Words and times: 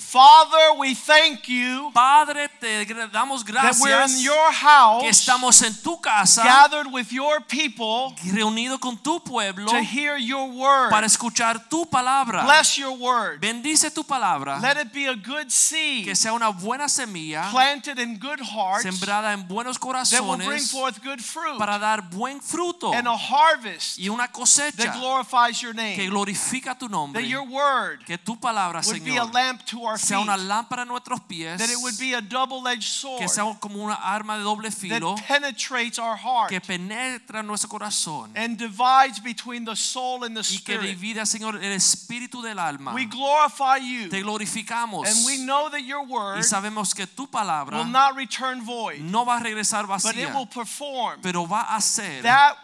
Father, 0.00 0.78
we 0.78 0.94
thank 0.94 1.48
you 1.48 1.90
Padre, 1.92 2.48
te 2.60 2.84
damos 3.12 3.44
that 3.44 3.76
we're 3.80 4.02
in 4.02 4.20
your 4.22 4.52
house, 4.52 5.02
que 5.02 5.10
estamos 5.10 5.62
en 5.62 5.74
tu 5.82 6.00
casa, 6.00 6.42
gathered 6.42 6.86
with 6.92 7.12
your 7.12 7.40
people 7.40 8.14
reunido 8.32 8.80
con 8.80 8.96
tu 8.96 9.20
pueblo 9.20 9.66
to 9.66 9.82
hear 9.82 10.16
your 10.16 10.48
word. 10.50 10.90
para 10.90 11.06
escuchar 11.06 11.68
tu 11.68 11.84
palabra. 11.86 12.44
Bless 12.44 12.76
your 12.78 12.96
word. 12.96 13.40
Bendice 13.40 13.90
tu 13.92 14.02
palabra, 14.02 14.58
Let 14.60 14.78
it 14.78 14.92
be 14.92 15.06
a 15.06 15.14
good 15.14 15.50
seed 15.50 16.06
que 16.06 16.14
sea 16.16 16.32
una 16.32 16.50
buena 16.50 16.88
semilla 16.88 17.50
planted 17.50 17.98
in 17.98 18.18
good 18.18 18.40
hearts 18.40 18.82
sembrada 18.82 19.32
en 19.32 19.46
buenos 19.46 19.78
that 20.10 20.22
will 20.22 20.36
bring 20.38 20.60
forth 20.60 21.02
good 21.02 21.20
fruit 21.20 21.58
para 21.58 21.78
dar 21.78 22.00
buen 22.02 22.40
fruto 22.40 22.92
and 22.94 23.06
a 23.06 23.16
harvest 23.16 23.98
y 23.98 24.08
una 24.08 24.28
that 24.28 24.98
glorifies 24.98 25.62
your 25.62 25.74
que 25.74 25.96
name. 25.96 26.10
glorifica 26.10 26.78
tu 26.78 26.88
nombre. 26.88 27.20
That 27.20 27.28
your 27.28 27.44
word 27.44 28.04
Que 28.06 28.18
tu 28.18 28.36
palabra, 28.36 28.80
would 28.86 29.04
be 29.04 29.16
a 29.16 29.24
lamp 29.24 29.64
to 29.66 29.84
our 29.84 29.89
sea 29.98 30.20
una 30.20 30.36
lámpara 30.36 30.82
a 30.82 30.84
nuestros 30.84 31.20
pies, 31.20 31.58
That 31.58 31.70
it 31.70 31.78
would 31.82 31.98
be 31.98 32.14
a 32.14 32.20
double-edged 32.20 32.82
que 33.18 33.28
sword 33.28 33.28
sea 33.28 33.56
como 33.60 33.82
una 33.82 33.94
arma 33.94 34.36
de 34.36 34.44
doble 34.44 34.70
filo 34.70 35.14
that 35.16 35.26
penetrates 35.26 35.98
our 35.98 36.16
heart 36.16 36.50
que 36.50 36.60
penetra 36.60 37.42
nuestro 37.42 37.68
corazón 37.68 38.30
and 38.34 38.58
divides 38.58 39.20
between 39.22 39.64
the 39.64 39.74
soul 39.74 40.24
and 40.24 40.36
the 40.36 40.42
y 40.42 40.60
que 40.64 40.74
spirit. 40.74 40.96
divida, 40.96 41.26
Señor, 41.26 41.56
el 41.56 41.72
espíritu 41.72 42.42
del 42.42 42.58
alma. 42.58 42.92
We 42.94 43.06
glorify 43.06 43.78
you. 43.78 44.08
Te 44.08 44.22
glorificamos 44.22 45.06
And 45.06 45.26
we 45.26 45.38
know 45.38 45.68
that 45.70 45.82
your 45.82 46.06
word 46.06 46.38
y 46.38 46.42
sabemos 46.42 46.94
que 46.94 47.06
tu 47.06 47.26
palabra 47.26 47.78
will 47.78 47.90
not 47.90 48.16
return 48.16 48.62
void, 48.62 49.00
no 49.00 49.24
va 49.24 49.38
a 49.38 49.40
regresar 49.40 49.86
but 49.86 50.16
it 50.16 50.32
will 50.34 50.46
perform 50.46 51.20
pero 51.22 51.46
va 51.46 51.62
a 51.62 51.76
hacer 51.76 52.22
that 52.22 52.56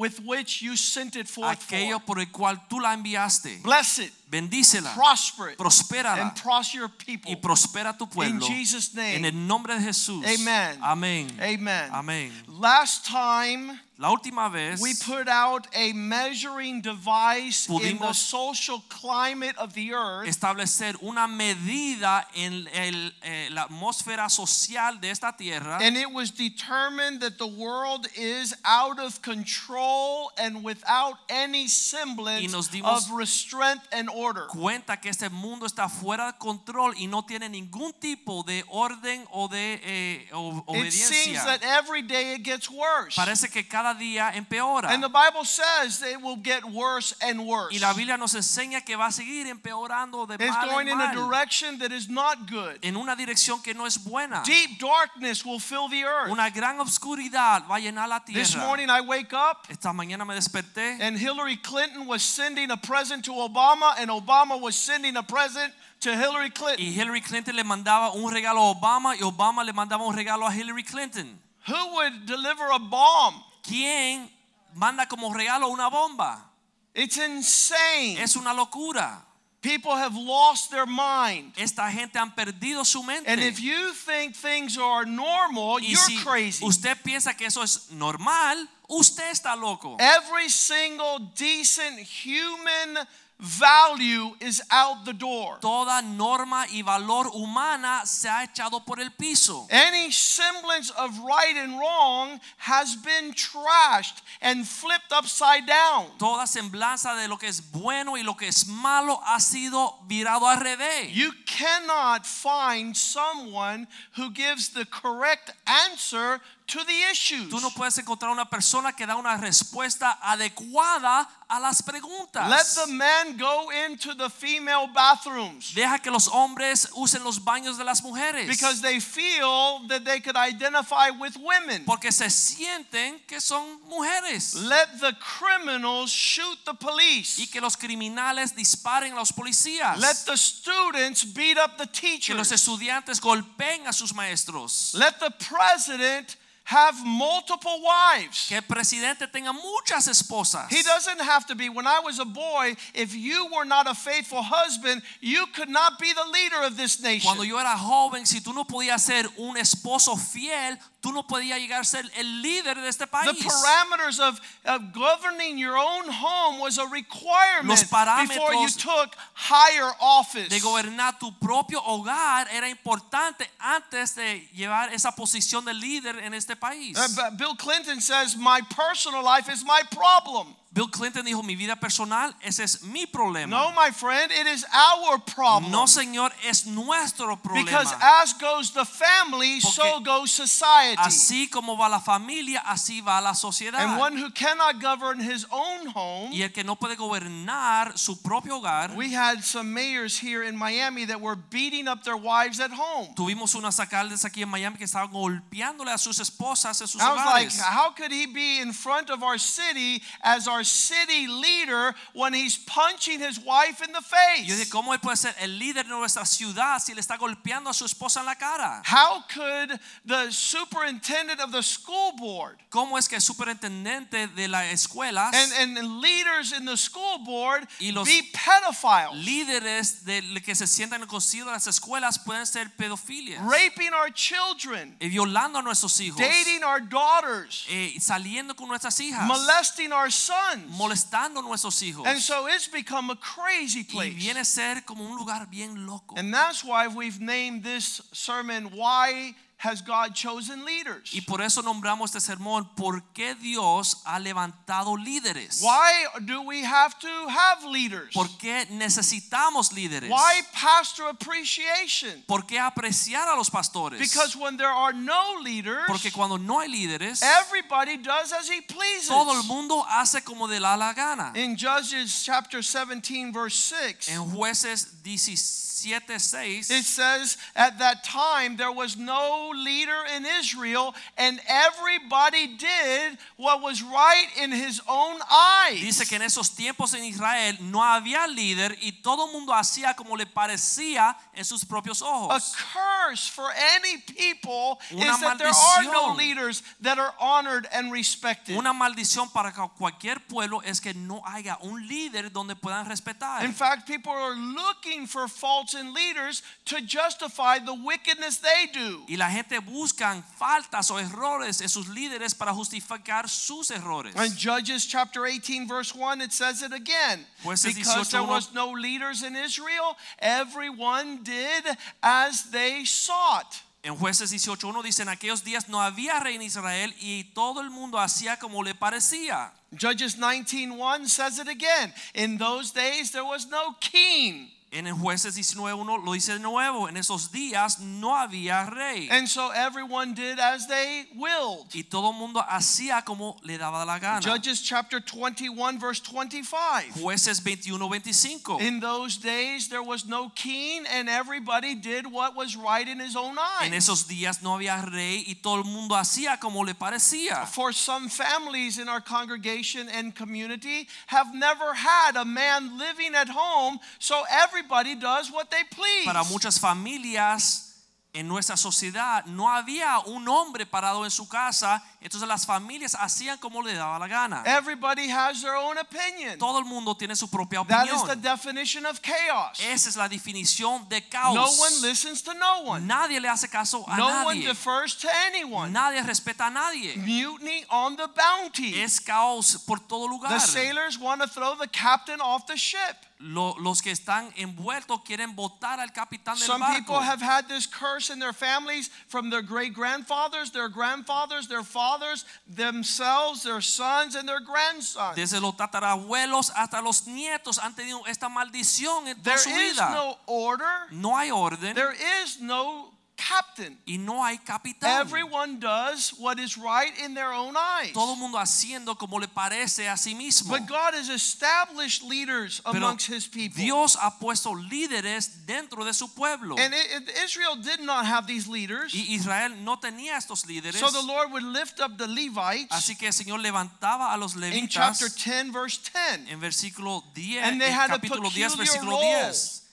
with 0.00 0.18
which 0.24 0.62
you 0.62 0.76
sent 0.76 1.14
it 1.14 1.28
forth 1.28 1.50
aquello 1.68 1.98
for. 1.98 2.06
por 2.06 2.18
el 2.20 2.26
cual 2.32 2.56
tú 2.70 2.80
la 2.80 2.94
enviaste. 2.94 3.60
Bless 3.62 3.98
it, 3.98 4.10
Bendícela, 4.30 4.94
prosper 4.94 5.50
it, 5.50 5.58
prospérala 5.58 6.22
and 6.22 6.34
prosper 6.36 6.78
your 6.78 6.88
people. 6.88 7.30
y 7.30 7.36
prospera 7.36 7.96
tu 7.98 8.04
In 8.04 8.10
pueblo. 8.10 8.46
Jesus' 8.46 8.94
En 8.96 9.20
name, 9.22 9.28
el 9.28 9.46
nombre 9.46 9.74
de 9.74 9.82
Jesús. 9.82 10.24
Amen. 10.24 10.78
Amén. 10.82 11.28
amen. 11.38 11.90
Amén. 11.92 12.32
Last 12.48 13.04
time, 13.04 13.78
La 14.00 14.08
última 14.10 14.48
vez 14.50 14.80
we 14.80 14.94
put 14.94 15.28
out 15.28 15.66
a 15.74 15.92
measuring 15.92 16.80
device 16.80 17.68
in 17.68 17.98
the 17.98 18.14
social 18.14 18.82
climate 18.88 19.54
of 19.58 19.74
the 19.74 19.92
earth. 19.92 20.26
establecer 20.26 20.96
una 21.02 21.28
medida 21.28 22.26
en 22.34 22.66
el, 22.72 23.12
eh, 23.22 23.48
la 23.50 23.64
atmósfera 23.66 24.30
social 24.30 24.98
de 25.02 25.10
esta 25.10 25.36
tierra 25.36 25.78
And 25.82 25.98
it 25.98 26.10
was 26.10 26.30
determined 26.30 27.20
that 27.20 27.36
the 27.36 27.46
world 27.46 28.06
is 28.16 28.54
out 28.64 28.98
of 28.98 29.20
control 29.20 30.32
and 30.38 30.64
without 30.64 31.18
any 31.28 31.68
semblance 31.68 32.50
nos 32.50 32.68
dimos- 32.70 33.04
of 33.06 33.10
restraint 33.10 33.82
and 33.92 34.08
order. 34.08 34.46
cuenta 34.48 34.96
que 34.98 35.10
este 35.10 35.28
mundo 35.30 35.66
está 35.66 35.90
fuera 35.90 36.32
de 36.32 36.38
control 36.38 36.94
y 36.96 37.06
no 37.06 37.22
tiene 37.26 37.50
ningún 37.50 37.92
tipo 38.00 38.42
de 38.44 38.64
orden 38.70 39.26
o 39.30 39.46
de 39.48 39.78
eh, 39.84 40.28
o- 40.32 40.64
It 40.74 40.90
seems 40.92 41.44
that 41.44 41.62
every 41.62 42.00
day 42.00 42.32
it 42.34 42.42
gets 42.42 42.70
worse. 42.70 43.14
Parece 43.14 43.50
que 43.50 43.68
cada 43.68 43.89
día 43.94 44.32
empeora. 44.34 44.88
And 44.90 45.02
the 45.02 45.08
Bible 45.08 45.44
says 45.44 46.02
it 46.02 46.20
will 46.20 46.36
get 46.36 46.64
worse 46.64 47.14
and 47.22 47.46
worse. 47.46 47.72
Y 47.72 47.78
la 47.78 47.92
Biblia 47.92 48.16
nos 48.16 48.34
enseña 48.34 48.84
que 48.84 48.96
va 48.96 49.06
a 49.06 49.12
seguir 49.12 49.46
empeorando 49.46 50.26
de 50.26 50.34
It's 50.34 50.54
mal 50.54 50.68
going 50.70 50.88
en 50.88 50.94
in 50.94 51.00
a 51.00 51.14
direction 51.14 51.78
that 51.78 51.92
is 51.92 52.08
not 52.08 52.50
good. 52.50 52.78
en 52.82 52.96
una 52.96 53.16
dirección 53.16 53.62
que 53.62 53.74
no 53.74 53.86
es 53.86 53.98
buena. 53.98 54.42
Deep 54.44 54.78
darkness 54.78 55.44
will 55.44 55.60
fill 55.60 55.88
the 55.88 56.04
earth. 56.04 56.30
Una 56.30 56.50
gran 56.50 56.78
obscuridad 56.80 57.64
va 57.68 57.76
a 57.76 57.80
llenar 57.80 58.08
la 58.08 58.20
tierra. 58.20 58.42
This 58.42 58.56
morning 58.56 58.88
I 58.88 59.00
wake 59.00 59.32
up 59.32 59.66
Esta 59.68 59.92
mañana 59.92 60.26
me 60.26 60.34
desperté 60.34 61.00
and 61.00 61.16
Hillary 61.18 61.56
Clinton 61.56 62.06
was 62.06 62.22
sending 62.22 62.70
a 62.70 62.76
present 62.76 63.24
to 63.24 63.32
Obama 63.32 63.94
and 63.98 64.10
Obama 64.10 64.60
was 64.60 64.76
sending 64.76 65.16
a 65.16 65.22
present 65.22 65.72
to 66.00 66.16
Hillary 66.16 66.50
Clinton. 66.50 66.84
y 66.84 66.92
Hillary 66.92 67.20
Clinton 67.20 67.54
le 67.56 67.64
mandaba 67.64 68.12
un 68.14 68.32
regalo 68.32 68.60
a 68.60 68.74
Obama 68.74 69.14
y 69.16 69.22
Obama 69.22 69.64
le 69.64 69.72
mandaba 69.72 70.06
un 70.06 70.16
regalo 70.16 70.46
a 70.46 70.52
Hillary 70.54 70.82
Clinton. 70.82 71.38
Who 71.68 71.94
would 71.94 72.26
deliver 72.26 72.66
a 72.72 72.78
bomb? 72.78 73.34
¿Quién 73.62 74.30
manda 74.74 75.06
como 75.06 75.32
regalo 75.32 75.68
una 75.68 75.88
bomba? 75.88 76.50
It's 76.94 77.16
insane. 77.16 78.18
Es 78.20 78.36
una 78.36 78.52
locura. 78.52 79.24
People 79.62 79.92
have 79.92 80.16
lost 80.16 80.70
their 80.70 80.86
mind. 80.86 81.52
Esta 81.56 81.90
gente 81.90 82.18
han 82.18 82.34
perdido 82.34 82.84
su 82.84 83.02
mente. 83.02 83.30
And 83.30 83.42
if 83.42 83.60
you 83.60 83.92
think 83.92 84.34
things 84.34 84.78
are 84.78 85.04
normal, 85.04 85.80
y 85.80 85.88
you're 85.88 85.96
si 85.96 86.16
crazy. 86.24 86.64
usted 86.64 86.96
piensa 87.02 87.36
que 87.36 87.46
eso 87.46 87.62
es 87.62 87.90
normal, 87.90 88.66
usted 88.88 89.30
está 89.30 89.54
loco. 89.54 89.96
Every 90.00 90.48
single 90.48 91.30
decent 91.36 92.00
human 92.24 93.06
value 93.40 94.34
is 94.40 94.62
out 94.70 95.04
the 95.04 95.12
door. 95.12 95.58
Toda 95.60 96.02
norma 96.02 96.66
y 96.72 96.82
valor 96.82 97.30
humana 97.32 98.02
se 98.04 98.28
ha 98.28 98.44
echado 98.44 98.84
por 98.84 99.00
el 99.00 99.10
piso. 99.10 99.66
Any 99.70 100.10
semblance 100.10 100.90
of 100.90 101.18
right 101.20 101.56
and 101.56 101.78
wrong 101.78 102.40
has 102.58 102.96
been 102.96 103.32
trashed 103.32 104.22
and 104.40 104.66
flipped 104.66 105.12
upside 105.12 105.66
down. 105.66 106.06
Toda 106.18 106.46
semblanza 106.46 107.20
de 107.20 107.28
lo 107.28 107.36
que 107.36 107.48
es 107.48 107.60
bueno 107.60 108.16
y 108.16 108.22
lo 108.22 108.34
que 108.34 108.48
es 108.48 108.66
malo 108.66 109.20
ha 109.26 109.40
sido 109.40 109.94
virado 110.06 110.46
al 110.46 110.58
revés. 110.58 111.12
You 111.12 111.32
cannot 111.46 112.26
find 112.26 112.96
someone 112.96 113.86
who 114.16 114.30
gives 114.30 114.70
the 114.70 114.84
correct 114.84 115.50
answer 115.66 116.40
to 116.70 116.84
the 116.84 117.10
issues. 117.10 117.48
Tú 117.50 117.60
no 117.60 117.70
puedes 117.70 117.96
encontrar 117.98 118.30
una 118.30 118.44
persona 118.48 118.92
que 118.92 119.06
da 119.06 119.16
una 119.16 119.36
respuesta 119.36 120.18
adecuada 120.22 121.28
a 121.48 121.58
las 121.58 121.82
preguntas. 121.82 122.48
Let 122.48 122.84
the 122.84 122.92
men 122.92 123.36
go 123.36 123.70
into 123.70 124.14
the 124.14 124.30
female 124.30 124.86
bathrooms 124.94 125.74
Deja 125.74 125.98
que 125.98 126.10
los 126.10 126.28
hombres 126.28 126.88
usen 126.94 127.24
los 127.24 127.40
baños 127.40 127.76
de 127.76 127.84
las 127.84 128.02
mujeres. 128.02 128.46
because 128.46 128.80
they 128.80 129.00
feel 129.00 129.80
that 129.88 130.04
they 130.04 130.20
could 130.20 130.36
identify 130.36 131.10
with 131.10 131.36
women. 131.38 131.84
porque 131.84 132.12
se 132.12 132.30
sienten 132.30 133.18
que 133.26 133.40
son 133.40 133.80
mujeres. 133.88 134.54
Let 134.54 135.00
the 135.00 135.12
criminals 135.18 136.10
shoot 136.10 136.58
the 136.64 136.74
police. 136.74 137.38
Y 137.40 137.46
que 137.46 137.60
los 137.60 137.76
criminales 137.76 138.54
disparen 138.54 139.12
a 139.14 139.16
los 139.16 139.32
policías. 139.32 139.98
Let 139.98 140.24
the 140.26 140.36
students 140.36 141.24
beat 141.24 141.58
up 141.58 141.76
the 141.78 141.86
teachers. 141.86 142.26
que 142.26 142.34
los 142.34 142.52
estudiantes 142.52 143.20
golpeen 143.20 143.88
a 143.88 143.92
sus 143.92 144.14
maestros. 144.14 144.94
Let 144.94 145.18
the 145.18 145.30
president 145.30 146.36
have 146.70 147.04
multiple 147.04 147.82
wives. 147.82 148.46
Que 148.48 148.56
el 148.56 148.62
presidente 148.62 149.26
tenga 149.26 149.52
muchas 149.52 150.06
esposas. 150.06 150.68
He 150.70 150.82
doesn't 150.82 151.20
have 151.20 151.44
to 151.46 151.56
be. 151.56 151.68
When 151.68 151.84
I 151.84 151.98
was 151.98 152.20
a 152.20 152.24
boy, 152.24 152.76
if 152.94 153.12
you 153.12 153.48
were 153.52 153.64
not 153.64 153.90
a 153.90 153.94
faithful 153.94 154.40
husband, 154.40 155.02
you 155.20 155.46
could 155.52 155.68
not 155.68 155.98
be 155.98 156.12
the 156.12 156.24
leader 156.30 156.62
of 156.64 156.76
this 156.76 157.02
nation. 157.02 157.26
Cuando 157.26 157.42
yo 157.42 157.58
era 157.58 157.76
joven, 157.76 158.24
si 158.24 158.40
tú 158.40 158.54
no 158.54 158.64
podías 158.64 159.00
ser 159.00 159.24
un 159.36 159.56
esposo 159.56 160.16
fiel, 160.16 160.78
tú 161.00 161.12
no 161.12 161.26
podías 161.26 161.58
llegar 161.58 161.80
a 161.80 161.84
ser 161.84 162.10
el 162.16 162.42
líder 162.42 162.80
de 162.80 162.88
este 162.88 163.06
The 163.06 163.32
parameters 163.32 164.20
of, 164.20 164.40
of 164.64 164.92
governing 164.92 165.58
your 165.58 165.76
own 165.76 166.08
home 166.08 166.60
was 166.60 166.78
a 166.78 166.86
requirement 166.86 167.80
before 167.80 168.54
you 168.54 168.68
took 168.68 169.16
higher 169.34 169.92
office. 170.00 170.48
De 170.48 170.60
gobernar 170.60 171.18
tu 171.18 171.32
propio 171.32 171.80
hogar 171.80 172.48
era 172.52 172.68
importante 172.68 173.48
antes 173.58 174.14
de 174.14 174.48
llevar 174.54 174.92
esa 174.92 175.12
posición 175.12 175.64
de 175.64 175.74
líder 175.74 176.18
en 176.22 176.34
este 176.34 176.56
país. 176.56 176.96
Uh, 176.96 177.30
Bill 177.36 177.56
Clinton 177.56 178.00
says, 178.00 178.36
My 178.36 178.60
personal 178.70 179.22
life 179.22 179.48
is 179.48 179.64
my 179.64 179.82
problem. 179.90 180.54
Bill 180.72 180.88
Clinton 180.88 181.24
dijo, 181.24 181.42
mi 181.42 181.56
vida 181.56 181.74
personal, 181.74 182.32
ese 182.42 182.62
es 182.62 182.84
mi 182.84 183.04
problema. 183.04 183.50
No, 183.50 183.72
my 183.72 183.90
friend, 183.90 184.30
it 184.30 184.46
is 184.46 184.64
our 184.72 185.18
problem. 185.18 185.72
No, 185.72 185.88
señor, 185.88 186.30
es 186.44 186.64
nuestro 186.64 187.36
problema. 187.42 187.64
because 187.64 187.92
as 188.00 188.34
goes 188.34 188.70
the 188.70 188.84
family, 188.84 189.58
so 189.58 189.98
goes 189.98 190.30
society. 190.30 190.96
Así 190.96 191.50
como 191.50 191.76
va 191.76 191.88
la 191.88 191.98
familia, 191.98 192.60
así 192.60 193.00
va 193.00 193.20
la 193.20 193.34
sociedad. 193.34 193.80
And 193.80 193.98
one 193.98 194.16
who 194.16 194.30
cannot 194.30 194.80
govern 194.80 195.18
his 195.18 195.44
own 195.50 195.88
home. 195.88 196.30
y 196.32 196.42
el 196.42 196.52
que 196.52 196.62
no 196.62 196.76
puede 196.76 196.94
gobernar 196.94 197.98
su 197.98 198.22
propio 198.22 198.60
hogar, 198.60 198.94
We 198.94 199.12
had 199.12 199.42
some 199.42 199.74
mayors 199.74 200.22
here 200.22 200.44
in 200.44 200.56
Miami 200.56 201.04
that 201.06 201.20
were 201.20 201.36
beating 201.50 201.88
up 201.88 202.04
their 202.04 202.16
wives 202.16 202.60
at 202.60 202.70
home. 202.70 203.08
tuvimos 203.16 203.56
unas 203.56 203.80
alcaldes 203.80 204.24
aquí 204.24 204.42
en 204.42 204.48
Miami 204.48 204.76
que 204.76 204.84
estaban 204.84 205.10
golpeándole 205.10 205.90
a 205.90 205.98
sus 205.98 206.20
esposas 206.20 206.80
en 206.80 206.86
sus 206.86 207.00
I 207.00 207.12
was 207.12 207.26
like, 207.26 207.50
how 207.58 207.90
could 207.90 208.12
he 208.12 208.26
be 208.26 208.60
in 208.60 208.72
front 208.72 209.10
of 209.10 209.24
our 209.24 209.36
city 209.36 210.00
as 210.22 210.46
our 210.46 210.59
our 210.60 210.64
city 210.64 211.26
leader 211.26 211.94
when 212.12 212.34
he's 212.34 212.58
punching 212.58 213.18
his 213.18 213.38
wife 213.40 213.82
in 213.82 213.92
the 213.92 214.00
Yo 214.44 214.54
dije, 214.54 214.64
face? 214.64 214.70
¿cómo 214.70 214.92
él 214.92 215.00
puede 215.00 215.16
ser 215.16 215.34
el 215.40 215.58
líder 215.58 215.84
de 215.84 215.90
nuestra 215.90 216.24
ciudad 216.24 216.78
si 216.80 216.94
le 216.94 217.00
está 217.00 217.16
golpeando 217.16 217.70
a 217.70 217.74
su 217.74 217.84
esposa 217.84 218.20
en 218.20 218.26
la 218.26 218.34
cara? 218.34 218.82
How 218.84 219.24
could 219.28 219.78
the 220.04 220.30
superintendent 220.30 221.40
of 221.40 221.52
the 221.52 221.62
school 221.62 222.12
board 222.16 222.58
¿Cómo 222.70 222.98
es 222.98 223.08
que 223.08 223.16
el 223.16 223.22
superintendente 223.22 224.28
de 224.28 224.48
las 224.48 224.66
escuelas, 224.72 225.34
and, 225.34 225.78
and 225.78 226.00
leaders 226.00 226.52
in 226.52 226.64
the 226.64 226.76
school 226.76 227.18
board 227.24 227.66
Y 227.80 227.92
los 227.92 228.06
be 228.06 228.22
pedophiles, 228.32 229.24
líderes 229.24 230.04
de 230.04 230.40
que 230.44 230.54
se 230.54 230.66
sientan 230.66 230.98
en 230.98 231.02
el 231.02 231.08
concilio 231.08 231.46
de 231.46 231.52
las 231.52 231.66
escuelas 231.66 232.18
pueden 232.18 232.46
ser 232.46 232.70
pedofilias, 232.76 233.42
raping 233.42 233.92
our 233.94 234.12
children, 234.12 234.96
y 235.00 235.08
violando 235.08 235.58
a 235.58 235.62
nuestros 235.62 235.98
hijos, 236.00 236.18
dating 236.18 236.62
our 236.62 236.80
daughters, 236.80 237.64
eh, 237.68 237.96
saliendo 238.00 238.54
con 238.54 238.68
nuestras 238.68 238.98
hijas, 239.00 239.26
molesting 239.26 239.92
our 239.92 240.10
sons? 240.10 240.49
Molestando 240.68 241.42
nuestros 241.42 241.80
hijos? 241.82 242.06
And 242.06 242.20
so 242.20 242.46
it's 242.48 242.68
become 242.68 243.10
a 243.10 243.16
crazy 243.16 243.80
Y 243.80 243.92
place. 243.92 244.14
viene 244.14 244.40
a 244.40 244.44
ser 244.44 244.84
como 244.84 245.04
un 245.04 245.16
lugar 245.16 245.48
bien 245.50 245.86
loco. 245.86 246.14
And 246.16 246.32
that's 246.32 246.64
why 246.64 246.86
we've 246.88 247.20
named 247.20 247.62
this 247.62 248.02
sermon, 248.12 248.70
Why 248.74 249.34
Has 249.62 249.82
God 249.82 250.14
Chosen 250.14 250.64
Leaders? 250.64 251.12
Y 251.12 251.20
por 251.20 251.42
eso 251.42 251.60
nombramos 251.60 252.14
este 252.14 252.20
sermón, 252.20 252.74
¿por 252.74 253.02
qué 253.12 253.34
Dios 253.34 254.00
ha 254.06 254.18
levantado 254.18 254.96
líderes? 254.96 255.60
Why 255.60 256.06
do 256.24 256.40
we 256.40 256.64
have 256.64 256.98
to 257.00 257.28
have 257.28 257.62
leaders? 257.66 258.10
¿Por 258.14 258.26
qué 258.38 258.66
necesitamos 258.70 259.70
líderes? 259.74 260.08
Why 260.10 260.40
pastor 260.54 261.10
appreciation? 261.10 262.24
¿Por 262.26 262.46
qué 262.46 262.58
apreciar 262.58 263.28
a 263.28 263.36
los 263.36 263.50
pastores? 263.50 263.98
Because 263.98 264.34
when 264.34 264.56
there 264.56 264.72
are 264.72 264.94
no 264.94 265.38
leaders, 265.42 265.84
Porque 265.86 266.10
cuando 266.10 266.38
no 266.38 266.60
hay 266.60 266.68
líderes, 266.68 267.20
everybody 267.22 267.98
does 267.98 268.32
as 268.32 268.48
he 268.48 268.62
pleases. 268.62 269.08
todo 269.08 269.38
el 269.38 269.42
mundo 269.46 269.84
hace 269.90 270.22
como 270.24 270.48
de 270.48 270.58
la, 270.58 270.74
la 270.76 270.94
gana. 270.94 271.32
In 271.34 271.54
Judges 271.54 272.24
chapter 272.24 272.62
17, 272.62 273.30
verse 273.30 273.56
6, 273.56 274.08
En 274.08 274.24
jueces 274.30 275.02
17, 275.02 275.69
6, 275.82 276.70
it 276.70 276.84
says, 276.84 277.36
At 277.54 277.78
that 277.78 278.04
time 278.04 278.56
there 278.56 278.72
was 278.72 278.96
no 278.96 279.52
leader 279.54 280.02
in 280.16 280.24
Israel, 280.38 280.94
and 281.16 281.40
everybody 281.48 282.56
did 282.56 283.18
what 283.36 283.62
was 283.62 283.82
right 283.82 284.28
in 284.40 284.50
his 284.52 284.80
own 284.88 285.20
eyes. 285.30 285.80
dice 285.80 286.08
que 286.08 286.16
en 286.16 286.22
esos 286.22 286.54
tiempos 286.54 286.94
en 286.94 287.04
Israel 287.04 287.56
no 287.60 287.82
había 287.82 288.26
líder 288.26 288.76
y 288.82 288.92
todo 289.02 289.32
mundo 289.32 289.52
hacía 289.52 289.94
como 289.94 290.16
le 290.16 290.26
parecía 290.26 291.16
en 291.34 291.44
sus 291.44 291.64
propios 291.64 292.02
ojos. 292.02 292.54
A 292.54 293.08
curse 293.08 293.28
for 293.28 293.50
any 293.74 293.98
people 293.98 294.78
Una 294.92 295.12
is 295.12 295.20
that 295.20 295.38
there 295.38 295.48
are 295.48 295.84
no 295.84 296.14
leaders 296.14 296.62
that 296.80 296.98
are 296.98 297.14
honored 297.18 297.66
and 297.72 297.92
respected. 297.92 298.56
Una 298.56 298.72
maldición 298.72 299.32
para 299.32 299.52
cualquier 299.52 300.20
pueblo 300.26 300.60
es 300.64 300.80
que 300.80 300.94
no 300.94 301.22
haya 301.24 301.58
un 301.62 301.86
líder 301.86 302.32
donde 302.32 302.56
puedan 302.56 302.86
respetar. 302.86 303.44
In 303.44 303.52
fact, 303.52 303.86
people 303.86 304.12
are 304.12 304.34
looking 304.34 305.06
for 305.06 305.28
faults 305.70 305.74
in 305.74 305.94
leaders 305.94 306.42
to 306.66 306.80
justify 306.80 307.58
the 307.58 307.74
wickedness 307.74 308.38
they 308.38 308.66
do. 308.72 309.02
Y 309.08 309.16
la 309.16 309.28
gente 309.28 309.58
buscan 309.60 310.22
faltas 310.38 310.90
o 310.90 310.98
errores 310.98 311.60
en 311.60 311.68
sus 311.68 311.88
líderes 311.88 312.36
para 312.36 312.52
justificar 312.52 313.28
sus 313.28 313.70
errores. 313.70 314.14
In 314.16 314.36
Judges 314.36 314.86
chapter 314.86 315.26
18, 315.26 315.68
verse 315.68 315.94
1, 315.94 316.20
it 316.20 316.32
says 316.32 316.62
it 316.62 316.72
again. 316.72 317.24
Jueces 317.42 317.74
Because 317.74 318.10
there 318.10 318.22
was 318.22 318.52
no 318.54 318.70
leaders 318.70 319.22
in 319.22 319.36
Israel, 319.36 319.96
everyone 320.18 321.22
did 321.22 321.64
as 322.02 322.50
they 322.50 322.84
sought. 322.84 323.62
En 323.82 323.96
jueces 323.96 324.30
18.1 324.30 324.82
dice, 324.82 325.00
en 325.00 325.08
aquellos 325.08 325.42
días 325.42 325.70
no 325.70 325.80
había 325.80 326.20
rey 326.20 326.34
en 326.34 326.42
Israel 326.42 326.92
y 327.00 327.24
todo 327.34 327.62
el 327.62 327.70
mundo 327.70 327.98
hacía 327.98 328.38
como 328.38 328.62
le 328.62 328.74
parecía. 328.74 329.52
Judges 329.72 330.16
19:1 330.18 331.08
says 331.08 331.38
it 331.38 331.48
again. 331.48 331.94
In 332.12 332.36
those 332.36 332.72
days 332.72 333.10
there 333.12 333.24
was 333.24 333.46
no 333.46 333.74
king. 333.80 334.50
En 334.72 334.86
el 334.86 334.92
jueces 334.94 335.36
19.1 335.36 336.04
lo 336.04 336.12
dice 336.12 336.34
de 336.34 336.38
nuevo, 336.38 336.88
en 336.88 336.96
esos 336.96 337.32
días 337.32 337.80
no 337.80 338.14
había 338.16 338.66
rey. 338.66 339.08
And 339.10 339.26
so 339.26 339.50
everyone 339.50 340.14
did 340.14 340.38
as 340.38 340.68
they 340.68 341.08
willed. 341.16 341.66
Y 341.74 341.82
todo 341.82 342.12
mundo 342.12 342.40
hacía 342.48 343.04
como 343.04 343.36
le 343.42 343.58
daba 343.58 343.84
la 343.84 343.98
gana. 343.98 344.20
Judges 344.22 344.62
chapter 344.62 345.00
21 345.00 345.80
verse 345.80 346.00
25. 346.00 347.00
Jueces 347.00 347.40
21.25. 347.42 348.60
In 348.60 348.78
those 348.78 349.16
days 349.18 349.68
there 349.68 349.82
was 349.82 350.06
no 350.06 350.30
king 350.36 350.84
and 350.86 351.08
everybody 351.08 351.74
did 351.74 352.06
what 352.06 352.36
was 352.36 352.56
right 352.56 352.86
in 352.86 353.00
his 353.00 353.16
own 353.16 353.36
En 353.62 353.72
eyes. 353.72 353.88
esos 353.88 354.06
días 354.06 354.40
no 354.40 354.54
había 354.54 354.80
rey 354.82 355.24
y 355.26 355.34
todo 355.42 355.56
el 355.56 355.64
mundo 355.64 355.96
hacía 355.96 356.38
como 356.38 356.62
le 356.62 356.74
parecía. 356.74 357.44
For 357.46 357.72
some 357.72 358.08
families 358.08 358.78
in 358.78 358.88
our 358.88 359.00
congregation 359.00 359.88
and 359.88 360.14
community 360.14 360.86
have 361.08 361.34
never 361.34 361.74
had 361.74 362.14
a 362.14 362.24
man 362.24 362.78
living 362.78 363.16
at 363.16 363.28
home, 363.28 363.80
so 363.98 364.22
everybody 364.60 364.94
does 364.94 365.30
what 365.30 365.50
they 365.50 365.64
please. 365.64 366.04
Para 366.04 366.24
muchas 366.24 366.58
familias 366.58 367.66
en 368.12 368.26
nuestra 368.26 368.56
sociedad 368.56 369.24
no 369.26 369.48
había 369.48 370.00
un 370.00 370.26
hombre 370.28 370.66
parado 370.66 371.04
en 371.04 371.12
su 371.12 371.28
casa, 371.28 371.80
entonces 372.00 372.28
las 372.28 372.44
familias 372.44 372.96
hacían 372.96 373.38
como 373.38 373.62
le 373.62 373.74
daba 373.74 374.00
la 374.00 374.08
gana. 374.08 374.42
Everybody 374.44 375.08
has 375.08 375.40
their 375.42 375.54
own 375.54 375.78
opinion. 375.78 376.36
Todo 376.36 376.58
el 376.58 376.64
mundo 376.64 376.96
tiene 376.96 377.14
su 377.14 377.28
propia 377.30 377.60
opinión. 377.60 377.86
That 377.86 377.94
is 377.94 378.02
the 378.08 378.16
definition 378.16 378.84
of 378.84 379.00
chaos. 379.00 379.60
Esa 379.60 379.88
es 379.90 379.96
la 379.96 380.08
definición 380.08 380.88
de 380.88 381.08
caos. 381.08 381.34
No 381.36 381.46
one 381.46 381.80
listens 381.82 382.20
to 382.24 382.34
no 382.34 382.62
one. 382.64 382.84
Nadie 382.84 383.20
le 383.20 383.28
hace 383.28 383.48
caso 383.48 383.84
a 383.86 383.96
No 383.96 384.24
one 384.24 384.40
nadie. 384.40 384.48
defers 384.48 384.96
to 384.96 385.08
anyone. 385.28 385.70
Nadie 385.72 386.02
respeta 386.02 386.48
a 386.48 386.50
nadie. 386.50 386.96
Mutiny 386.96 387.64
on 387.70 387.96
the 387.96 388.08
bounty. 388.08 388.80
Es 388.80 388.98
caos 389.00 389.56
por 389.64 389.78
todo 389.78 390.08
lugar. 390.08 390.30
The 390.32 390.40
sailors 390.40 390.98
want 390.98 391.22
to 391.22 391.28
throw 391.28 391.54
the 391.54 391.68
captain 391.68 392.20
off 392.20 392.44
the 392.46 392.56
ship. 392.56 392.96
Lo- 393.22 393.54
los 393.58 393.82
que 393.82 393.90
están 393.90 394.32
envueltos 394.36 395.02
quieren 395.04 395.36
votar 395.36 395.78
al 395.78 395.92
capitán 395.92 396.38
del 396.38 396.46
Some 396.46 396.60
barco. 396.60 396.78
people 396.78 397.00
have 397.00 397.20
had 397.20 397.46
this 397.48 397.66
curse 397.66 398.08
in 398.10 398.18
their 398.18 398.32
families 398.32 398.88
from 399.08 399.28
their 399.28 399.42
great 399.42 399.74
grandfathers, 399.74 400.50
their 400.52 400.70
grandfathers, 400.70 401.46
their 401.46 401.62
fathers, 401.62 402.24
themselves, 402.46 403.42
their 403.42 403.60
sons, 403.60 404.14
and 404.14 404.26
their 404.28 404.40
grandsons. 404.40 405.16
Desde 405.16 405.38
los 405.40 405.54
tatarabuelos 405.56 406.50
hasta 406.54 406.80
los 406.80 407.06
nietos 407.06 407.58
han 407.58 407.74
tenido 407.74 408.06
esta 408.06 408.28
maldición 408.28 409.06
en 409.06 409.22
toda 409.22 409.36
su 409.38 409.50
is 409.50 409.72
vida. 409.74 409.90
no 409.90 410.16
order, 410.26 410.86
No 410.90 411.16
hay 411.18 411.30
orden 411.30 411.74
there 411.74 411.92
is 412.22 412.40
no 412.40 412.92
captain. 413.28 413.78
y 413.86 413.98
no 413.98 414.24
hay 414.24 414.38
capitán. 414.38 415.00
Everyone 415.02 415.58
does 415.60 416.12
what 416.18 416.38
is 416.38 416.56
right 416.56 416.92
in 416.98 417.14
their 417.14 417.32
own 417.32 417.54
eyes. 417.56 417.92
Todo 417.92 418.16
mundo 418.16 418.38
haciendo 418.38 418.96
como 418.96 419.18
le 419.18 419.28
parece 419.28 419.88
a 419.88 419.96
sí 419.96 420.14
mismo. 420.14 420.48
But 420.50 420.66
God 420.66 420.94
has 420.94 421.08
established 421.08 422.02
leaders 422.02 422.60
Pero 422.64 422.78
amongst 422.78 423.08
his 423.08 423.26
people. 423.28 423.62
Dios 423.62 423.96
ha 423.96 424.18
puesto 424.18 424.54
líderes 424.54 425.46
dentro 425.46 425.84
de 425.84 425.92
su 425.92 426.08
pueblo. 426.14 426.56
And 426.58 426.72
it- 426.74 427.08
it- 427.08 427.10
Israel 427.24 427.56
did 427.56 427.80
not 427.80 428.04
have 428.06 428.26
these 428.26 428.46
leaders. 428.48 428.92
Y 428.94 429.14
Israel 429.14 429.62
no 429.64 429.78
tenía 429.78 430.16
estos 430.16 430.46
líderes. 430.46 430.80
So 430.80 430.90
the 430.90 431.02
Lord 431.02 431.30
would 431.32 431.42
lift 431.44 431.80
up 431.80 431.96
the 431.98 432.06
Levites 432.06 432.70
Así 432.72 432.96
que 432.96 433.06
el 433.08 433.12
Señor 433.12 433.40
levantaba 433.40 434.12
a 434.12 434.16
los 434.16 434.34
levitas. 434.36 434.58
in 434.58 434.68
chapter 434.68 435.08
10, 435.10 435.52
verse 435.52 435.78
10. 435.92 436.28
en 436.28 436.40
versículo 436.40 437.04
10, 437.14 437.42
And 437.44 437.60
they 437.60 437.70
had 437.70 437.90
a 437.90 437.98
10, 437.98 438.10
peculiar 438.12 438.50
versículo 438.56 438.92
role. 438.92 439.32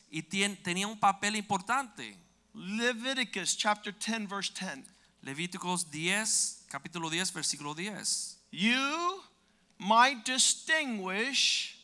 Y 0.10 0.22
tien- 0.24 0.56
tenía 0.64 0.88
un 0.88 0.98
papel 1.00 1.36
importante. 1.36 2.18
Leviticus 2.58 3.56
chapter 3.56 3.92
10, 3.92 4.28
verse 4.28 4.50
10. 4.50 4.84
Levíticos 5.26 5.86
10, 5.92 6.66
capítulo 6.72 7.12
10, 7.12 7.32
versículo 7.32 7.76
10. 7.76 8.38
You 8.52 9.22
might 9.78 10.26
distinguish, 10.26 11.78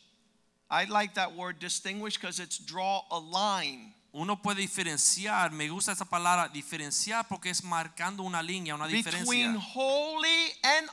I 0.71 0.85
like 0.85 1.13
that 1.13 1.35
word 1.35 1.59
distinguish 1.59 2.17
because 2.17 2.39
it's 2.39 2.57
draw 2.57 3.03
a 3.11 3.19
line 3.19 3.93
Uno 4.15 4.39
puede 4.39 4.61
diferenciar, 4.61 5.51
me 5.51 5.67
gusta 5.69 5.91
esa 5.91 6.05
palabra, 6.05 6.47
diferenciar 6.47 7.27
porque 7.27 7.49
es 7.49 7.63
marcando 7.63 8.21
una 8.21 8.43
línea, 8.43 8.75
una 8.75 8.85
between 8.85 9.03
diferencia 9.03 9.59
holy 9.73 10.51
and 10.61 10.87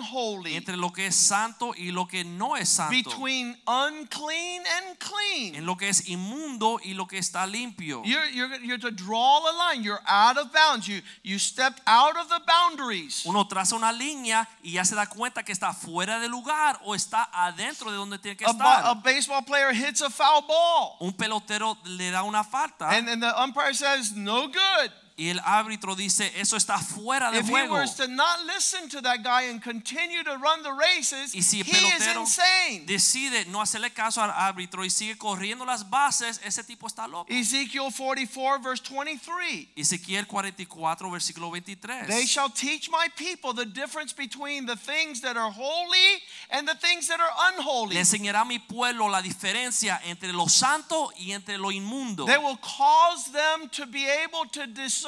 unholy, 0.00 0.56
entre 0.56 0.78
lo 0.78 0.90
que 0.90 1.04
es 1.08 1.14
santo 1.14 1.74
y 1.76 1.90
lo 1.90 2.08
que 2.08 2.24
no 2.24 2.56
es 2.56 2.70
santo, 2.70 2.90
between 2.96 3.60
unclean 3.66 4.62
and 4.66 4.96
clean. 4.98 5.54
en 5.54 5.66
lo 5.66 5.76
que 5.76 5.90
es 5.90 6.08
inmundo 6.08 6.80
y 6.82 6.94
lo 6.94 7.06
que 7.06 7.18
está 7.18 7.46
limpio. 7.46 8.02
You're, 8.06 8.30
you're, 8.32 8.56
you're 8.64 8.78
to 8.80 8.90
draw 8.90 9.46
a 9.46 9.52
line. 9.70 9.84
You're 9.84 10.00
out 10.06 10.38
of 10.38 10.50
bounds. 10.50 10.86
You, 10.86 11.02
you 11.22 11.38
stepped 11.38 11.82
out 11.86 12.16
of 12.16 12.28
the 12.28 12.40
boundaries. 12.46 13.26
Uno 13.26 13.46
traza 13.48 13.76
una 13.76 13.92
línea 13.92 14.48
y 14.62 14.72
ya 14.72 14.86
se 14.86 14.94
da 14.94 15.06
cuenta 15.06 15.42
que 15.44 15.52
está 15.52 15.74
fuera 15.74 16.18
de 16.20 16.28
lugar 16.30 16.80
o 16.86 16.94
está 16.94 17.28
adentro 17.34 17.90
de 17.90 17.98
donde 17.98 18.18
tiene 18.18 18.34
que 18.38 18.46
A, 18.46 18.52
ba- 18.54 18.76
a 18.76 18.78
estar. 18.78 19.02
baseball 19.02 19.44
player 19.44 19.74
hits 19.74 20.00
a 20.00 20.08
foul 20.08 20.46
ball. 20.46 20.96
Un 21.00 21.12
pelotero 21.12 21.76
le 21.84 22.10
da 22.10 22.22
una 22.22 22.42
falta 22.42 22.61
And, 22.92 23.08
and 23.08 23.22
the 23.22 23.40
umpire 23.40 23.72
says, 23.72 24.14
no 24.16 24.48
good. 24.48 24.92
Y 25.16 25.28
el 25.28 25.40
árbitro 25.44 25.94
dice, 25.94 26.32
eso 26.40 26.56
está 26.56 26.78
fuera 26.78 27.30
de 27.30 27.40
If 27.40 27.46
he 27.46 27.50
juego. 27.52 27.74
was 27.74 27.94
to 27.96 28.08
not 28.08 28.40
listen 28.46 28.88
to 28.88 29.02
that 29.02 29.22
guy 29.22 29.42
and 29.50 29.62
continue 29.62 30.24
to 30.24 30.36
run 30.38 30.62
the 30.62 30.72
races, 30.72 31.34
Y 31.34 31.42
si 31.42 31.60
el 31.60 31.66
he 31.66 31.70
is 31.70 31.94
pelotero 31.94 32.20
insane. 32.20 32.86
decide 32.86 33.44
no 33.48 33.60
hacerle 33.60 33.90
caso 33.92 34.22
al 34.22 34.30
árbitro 34.30 34.84
y 34.84 34.88
sigue 34.90 35.18
corriendo 35.18 35.66
las 35.66 35.90
bases, 35.90 36.40
ese 36.44 36.64
tipo 36.64 36.86
está 36.86 37.06
loco. 37.06 37.26
Ezekiel 37.30 37.92
44, 37.92 38.60
verse 38.62 38.82
23. 38.82 39.68
Ezequiel 39.76 40.26
44, 40.26 41.10
versículo 41.10 41.50
23. 41.50 42.06
They 42.06 42.26
shall 42.26 42.48
teach 42.50 42.88
my 42.90 43.08
people 43.14 43.52
the 43.52 43.66
difference 43.66 44.14
between 44.14 44.64
the 44.64 44.76
things 44.76 45.20
that 45.20 45.36
are 45.36 45.50
holy 45.52 46.22
and 46.50 46.66
the 46.66 46.74
things 46.74 47.08
that 47.08 47.20
are 47.20 47.32
unholy. 47.52 47.94
Le 47.94 48.00
enseñará 48.00 48.40
a 48.40 48.44
mi 48.46 48.58
pueblo 48.58 49.08
la 49.10 49.20
diferencia 49.20 50.00
entre 50.04 50.32
lo 50.32 50.48
santo 50.48 51.12
y 51.18 51.32
entre 51.32 51.58
lo 51.58 51.70
inmundo. 51.70 52.24
They 52.24 52.38
will 52.38 52.56
cause 52.56 53.30
them 53.32 53.68
to 53.72 53.84
be 53.86 54.06
able 54.08 54.48
to 54.52 54.66
discern 54.66 55.01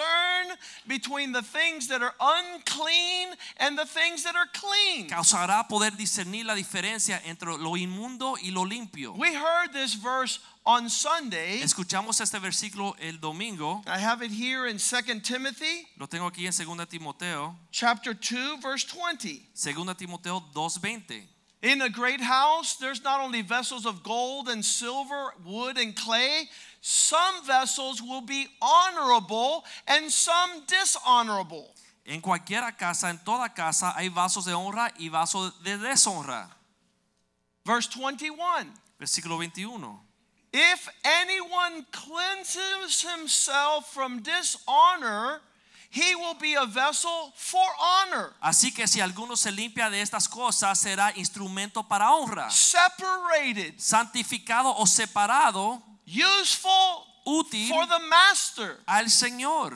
between 0.87 1.33
the 1.33 1.43
things 1.43 1.89
that 1.89 2.03
are 2.03 2.15
unclean 2.21 3.35
and 3.59 3.79
the 3.79 3.87
things 3.87 4.25
that 4.25 4.35
are 4.37 4.49
clean. 4.53 5.09
Causará 5.09 5.67
poder 5.69 5.93
discernir 5.97 6.45
la 6.45 6.55
diferencia 6.55 7.21
entre 7.25 7.57
lo 7.59 7.77
inmundo 7.77 8.37
y 8.43 8.51
lo 8.51 8.65
limpio. 8.65 9.15
We 9.17 9.35
heard 9.35 9.73
this 9.73 9.95
verse 9.95 10.41
on 10.65 10.89
Sunday. 10.89 11.61
Escuchamos 11.63 12.21
este 12.21 12.39
versículo 12.39 12.95
el 13.01 13.19
domingo. 13.19 13.83
I 13.87 13.99
have 13.99 14.23
it 14.23 14.31
here 14.31 14.67
in 14.67 14.79
2 14.79 15.21
Timothy 15.23 15.87
Lo 15.99 16.07
tengo 16.07 16.27
aquí 16.27 16.47
en 16.47 16.53
2 16.53 16.89
Timoteo, 16.89 17.55
chapter 17.71 18.15
2 18.15 18.61
verse 18.63 18.85
20. 18.85 19.49
2 19.55 19.95
Timoteo 19.97 20.41
2:20. 20.55 21.34
In 21.65 21.81
a 21.81 21.89
great 21.89 22.21
house, 22.21 22.77
there's 22.77 23.03
not 23.03 23.23
only 23.23 23.41
vessels 23.41 23.87
of 23.87 24.03
gold 24.03 24.51
and 24.51 24.63
silver, 24.63 25.33
wood 25.47 25.79
and 25.79 25.97
clay, 25.97 26.51
some 26.83 27.43
vessels 27.47 28.03
will 28.03 28.21
be 28.21 28.49
honorable 28.61 29.65
and 29.89 30.13
some 30.13 30.65
dishonorable. 30.67 31.75
En 32.05 32.21
cualquiera 32.21 32.77
casa, 32.77 33.09
en 33.09 33.19
toda 33.25 33.49
casa, 33.49 33.95
hay 33.97 34.11
vasos 34.11 34.45
de 34.45 34.53
honra 34.53 34.93
y 35.01 35.09
vasos 35.09 35.55
de 35.65 35.79
deshonra. 35.79 36.51
Verse 37.65 37.89
21 37.89 38.71
Versículo 39.01 39.39
21. 39.39 39.99
If 40.53 40.87
anyone 41.03 41.87
cleanses 41.91 43.01
himself 43.01 43.91
from 43.91 44.21
dishonor, 44.21 45.41
he 45.95 46.15
will 46.17 46.35
be 46.41 46.55
a 46.57 46.67
vessel 46.67 47.33
for 47.37 47.67
honor, 47.79 48.35
Así 48.43 48.73
que 48.75 48.87
si 48.89 49.01
alguno 49.01 49.37
se 49.37 49.51
limpia 49.53 49.89
de 49.91 50.01
estas 50.01 50.29
cosas, 50.29 50.79
será 50.79 51.13
instrumento 51.17 51.87
para 51.87 52.11
honra. 52.13 52.51
separated, 52.51 53.75
Santificado 53.79 54.75
o 54.77 54.87
separado, 54.87 55.81
useful 56.07 57.07
útil 57.27 57.69
for 57.69 57.87
the 57.87 57.99
master. 58.09 58.79
al 58.87 59.07
Señor. 59.11 59.73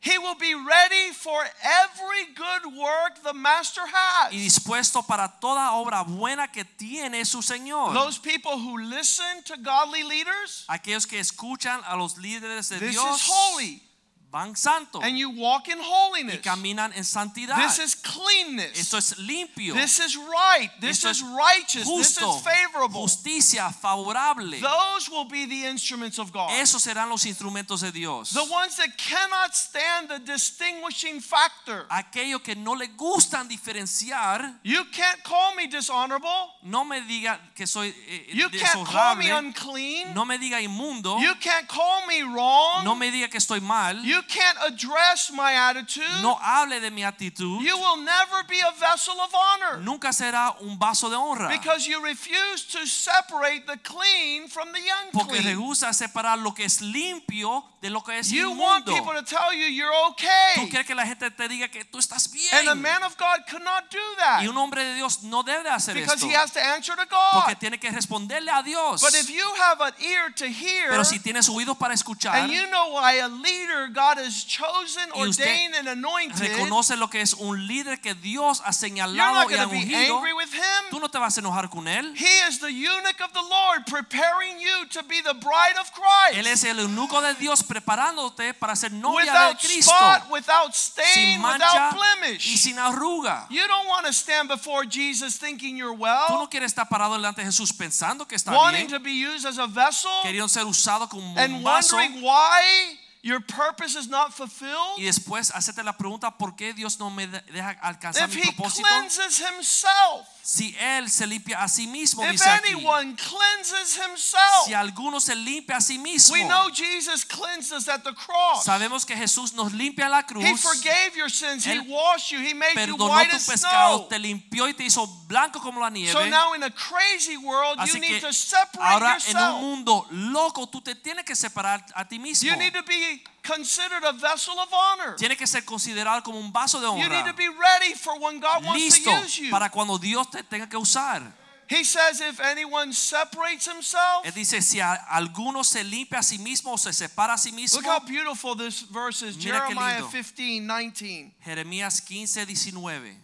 He 0.00 0.16
will 0.16 0.36
be 0.36 0.54
ready 0.54 1.12
for 1.12 1.44
every 1.60 2.32
good 2.34 2.72
work 2.78 3.20
the 3.24 3.32
master 3.34 3.82
has. 3.84 4.32
Y 4.32 4.38
dispuesto 4.38 5.02
para 5.04 5.28
toda 5.40 5.72
obra 5.72 6.04
buena 6.04 6.46
que 6.52 6.64
tiene 6.64 7.24
su 7.24 7.42
Señor. 7.42 7.92
Those 7.94 8.16
people 8.18 8.52
who 8.58 8.78
listen 8.78 9.42
to 9.44 9.56
godly 9.56 10.04
leaders, 10.04 10.64
Aquellos 10.68 11.04
que 11.04 11.18
escuchan 11.18 11.82
a 11.84 11.96
los 11.96 12.16
líderes 12.16 12.68
de 12.68 12.78
this 12.78 12.92
Dios 12.92 13.20
is 13.22 13.28
holy. 13.28 13.82
Van 14.30 14.54
santo 14.54 15.00
And 15.00 15.16
you 15.16 15.30
walk 15.30 15.68
in 15.68 15.78
y 15.78 15.82
holiness. 15.84 16.40
caminan 16.42 16.92
en 16.94 17.04
santidad. 17.04 17.56
This 17.56 17.78
is 17.78 17.94
cleanness. 17.94 18.78
Esto 18.78 18.98
es 18.98 19.16
limpio. 19.18 19.74
This 19.74 19.98
is 20.00 20.16
right. 20.16 20.70
This 20.80 20.98
Esto 20.98 21.10
is 21.10 21.22
righteous. 21.22 21.84
This 21.88 22.18
is 22.18 22.42
favorable. 22.42 23.02
Justicia 23.02 23.70
favorable. 23.72 24.60
Those 24.60 25.08
will 25.10 25.24
be 25.24 25.46
the 25.46 25.64
instruments 25.66 26.18
of 26.18 26.30
God. 26.32 26.50
Esos 26.50 26.82
serán 26.82 27.08
los 27.08 27.24
instrumentos 27.24 27.80
de 27.80 27.90
Dios. 27.90 28.32
The 28.32 28.44
ones 28.44 28.76
that 28.76 28.96
cannot 28.98 29.54
stand 29.54 30.08
the 30.10 30.18
distinguishing 30.18 31.20
factor. 31.20 31.86
Aquellos 31.90 32.42
que 32.42 32.54
no 32.54 32.74
le 32.74 32.88
gustan 32.88 33.48
diferenciar, 33.48 34.58
You 34.62 34.84
can't 34.92 35.22
call 35.24 35.54
me 35.54 35.68
dishonorable. 35.68 36.50
no 36.62 36.84
me 36.84 37.00
diga 37.02 37.40
que 37.54 37.66
soy 37.66 37.94
eh, 38.08 38.26
You 38.32 38.50
can't 38.50 38.86
call 38.86 39.16
me 39.16 39.30
unclean. 39.30 40.14
no 40.14 40.24
me 40.24 40.36
diga 40.38 40.60
inmundo, 40.60 41.18
You 41.18 41.34
can't 41.40 41.66
call 41.66 42.06
me 42.06 42.22
wrong. 42.22 42.84
no 42.84 42.94
me 42.94 43.10
diga 43.10 43.28
que 43.30 43.38
estoy 43.38 43.60
mal, 43.60 44.04
You 44.04 44.17
can't 44.22 44.58
address 44.66 45.30
my 45.32 45.52
attitude. 45.54 46.04
no 46.22 46.36
hable 46.40 46.80
de 46.80 46.90
mi 46.90 47.02
actitud, 47.04 47.60
You 47.62 47.76
will 47.76 47.98
never 48.02 48.42
be 48.48 48.60
a 48.60 48.72
vessel 48.78 49.14
of 49.20 49.34
honor 49.34 49.78
nunca 49.82 50.12
será 50.12 50.54
un 50.60 50.78
vaso 50.78 51.08
de 51.10 51.16
honra. 51.16 51.48
because 51.48 51.86
you 51.86 52.02
refuse 52.02 52.64
to 52.64 52.86
separate 52.86 53.66
the 53.66 53.78
clean 53.82 54.48
from 54.48 54.72
the 54.72 54.80
unclean. 54.80 55.12
Porque 55.12 55.40
rehúsa 55.42 55.92
separar 55.92 56.38
lo 56.38 56.52
que 56.54 56.64
es 56.64 56.80
limpio 56.80 57.64
de 57.80 57.90
lo 57.90 58.02
que 58.02 58.18
es 58.18 58.30
You 58.30 58.50
want 58.52 58.86
people 58.86 59.14
to 59.14 59.22
tell 59.22 59.52
you 59.52 59.66
you're 59.66 59.94
okay. 60.10 60.54
Tú 60.56 60.68
quieres 60.68 60.86
que 60.86 60.94
la 60.94 61.06
gente 61.06 61.30
te 61.30 61.48
diga 61.48 61.68
que 61.68 61.84
tú 61.84 61.98
estás 61.98 62.30
bien. 62.30 62.52
And 62.54 62.68
a 62.68 62.74
man 62.74 63.02
of 63.02 63.16
God 63.16 63.46
cannot 63.46 63.90
do 63.90 63.98
that 64.18 64.42
Y 64.42 64.48
un 64.48 64.56
hombre 64.56 64.84
de 64.84 64.94
Dios 64.94 65.22
no 65.22 65.42
debe 65.42 65.68
hacer 65.68 65.94
because 65.94 66.14
esto. 66.22 66.28
he 66.28 66.34
has 66.34 66.52
to 66.52 66.60
answer 66.60 66.96
to 66.96 67.06
God. 67.06 67.44
Porque 67.44 67.56
tiene 67.56 67.78
que 67.78 67.90
responderle 67.90 68.50
a 68.50 68.62
Dios. 68.62 69.00
But 69.00 69.14
if 69.14 69.28
you 69.30 69.44
have 69.58 69.80
an 69.80 69.92
ear 70.00 70.30
to 70.36 70.46
hear 70.46 70.90
Pero 70.90 71.04
si 71.04 71.18
tienes 71.18 71.48
oídos 71.48 71.76
para 71.76 71.94
escuchar, 71.94 72.34
and 72.34 72.52
you 72.52 72.66
know 72.70 72.92
why 72.92 73.18
a 73.20 73.28
leader 73.28 73.88
God 73.88 74.07
has 74.16 74.46
chosen, 74.46 75.10
Y 75.14 75.28
usted 75.28 75.44
ordained, 75.44 75.74
and 75.74 75.88
anointed, 75.88 76.38
reconoce 76.38 76.96
lo 76.96 77.10
que 77.10 77.20
es 77.20 77.34
un 77.34 77.66
líder 77.66 78.00
que 78.00 78.14
Dios 78.14 78.62
ha 78.64 78.72
señalado 78.72 79.50
y 79.50 79.54
ha 79.54 79.56
going 79.56 79.68
to 79.68 79.68
be 79.68 79.76
ungido, 79.82 80.16
angry 80.16 80.32
with 80.32 80.54
him. 80.54 80.90
tú 80.90 80.98
no 81.00 81.10
te 81.10 81.18
vas 81.18 81.36
a 81.36 81.40
enojar 81.40 81.68
con 81.68 81.86
él. 81.86 82.14
He 82.16 82.48
is 82.48 82.58
the 82.60 82.70
eunuch 82.70 83.20
of 83.20 83.32
the 83.34 83.42
Lord, 83.42 83.84
preparing 83.86 84.58
you 84.58 84.86
to 84.92 85.02
be 85.02 85.20
the 85.20 85.34
bride 85.34 85.76
of 85.78 85.90
Él 86.32 86.46
es 86.46 86.64
el 86.64 86.78
eunuco 86.78 87.20
de 87.20 87.34
Dios 87.34 87.62
preparándote 87.62 88.54
para 88.54 88.76
ser 88.76 88.92
novia 88.92 89.24
de 89.24 89.30
Without 89.30 89.60
Cristo, 89.60 89.92
spot, 89.92 90.30
without 90.30 90.74
sin 90.74 91.02
stain, 91.04 91.40
mancha 91.40 91.66
without 91.66 91.92
y 91.92 91.96
blemish. 91.96 92.56
sin 92.58 92.78
arruga. 92.78 93.46
You 93.50 93.66
don't 93.66 93.88
want 93.88 94.06
to 94.06 94.12
stand 94.12 94.48
before 94.48 94.84
Jesus 94.84 95.38
thinking 95.38 95.76
you're 95.76 95.94
Tú 95.96 96.02
well, 96.02 96.38
no 96.38 96.48
quieres 96.48 96.72
estar 96.72 96.88
parado 96.88 97.14
delante 97.14 97.40
de 97.40 97.46
Jesús 97.46 97.72
pensando 97.72 98.26
que 98.26 98.36
está 98.36 98.52
wanting 98.52 98.86
bien, 98.86 98.90
to 98.90 99.00
be 99.00 99.12
used 99.12 99.46
as 99.46 99.58
a 99.58 99.66
vessel, 99.66 100.10
queriendo 100.22 100.48
ser 100.48 100.64
usado 100.64 101.08
como 101.08 101.32
un 101.32 101.38
and 101.38 101.64
vaso 101.64 101.96
wondering 101.96 102.22
why 102.22 102.98
your 103.22 103.40
purpose 103.40 103.98
is 103.98 104.08
not 104.08 104.32
fulfilled. 104.32 104.98
y 104.98 105.04
después 105.04 105.50
hacerte 105.50 105.82
la 105.82 105.96
pregunta 105.96 106.36
por 106.36 106.54
qué 106.56 106.72
Dios 106.72 106.98
no 106.98 107.10
me 107.10 107.26
deja 107.26 107.70
alcanzar 107.82 108.28
If 108.28 108.34
mi 108.34 108.42
he 108.42 108.52
cleanses 108.54 109.38
himself, 109.38 110.26
Si 110.50 110.74
él 110.80 111.10
se 111.10 111.26
limpia 111.26 111.62
a 111.62 111.68
sí 111.68 111.86
mismo, 111.86 112.24
if 112.24 112.30
dice 112.30 112.48
aquí. 112.48 112.72
anyone 112.72 113.14
cleanses 113.16 113.98
himself, 113.98 114.64
Si 114.64 114.72
alguno 114.72 115.20
se 115.20 115.34
limpia 115.34 115.76
a 115.76 115.80
sí 115.82 115.98
mismo, 115.98 116.32
we 116.32 116.42
know 116.44 116.70
Jesus 116.70 117.22
cleansed 117.22 117.70
us 117.70 117.86
at 117.86 118.02
the 118.02 118.14
cross. 118.14 118.64
sabemos 118.64 119.04
que 119.04 119.14
Jesús 119.14 119.52
nos 119.52 119.74
limpia 119.74 120.06
en 120.06 120.12
la 120.12 120.22
cruz, 120.22 120.42
He 120.42 120.56
forgave 120.56 121.14
your 121.14 121.28
sins. 121.28 121.66
He 121.66 121.78
washed 121.80 122.30
you. 122.32 122.38
He 122.38 122.54
made 122.54 122.74
you 122.86 122.96
white 122.96 123.30
as 123.30 123.44
snow. 123.44 124.06
te 124.08 124.18
limpió 124.18 124.66
y 124.66 124.72
te 124.72 124.84
hizo 124.84 125.06
blanco 125.26 125.60
como 125.60 125.80
la 125.80 125.90
nieve. 125.90 126.12
So 126.12 126.24
now 126.30 126.54
in 126.54 126.62
a 126.62 126.70
crazy 126.70 127.36
world, 127.36 127.76
you 127.80 127.96
Así 127.96 128.00
need 128.00 128.14
que 128.14 128.20
to 128.22 128.32
separate 128.32 128.90
ahora 128.90 129.18
en 129.28 129.36
un 129.36 129.42
yourself. 129.42 129.60
mundo 129.60 130.06
loco 130.12 130.66
tú 130.66 130.80
te 130.80 130.94
tienes 130.94 131.26
que 131.26 131.36
separar 131.36 131.84
a 131.94 132.08
ti 132.08 132.18
mismo. 132.18 132.48
You 132.48 132.56
need 132.56 132.72
to 132.72 132.82
be 132.84 133.22
considered 133.42 134.04
a 134.04 134.12
vessel 134.12 134.58
of 134.58 134.68
honor. 134.72 135.16
Tienes 135.16 135.36
que 135.36 135.46
ser 135.46 135.62
considerado 135.62 136.22
como 136.22 136.38
un 136.38 136.52
vaso 136.52 136.80
de 136.80 136.86
honra. 136.86 137.02
You 137.02 137.08
need 137.08 137.26
to 137.26 137.34
be 137.34 137.48
ready 137.48 137.94
for 137.94 138.18
when 138.18 138.40
God 138.40 138.64
wants 138.64 138.82
Listo 138.82 139.10
to 139.10 139.24
use 139.24 139.38
you. 139.38 139.50
para 139.50 139.68
cuando 139.70 139.98
Dios 139.98 140.30
te 140.30 140.42
tenga 140.42 140.68
que 140.68 140.78
usar. 140.78 141.22
He 141.68 141.84
says 141.84 142.22
if 142.22 142.40
anyone 142.40 142.94
separates 142.94 143.66
himself, 143.66 144.24
Él 144.24 144.32
dice, 144.32 144.62
si 144.62 144.80
alguno 144.80 145.62
se 145.62 145.84
limpia 145.84 146.20
a 146.20 146.22
sí 146.22 146.38
mismo 146.38 146.72
o 146.72 146.76
se 146.76 146.92
separa 146.92 147.34
a 147.34 147.38
sí 147.38 147.52
mismo, 147.52 147.76
look 147.76 147.84
how 147.84 148.00
beautiful 148.00 148.54
this 148.54 148.82
verse 148.82 149.22
is. 149.22 149.36
Jeremiah 149.36 150.00
lindo. 150.00 150.10
15, 150.10 150.66
19. 150.66 151.34
Jeremías 151.44 152.00
15, 152.00 152.46
19. 152.46 153.16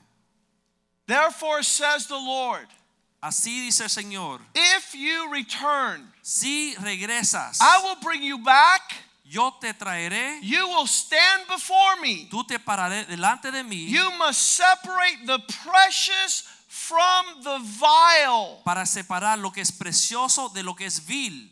Therefore 1.06 1.62
says 1.62 2.06
the 2.06 2.16
Lord, 2.16 2.66
Así 3.23 3.64
dice 3.64 3.85
el 3.85 3.88
Señor, 3.88 4.40
if 4.54 4.94
you 4.94 5.30
return, 5.33 6.12
si 6.21 6.75
regresas, 6.75 7.59
I 7.59 7.80
will 7.83 7.97
bring 8.02 8.23
you 8.23 8.37
back. 8.37 8.83
Yo 9.25 9.57
te 9.61 9.73
traeré, 9.75 10.38
You 10.43 10.66
will 10.69 10.87
stand 10.87 11.47
before 11.49 11.97
me. 12.02 12.28
tú 12.31 12.45
te 12.45 12.59
pararé 12.59 13.04
delante 13.07 13.50
de 13.50 13.62
mí 13.64 13.87
You 13.88 14.11
must 14.19 14.40
separate 14.40 15.25
the 15.26 15.38
precious 15.62 16.45
from 16.69 17.43
the 17.43 17.59
vile. 17.61 18.61
para 18.64 18.85
separar 18.85 19.38
lo 19.38 19.50
que 19.52 19.61
es 19.62 19.73
precioso 19.73 20.49
de 20.50 20.62
lo 20.62 20.75
que 20.75 20.87
es 20.87 21.04
vil. 21.07 21.50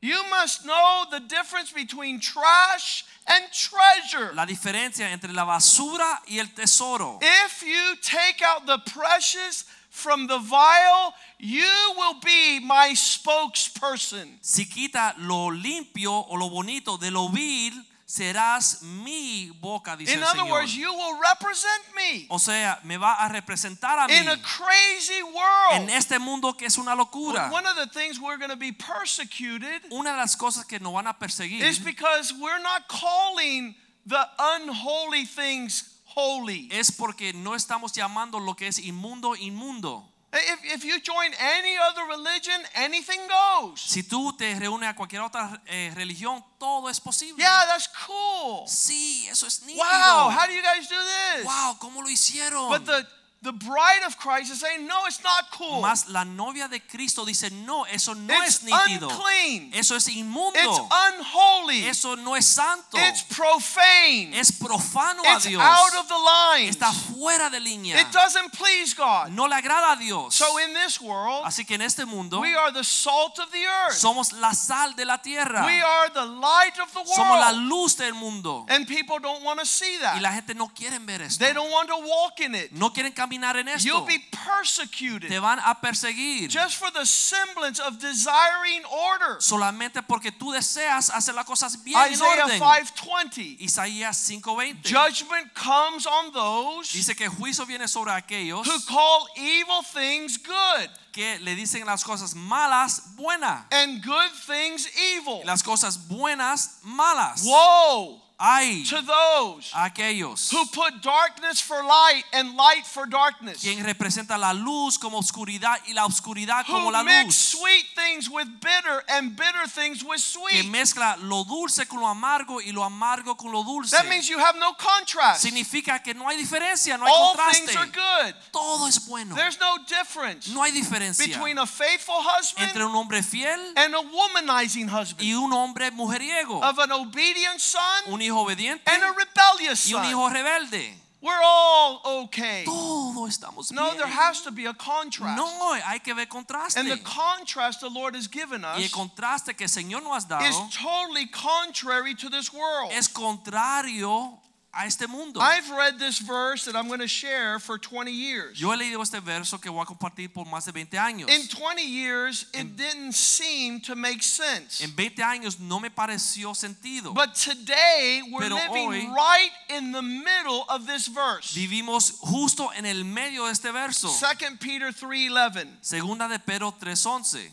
You 0.00 0.22
must 0.30 0.64
know 0.64 1.04
the 1.10 1.20
difference 1.20 1.72
between 1.72 2.20
trash 2.20 3.04
and 3.26 3.44
treasure. 3.52 4.32
La 4.34 4.46
diferencia 4.46 5.08
entre 5.10 5.32
la 5.32 5.44
basura 5.44 6.20
y 6.28 6.38
el 6.38 6.46
tesoro. 6.54 7.18
If 7.20 7.62
you 7.62 7.96
take 8.00 8.40
out 8.42 8.66
the 8.66 8.78
precious 8.90 9.64
from 9.90 10.28
the 10.28 10.38
vile, 10.38 11.14
you 11.38 11.94
will 11.96 12.20
be 12.24 12.60
my 12.60 12.92
spokesperson. 12.94 14.38
Si 14.40 14.66
quita 14.66 15.14
lo 15.18 15.50
limpio 15.50 16.26
o 16.30 16.34
lo 16.36 16.48
bonito 16.48 16.96
de 16.96 17.10
lo 17.10 17.28
vil, 17.28 17.72
serás 18.08 18.80
mi 18.82 19.50
boca, 19.60 19.94
dice 19.94 20.12
In 20.14 20.18
el 20.20 20.24
other 20.24 20.40
Señor. 20.40 20.50
words, 20.50 20.74
you 20.74 20.90
will 20.90 21.20
represent 21.20 21.94
me 21.94 22.26
O 22.30 22.38
sea, 22.38 22.80
me 22.82 22.96
va 22.96 23.12
a 23.14 23.28
representar 23.28 23.98
a 23.98 24.08
mí 24.08 24.14
in 24.16 24.28
a 24.28 24.36
crazy 24.40 25.22
world. 25.22 25.82
en 25.82 25.90
este 25.90 26.18
mundo 26.18 26.54
que 26.56 26.64
es 26.66 26.78
una 26.78 26.94
locura. 26.94 27.50
One 27.52 27.66
of 27.66 27.76
the 27.76 27.86
things 27.86 28.18
we're 28.18 28.38
going 28.38 28.50
to 28.50 28.56
be 28.56 28.72
persecuted 28.72 29.82
Una 29.90 30.12
de 30.12 30.16
las 30.16 30.36
cosas 30.36 30.64
que 30.64 30.80
nos 30.80 30.94
van 30.94 31.06
a 31.06 31.18
perseguir 31.18 31.62
is 31.62 31.78
because 31.78 32.32
we're 32.32 32.62
not 32.62 32.88
calling 32.88 33.76
the 34.06 34.26
unholy 34.38 35.26
things 35.26 36.00
holy. 36.06 36.66
es 36.72 36.90
porque 36.90 37.34
no 37.34 37.54
estamos 37.54 37.92
llamando 37.92 38.40
lo 38.40 38.54
que 38.54 38.68
es 38.68 38.78
inmundo 38.78 39.36
inmundo. 39.36 40.10
If, 40.30 40.60
if 40.74 40.84
you 40.84 41.00
join 41.00 41.32
any 41.40 41.76
other 41.78 42.04
religion, 42.06 42.60
anything 42.74 43.20
goes. 43.28 43.80
Si 43.80 44.02
tú 44.02 44.36
te 44.36 44.54
reúnes 44.56 44.90
a 44.90 44.94
cualquier 44.94 45.22
otra 45.22 45.62
eh, 45.66 45.90
religión, 45.94 46.44
todo 46.58 46.90
es 46.90 47.00
posible. 47.00 47.42
Yeah, 47.42 47.64
that's 47.66 47.88
cool. 48.06 48.66
Sí, 48.68 49.26
eso 49.30 49.46
es 49.46 49.62
nítido. 49.62 49.84
Wow, 49.84 50.30
how 50.30 50.46
do 50.46 50.52
you 50.52 50.62
guys 50.62 50.86
do 50.86 50.96
this? 50.96 51.46
wow, 51.46 51.78
¿cómo 51.78 52.02
lo 52.02 52.10
hicieron? 52.10 52.68
But 52.68 52.84
the, 52.84 53.06
the 53.40 53.52
bride 53.52 54.02
of 54.04 54.18
Christ 54.18 54.50
is 54.50 54.60
saying, 54.60 54.84
no, 54.88 55.06
it's 55.06 55.22
not 55.22 55.44
cool. 55.52 55.80
Más 55.80 56.08
la 56.08 56.24
novia 56.24 56.66
de 56.66 56.80
Cristo 56.80 57.24
dice, 57.24 57.50
no, 57.64 57.84
eso 57.84 58.12
no 58.14 58.34
It's 58.42 58.56
es 58.56 58.64
nítido. 58.64 59.08
unclean. 59.08 59.70
Eso 59.74 59.94
es 59.94 60.08
inmundo. 60.08 60.58
It's 60.58 60.80
unholy. 60.90 61.86
eso 61.86 62.16
no 62.16 62.34
es 62.34 62.46
santo. 62.46 62.98
It's 62.98 63.22
profane. 63.22 64.34
es 64.34 64.50
profano 64.50 65.22
a 65.24 65.38
Dios. 65.38 65.62
out 65.62 65.94
of 66.00 66.08
the 66.08 66.18
lines. 66.18 66.76
Está 66.76 66.92
fuera 66.92 67.48
de 67.48 67.60
línea. 67.60 68.00
It 68.00 68.10
doesn't 68.10 68.52
please 68.54 68.92
God. 68.94 69.30
no 69.30 69.46
le 69.46 69.54
agrada 69.54 69.92
a 69.92 69.96
Dios. 69.96 70.34
So 70.34 70.58
in 70.58 70.74
this 70.74 71.00
world, 71.00 71.44
Así 71.44 71.64
que 71.64 71.76
en 71.76 71.82
este 71.82 72.04
mundo 72.06 72.40
we 72.40 72.56
are 72.56 72.72
the 72.72 72.82
salt 72.82 73.38
of 73.38 73.52
the 73.52 73.64
earth. 73.64 73.94
somos 73.94 74.32
la 74.32 74.52
sal 74.52 74.94
de 74.96 75.04
la 75.04 75.18
tierra. 75.18 75.64
We 75.64 75.80
are 75.80 76.10
the 76.12 76.26
light 76.26 76.76
of 76.82 76.92
the 76.92 76.98
world. 77.00 77.14
Somos 77.14 77.38
la 77.38 77.52
luz 77.52 77.94
del 77.96 78.14
mundo. 78.14 78.66
And 78.68 78.84
people 78.84 79.20
don't 79.20 79.44
want 79.44 79.60
to 79.60 79.66
see 79.66 79.96
Y 79.96 80.02
that. 80.02 80.22
la 80.22 80.32
gente 80.32 80.54
no 80.54 80.66
quiere 80.74 80.98
ver 80.98 81.22
esto. 81.22 81.44
They 81.44 81.52
don't 81.52 81.70
want 81.70 81.88
to 81.88 81.98
walk 81.98 82.40
in 82.40 82.56
it. 82.56 82.72
No 82.72 82.90
quieren 82.90 83.12
caminar 83.12 83.27
en 83.30 83.68
esto. 83.68 83.86
You'll 83.88 84.06
be 84.06 84.18
Te 84.18 84.36
persecuted 84.36 85.40
van 85.40 85.58
a 85.60 85.74
perseguir. 85.80 86.48
just 86.48 86.76
for 86.76 86.90
the 86.92 87.04
semblance 87.04 87.80
of 87.80 87.98
desiring 87.98 88.82
order. 88.90 89.36
solamente 89.40 90.02
porque 90.02 90.32
tú 90.32 90.52
deseas 90.52 91.10
hacer 91.10 91.34
las 91.34 91.44
cosas 91.44 91.82
bien 91.82 91.98
en 91.98 92.12
Isaiah 92.12 92.44
orden. 92.44 92.58
5:20. 92.60 93.56
Isaías 93.60 94.16
5:20 94.16 94.82
Judgment 94.88 95.52
comes 95.54 96.06
on 96.06 96.32
those 96.32 96.92
dice 96.92 97.14
que 97.14 97.28
juicio 97.28 97.66
viene 97.66 97.86
sobre 97.88 98.12
aquellos 98.12 98.66
who 98.66 98.80
call 98.86 99.28
evil 99.36 99.82
things 99.92 100.38
good 100.38 100.88
que 101.12 101.38
le 101.40 101.54
dicen 101.54 101.84
las 101.84 102.04
cosas 102.04 102.34
malas 102.34 103.14
buenas, 103.16 103.64
and 103.72 104.04
good 104.04 104.30
things 104.46 104.88
evil. 104.96 105.42
las 105.44 105.62
cosas 105.62 106.08
buenas 106.08 106.78
malas. 106.82 107.42
Woe 107.44 108.22
To 108.38 109.02
those 109.02 109.68
aquellos 109.74 110.52
who 110.52 110.64
put 110.66 111.02
darkness 111.02 111.60
for 111.60 111.82
light 111.82 112.22
and 112.32 112.54
light 112.56 112.86
for 112.86 113.04
darkness. 113.04 113.60
quien 113.60 113.82
representa 113.84 114.38
la 114.38 114.52
luz 114.52 114.96
como 114.96 115.18
oscuridad 115.18 115.76
y 115.88 115.92
la 115.92 116.04
oscuridad 116.06 116.64
como 116.64 116.86
Who 116.86 116.92
la 116.92 117.02
mix 117.02 117.24
luz. 117.24 117.34
sweet 117.34 117.86
things 117.96 118.30
with 118.30 118.46
bitter 118.60 119.02
and 119.08 119.34
bitter 119.34 119.66
things 119.66 120.04
with 120.04 120.20
Que 120.22 120.62
sweet. 120.62 120.66
mezcla 120.70 121.16
lo 121.20 121.42
dulce 121.42 121.86
con 121.88 121.98
lo 121.98 122.06
amargo 122.06 122.60
y 122.60 122.70
lo 122.70 122.84
amargo 122.84 123.36
con 123.36 123.50
lo 123.50 123.64
dulce. 123.64 123.90
That 123.96 124.06
means 124.08 124.28
you 124.28 124.38
have 124.38 124.56
no 124.56 124.72
contrast. 124.74 125.42
Significa 125.42 126.00
que 126.00 126.14
no 126.14 126.28
hay 126.28 126.36
diferencia, 126.36 126.96
no 126.96 127.06
hay 127.06 127.12
All 127.12 127.34
contraste. 127.34 127.66
things 127.66 127.76
are 127.76 127.86
good. 127.90 128.34
Todo 128.52 128.86
es 128.86 129.04
bueno. 129.08 129.34
There's 129.34 129.58
no 129.58 129.78
difference 129.88 130.46
No 130.48 130.62
hay 130.62 130.70
diferencia 130.70 131.26
between 131.26 131.58
a 131.58 131.66
faithful 131.66 132.22
husband 132.22 132.68
entre 132.68 132.84
un 132.84 132.94
hombre 132.94 133.20
fiel 133.20 133.72
and 133.74 133.96
a 133.96 134.00
womanizing 134.00 134.88
husband, 134.88 135.22
y 135.26 135.32
un 135.34 135.52
hombre 135.52 135.90
mujeriego, 135.90 136.62
of 136.62 136.78
an 136.78 136.92
obedient 136.92 137.58
son 137.58 137.82
un 138.06 138.27
hijo 138.28 138.46
obediente 138.46 138.82
and 138.86 139.02
a 139.02 139.12
rebellious 139.12 139.86
y 139.88 139.94
un 139.94 140.04
hijo 140.04 140.28
rebelde. 140.28 140.94
We're 141.20 141.42
all 141.42 142.00
okay. 142.24 142.64
Todo 142.64 143.26
estamos 143.26 143.72
No, 143.72 143.92
there 143.94 144.06
has 144.06 144.42
to 144.42 144.52
be 144.52 144.66
a 144.66 144.74
contrast. 144.74 145.36
No, 145.36 145.72
hay 145.74 145.98
que 145.98 146.14
ver 146.14 146.26
contraste. 146.26 146.78
And 146.78 146.88
the 146.88 146.98
contrast 146.98 147.80
the 147.80 147.88
Lord 147.90 148.14
has 148.14 148.28
given 148.28 148.62
Y 148.62 148.82
el 148.82 148.84
us 148.84 148.92
contraste 148.92 149.56
que 149.56 149.64
el 149.64 149.68
Señor 149.68 150.04
nos 150.04 150.26
ha 150.30 150.46
is 150.46 150.56
totally 150.80 151.26
contrary 151.26 152.14
to 152.14 152.30
this 152.30 152.52
world. 152.52 152.92
es 152.92 153.08
contrario 153.08 154.38
a 154.72 154.84
este 154.86 155.08
mundo. 155.08 155.40
I've 155.40 155.70
read 155.70 155.98
this 155.98 156.18
verse 156.18 156.66
that 156.66 156.76
I'm 156.76 156.88
going 156.88 157.00
to 157.00 157.08
share 157.08 157.58
for 157.58 157.78
20 157.78 158.12
years. 158.12 158.60
Yo 158.60 158.70
he 158.70 158.76
leído 158.76 159.02
este 159.02 159.20
verso 159.24 159.58
que 159.58 159.70
voy 159.70 159.82
a 159.82 159.86
compartir 159.86 160.32
por 160.32 160.44
más 160.44 160.66
de 160.66 160.72
20 160.72 160.96
años. 160.98 161.28
In 161.30 161.48
20 161.48 161.82
years, 161.82 162.46
it 162.52 162.76
didn't 162.76 163.12
seem 163.12 163.80
to 163.80 163.96
make 163.96 164.22
sense. 164.22 164.82
En 164.82 164.90
20 164.94 165.22
años 165.22 165.58
no 165.58 165.80
me 165.80 165.88
pareció 165.90 166.54
sentido. 166.54 167.14
But 167.14 167.34
today, 167.34 168.22
we're 168.30 168.40
Pero 168.42 168.56
living 168.56 169.10
hoy- 169.10 169.14
right 169.14 169.50
in 169.70 169.92
the 169.92 170.02
middle 170.02 170.64
of 170.68 170.86
this 170.86 171.08
verse. 171.08 171.54
Vivimos 171.54 172.18
justo 172.20 172.68
en 172.76 172.84
el 172.84 173.04
medio 173.04 173.46
de 173.46 173.52
este 173.52 173.72
verso. 173.72 174.08
2 174.08 174.58
Peter 174.60 174.92
3:11. 174.92 175.66
Segunda 175.80 176.28
de 176.28 176.38
Pedro 176.38 176.72
3:11. 176.78 177.50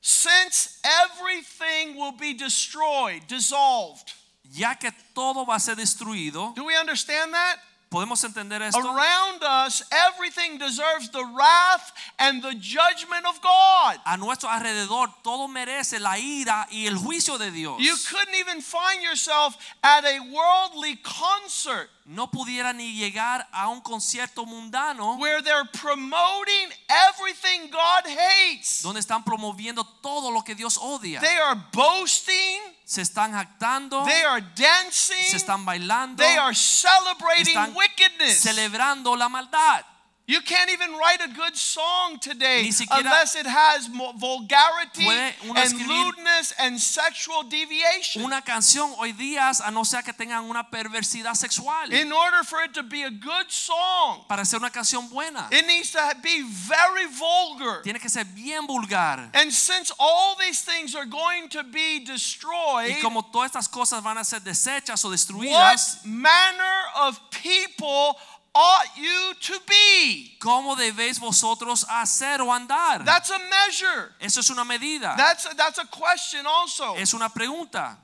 Since 0.00 0.78
everything 0.84 1.96
will 1.96 2.12
be 2.12 2.34
destroyed, 2.34 3.26
dissolved. 3.26 4.12
Ya 4.50 4.76
que 4.76 4.92
todo 5.14 5.44
va 5.46 5.56
a 5.56 5.60
ser 5.60 5.76
destruido, 5.76 6.52
Do 6.54 6.64
we 6.64 6.76
understand 6.78 7.32
that? 7.32 7.58
¿podemos 7.94 8.24
entender 8.24 8.60
esto? 8.60 8.78
Around 8.80 9.42
us, 9.66 9.84
everything 9.92 10.58
deserves 10.58 11.10
the 11.12 11.24
wrath 11.24 11.92
and 12.18 12.42
the 12.42 12.54
judgment 12.54 13.24
of 13.24 13.40
God. 13.40 14.00
A 14.04 14.16
nuestro 14.16 14.48
alrededor 14.48 15.14
todo 15.22 15.46
merece 15.48 16.00
la 16.00 16.18
ira 16.18 16.66
y 16.72 16.86
el 16.86 16.96
juicio 16.96 17.38
de 17.38 17.50
Dios. 17.52 17.78
You 17.80 17.94
couldn't 18.10 18.34
even 18.34 18.60
find 18.60 19.00
yourself 19.02 19.56
at 19.82 20.04
a 20.04 20.18
worldly 20.20 20.96
concert 20.96 21.88
No 22.06 22.26
pudiera 22.30 22.74
ni 22.74 22.92
llegar 22.98 23.48
a 23.50 23.68
un 23.68 23.80
concierto 23.80 24.44
mundano 24.44 25.16
where 25.16 25.40
they're 25.40 25.64
promoting 25.72 26.68
everything 27.08 27.70
God 27.70 28.06
hates. 28.06 28.82
donde 28.82 29.00
están 29.00 29.24
promoviendo 29.24 29.84
todo 30.02 30.30
lo 30.30 30.42
que 30.42 30.54
Dios 30.54 30.76
odia. 30.76 31.20
They 31.20 31.38
are 31.38 31.56
boasting, 31.72 32.60
Se 32.86 33.00
están 33.00 33.32
jactando, 33.32 34.04
they 34.04 34.22
are 34.24 34.42
dancing, 34.54 35.24
se 35.30 35.36
están 35.38 35.64
bailando, 35.64 36.22
they 36.22 36.36
are 36.36 36.54
celebrating 36.54 37.46
están 37.56 37.74
wickedness. 37.74 38.40
celebrando 38.40 39.16
la 39.16 39.28
maldad. 39.28 39.84
You 40.26 40.40
can't 40.40 40.70
even 40.70 40.90
write 40.92 41.20
a 41.22 41.28
good 41.34 41.54
song 41.54 42.18
today 42.18 42.70
unless 42.90 43.36
it 43.36 43.44
has 43.44 43.88
vulgarity 43.88 45.06
and 45.06 45.72
lewdness 45.86 46.54
and 46.58 46.80
sexual 46.80 47.42
deviation. 47.42 48.22
Una 48.24 48.40
canción 48.40 48.94
hoy 48.98 49.12
día, 49.12 49.50
a 49.62 49.70
no 49.70 49.84
ser 49.84 50.00
que 50.02 50.14
tengan 50.14 50.44
una 50.44 50.64
perversidad 50.70 51.34
sexual, 51.34 51.92
In 51.92 52.10
order 52.10 52.42
for 52.42 52.62
it 52.62 52.72
to 52.72 52.82
be 52.82 53.02
a 53.02 53.10
good 53.10 53.50
song, 53.50 54.24
para 54.26 54.46
ser 54.46 54.60
una 54.60 54.70
canción 54.70 55.10
buena, 55.10 55.46
it 55.52 55.66
needs 55.66 55.90
to 55.90 56.00
be 56.22 56.42
very 56.42 57.04
vulgar. 57.06 57.82
tiene 57.82 57.98
que 58.00 58.08
ser 58.08 58.24
bien 58.24 58.66
vulgar. 58.66 59.28
And 59.34 59.52
since 59.52 59.92
all 59.98 60.36
these 60.40 60.62
things 60.62 60.94
are 60.94 61.04
going 61.04 61.50
to 61.50 61.62
be 61.64 62.02
destroyed, 62.02 62.96
Y 62.96 63.02
como 63.02 63.20
todas 63.24 63.50
estas 63.50 63.68
cosas 63.68 64.02
van 64.02 64.16
a 64.16 64.24
ser 64.24 64.40
desechas 64.40 65.04
o 65.04 65.10
destruidas, 65.10 65.98
what 66.02 66.06
manner 66.06 66.80
of 66.96 67.20
people 67.30 68.16
ought 68.54 68.96
you 68.96 69.34
to 69.40 69.60
be? 69.66 70.36
¿cómo 70.40 70.76
debéis 70.76 71.18
vosotros 71.18 71.84
hacer 71.88 72.40
o 72.40 72.52
andar? 72.52 73.04
That's 73.04 73.30
a 73.30 73.38
measure. 73.38 74.12
Eso 74.20 74.40
es 74.40 74.50
una 74.50 74.64
medida, 74.64 75.14
That's 75.16 75.46
a, 75.46 75.54
that's 75.54 75.78
a 75.78 75.86
question 75.86 76.46
also. 76.46 76.94
es 76.96 77.12
una 77.14 77.28
pregunta. 77.28 77.96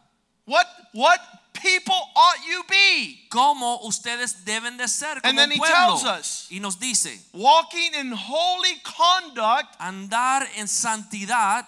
What 0.47 0.67
what 0.93 1.21
people 1.53 1.95
ought 2.17 2.45
you 2.49 2.65
be? 2.69 3.27
¿Cómo 3.31 3.81
ustedes 3.85 4.45
deben 4.45 4.77
de 4.77 4.89
ser 4.89 5.21
And 5.23 5.39
then 5.39 5.51
he 5.51 5.59
pueblo? 5.59 5.75
tells 5.75 6.05
us. 6.05 6.49
Y 6.51 6.59
nos 6.59 6.77
dice, 6.77 7.21
Walking 7.33 7.95
in 7.95 8.11
holy 8.13 8.81
conduct 8.83 9.79
andar 9.79 10.49
en 10.57 10.67
santidad 10.67 11.67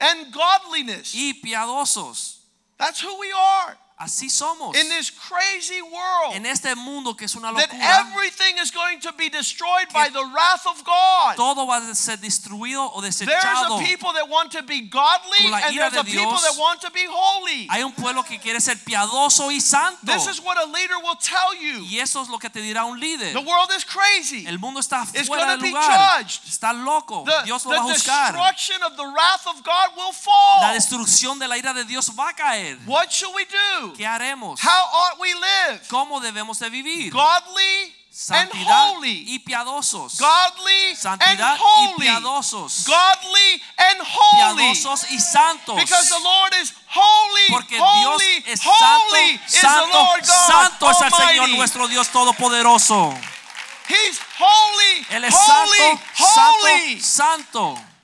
and 0.00 0.32
godliness. 0.32 1.14
y 1.14 1.34
piadosos. 1.44 2.38
That's 2.78 3.00
who 3.00 3.16
we 3.20 3.30
are 3.32 3.76
Así 3.98 4.28
somos. 4.28 4.76
in 4.76 4.88
this 4.90 5.10
crazy 5.10 5.80
world. 5.80 6.34
En 6.34 6.44
este 6.44 6.74
mundo 6.74 7.14
que 7.16 7.24
es 7.24 7.34
una 7.34 7.50
locura, 7.50 7.66
That 7.66 8.06
everything 8.12 8.58
is 8.62 8.70
going 8.70 9.00
to 9.00 9.12
be 9.12 9.30
destroyed 9.30 9.88
by 9.90 10.10
the 10.10 10.22
wrath 10.22 10.66
of 10.66 10.84
God. 10.84 11.36
todo 11.36 11.66
va 11.66 11.78
a 11.78 11.94
ser 11.94 12.18
destruido 12.18 12.92
o 12.92 13.00
There's 13.00 13.20
desechado. 13.20 13.76
a 13.76 13.82
people 13.82 14.12
that 14.12 14.28
want 14.28 14.52
to 14.52 14.62
be 14.62 14.82
godly 14.82 15.46
and 15.50 15.74
there's 15.74 15.94
a 15.96 16.02
de 16.02 16.10
people 16.10 16.36
that 16.36 16.58
want 16.58 16.82
to 16.82 16.90
be 16.90 17.06
holy. 17.08 17.68
Hay 17.70 17.82
un 17.82 17.92
pueblo 17.92 18.22
que 18.22 18.38
quiere 18.38 18.60
ser 18.60 18.76
piadoso 18.84 19.50
y 19.50 19.60
santo. 19.60 20.04
This 20.04 20.26
is 20.26 20.42
what 20.42 20.58
a 20.58 20.66
leader 20.66 20.98
will 21.02 21.16
tell 21.16 21.54
you. 21.54 21.82
Y 21.88 21.98
eso 21.98 22.20
es 22.20 22.28
lo 22.28 22.38
que 22.38 22.50
te 22.50 22.60
dirá 22.60 22.84
un 22.84 23.00
líder. 23.00 23.32
The 23.32 23.40
world 23.40 23.70
is 23.74 23.84
crazy. 23.84 24.44
El 24.46 24.58
mundo 24.58 24.80
está 24.80 25.06
It's 25.14 25.26
fuera 25.26 25.46
gonna 25.46 25.56
be 25.56 25.70
lugar. 25.70 26.18
judged. 26.20 26.42
Está 26.46 26.74
loco. 26.74 27.24
The, 27.24 27.44
Dios 27.46 27.64
lo 27.64 27.72
va 27.72 27.84
a 27.84 27.86
the 27.86 27.94
destruction 27.94 28.82
of 28.82 28.94
the 28.98 29.06
wrath 29.06 29.46
of 29.46 29.62
God 29.64 29.96
will 29.96 30.12
fall. 30.12 30.60
La 30.60 30.74
destrucción 30.74 31.38
de 31.38 31.48
la 31.48 31.56
ira 31.56 31.72
de 31.72 31.84
Dios 31.84 32.10
va 32.10 32.28
a 32.28 32.34
caer. 32.34 32.76
What 32.84 33.10
should 33.10 33.34
we 33.34 33.46
do? 33.46 33.85
¿Qué 33.94 34.06
haremos? 34.06 34.60
How 34.62 34.84
ought 34.92 35.18
we 35.20 35.32
live? 35.34 35.80
¿Cómo 35.88 36.20
debemos 36.20 36.58
de 36.58 36.70
vivir? 36.70 37.12
Godly 37.12 37.94
and 38.30 38.50
holy. 38.66 39.24
y 39.28 39.38
piadosos. 39.40 40.18
Godly 40.18 40.88
and 40.90 40.96
Santidad 40.98 41.56
y 41.56 41.60
holy. 41.62 42.06
piadosos. 42.06 42.84
Godly 42.86 43.62
and 43.76 44.00
holy. 44.00 44.56
Piadosos 44.72 45.10
y 45.10 45.18
santos. 45.20 45.76
Because 45.76 46.08
the 46.08 46.18
Lord 46.20 46.54
is 46.62 46.72
holy, 46.88 47.46
Porque 47.50 47.78
holy, 47.78 48.24
Dios 48.40 48.42
es 48.46 48.60
holy, 48.64 49.10
Holy 49.10 49.34
is 49.34 49.52
the 49.52 49.58
santo, 49.58 49.98
Lord 49.98 50.20
God 50.26 50.46
santo 50.46 50.90
es 50.90 51.00
el 51.02 51.10
Señor 51.10 51.30
Almighty. 51.44 51.56
nuestro 51.58 51.88
Dios 51.88 52.08
todopoderoso. 52.08 53.14
He's 53.88 54.18
holy, 54.38 55.06
Él 55.10 55.24
es 55.24 55.34
holy, 55.34 55.78
santo, 55.78 56.02
holy. 56.18 57.00
santo, 57.00 57.74
santo. 57.76 57.95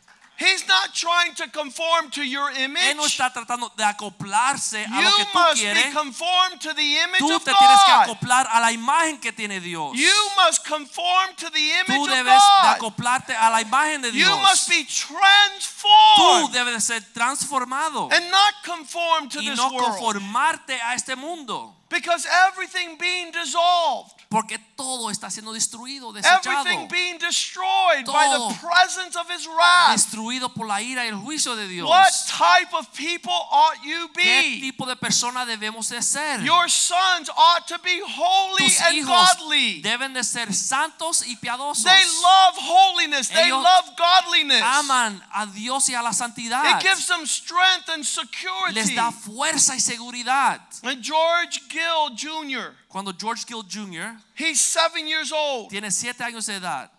He's 0.42 0.66
not 0.66 0.92
trying 0.94 1.34
to 1.36 1.48
conform 1.50 2.10
to 2.10 2.22
your 2.22 2.50
image. 2.50 2.82
Él 2.82 2.96
no 2.96 3.04
está 3.06 3.32
tratando 3.32 3.70
de 3.76 3.84
acoplarse 3.84 4.84
a 4.84 5.00
lo 5.00 5.10
You 5.10 5.16
que 5.16 5.24
tú 5.26 5.38
must 5.38 5.54
be 5.54 5.60
quieres. 5.72 5.94
conformed 5.94 6.60
to 6.60 6.74
the 6.74 6.98
image 7.04 7.18
Tú 7.20 7.32
of 7.34 7.44
te 7.44 7.52
tienes 7.52 7.80
que 7.84 7.92
God. 7.92 8.02
acoplar 8.10 8.46
a 8.50 8.60
la 8.60 8.72
imagen 8.72 9.20
que 9.20 9.32
tiene 9.32 9.60
Dios. 9.60 9.92
You 9.96 10.14
must 10.36 10.64
conform 10.66 11.34
to 11.36 11.50
the 11.50 11.70
Tú 11.86 11.94
image 11.94 12.00
of 12.00 12.08
debes 12.08 12.24
de 12.42 12.62
God. 12.62 12.76
acoplarte 12.76 13.34
a 13.36 13.50
la 13.50 13.60
imagen 13.62 14.02
de 14.02 14.08
You 14.08 14.24
Dios. 14.26 14.40
must 14.42 14.68
be 14.68 14.84
transformed. 14.84 16.16
Tú 16.16 16.52
debes 16.52 16.74
de 16.74 16.80
ser 16.80 17.00
transformado 17.12 18.08
and 18.12 18.30
not 18.30 18.54
conform 18.64 19.28
to 19.28 19.40
y 19.40 19.46
this 19.50 19.56
no 19.56 19.68
world. 19.70 19.98
conformarte 19.98 20.80
a 20.80 20.94
este 20.94 21.16
mundo. 21.16 21.74
Because 21.92 22.26
everything 22.48 22.96
being 22.98 23.30
dissolved, 23.30 24.14
Porque 24.30 24.58
todo 24.76 25.10
está 25.10 25.30
siendo 25.30 25.52
destruido, 25.52 26.10
desechado, 26.10 26.48
everything 26.48 26.88
being 26.88 27.18
destroyed 27.18 28.06
by 28.06 28.26
the 28.32 28.58
presence 28.66 29.14
of 29.14 29.28
His 29.30 29.46
wrath. 29.46 29.92
destruido 29.92 30.52
por 30.54 30.66
la 30.66 30.80
ira 30.80 31.04
y 31.04 31.08
el 31.08 31.16
juicio 31.16 31.54
de 31.54 31.68
Dios. 31.68 31.86
What 31.86 32.10
type 32.28 32.72
of 32.74 32.88
people 32.94 33.30
ought 33.50 33.84
you 33.84 34.08
be? 34.16 34.22
¿Qué 34.22 34.60
tipo 34.60 34.86
de 34.86 34.96
persona 34.96 35.44
debemos 35.44 35.90
de 35.90 36.00
ser? 36.00 36.40
Your 36.42 36.68
sons 36.70 37.28
ought 37.28 37.68
to 37.68 37.78
be 37.84 38.00
holy 38.00 38.64
Tus 38.68 38.80
and 38.80 38.96
hijos 38.96 39.36
godly. 39.36 39.82
deben 39.82 40.14
de 40.14 40.24
ser 40.24 40.52
santos 40.54 41.22
y 41.26 41.36
piadosos. 41.36 41.84
They 41.84 42.04
love 42.22 42.56
holiness. 42.56 43.28
They 43.28 43.50
love 43.50 43.84
godliness. 43.98 44.62
Aman 44.62 45.22
a 45.34 45.44
Dios 45.46 45.90
y 45.90 45.94
a 45.94 46.02
la 46.02 46.12
santidad. 46.12 46.78
It 46.78 46.82
gives 46.82 47.06
them 47.06 47.26
strength 47.26 47.90
and 47.90 48.02
security. 48.02 48.74
Les 48.74 48.94
da 48.94 49.10
fuerza 49.12 49.74
y 49.74 49.80
seguridad. 49.80 50.60
And 50.82 51.02
George 51.02 51.60
Gill 51.82 52.16
Jr., 52.16 52.74
Cuando 52.88 53.12
George 53.12 53.44
Gill 53.46 53.62
Jr. 53.62 54.16
he's 54.34 54.60
seven 54.60 55.06
years 55.06 55.32
old. 55.32 55.70
tiene 55.70 55.90
siete 55.90 56.22
años 56.24 56.46
de 56.46 56.54
edad, 56.56 56.90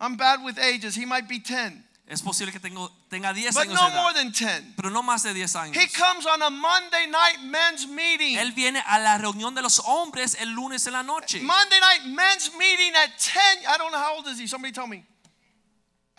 I'm 0.00 0.16
bad 0.16 0.42
with 0.42 0.58
ages. 0.58 0.94
He 0.96 1.04
might 1.06 1.28
be 1.28 1.38
10, 1.38 1.84
es 2.08 2.20
posible 2.22 2.50
que 2.52 2.58
tengo, 2.60 2.90
tenga 3.08 3.32
10 3.32 3.54
but 3.54 3.66
años 3.66 3.74
no 3.74 3.88
de 3.90 3.96
more 3.96 4.10
edad, 4.12 4.22
than 4.22 4.32
10. 4.32 4.74
pero 4.76 4.90
no 4.90 5.02
más 5.02 5.22
de 5.22 5.32
10 5.32 5.54
años. 5.56 5.76
He 5.76 5.86
comes 5.88 6.26
on 6.26 6.42
a 6.42 6.50
Monday 6.50 7.06
night 7.06 7.38
men's 7.44 7.86
meeting. 7.86 8.36
Él 8.36 8.52
viene 8.52 8.82
a 8.86 8.98
la 8.98 9.18
reunión 9.18 9.54
de 9.54 9.62
los 9.62 9.78
hombres 9.86 10.36
el 10.40 10.48
lunes 10.50 10.86
en 10.86 10.92
la 10.94 11.02
noche. 11.02 11.40
Monday 11.40 11.80
night 11.80 12.04
men's 12.06 12.50
meeting 12.58 12.92
at 12.96 13.10
10. 13.18 13.66
I 13.68 13.78
don't 13.78 13.92
know 13.92 13.98
how 13.98 14.16
old 14.16 14.26
is 14.26 14.38
he? 14.38 14.46
Somebody 14.46 14.72
tell 14.72 14.86
me. 14.88 15.04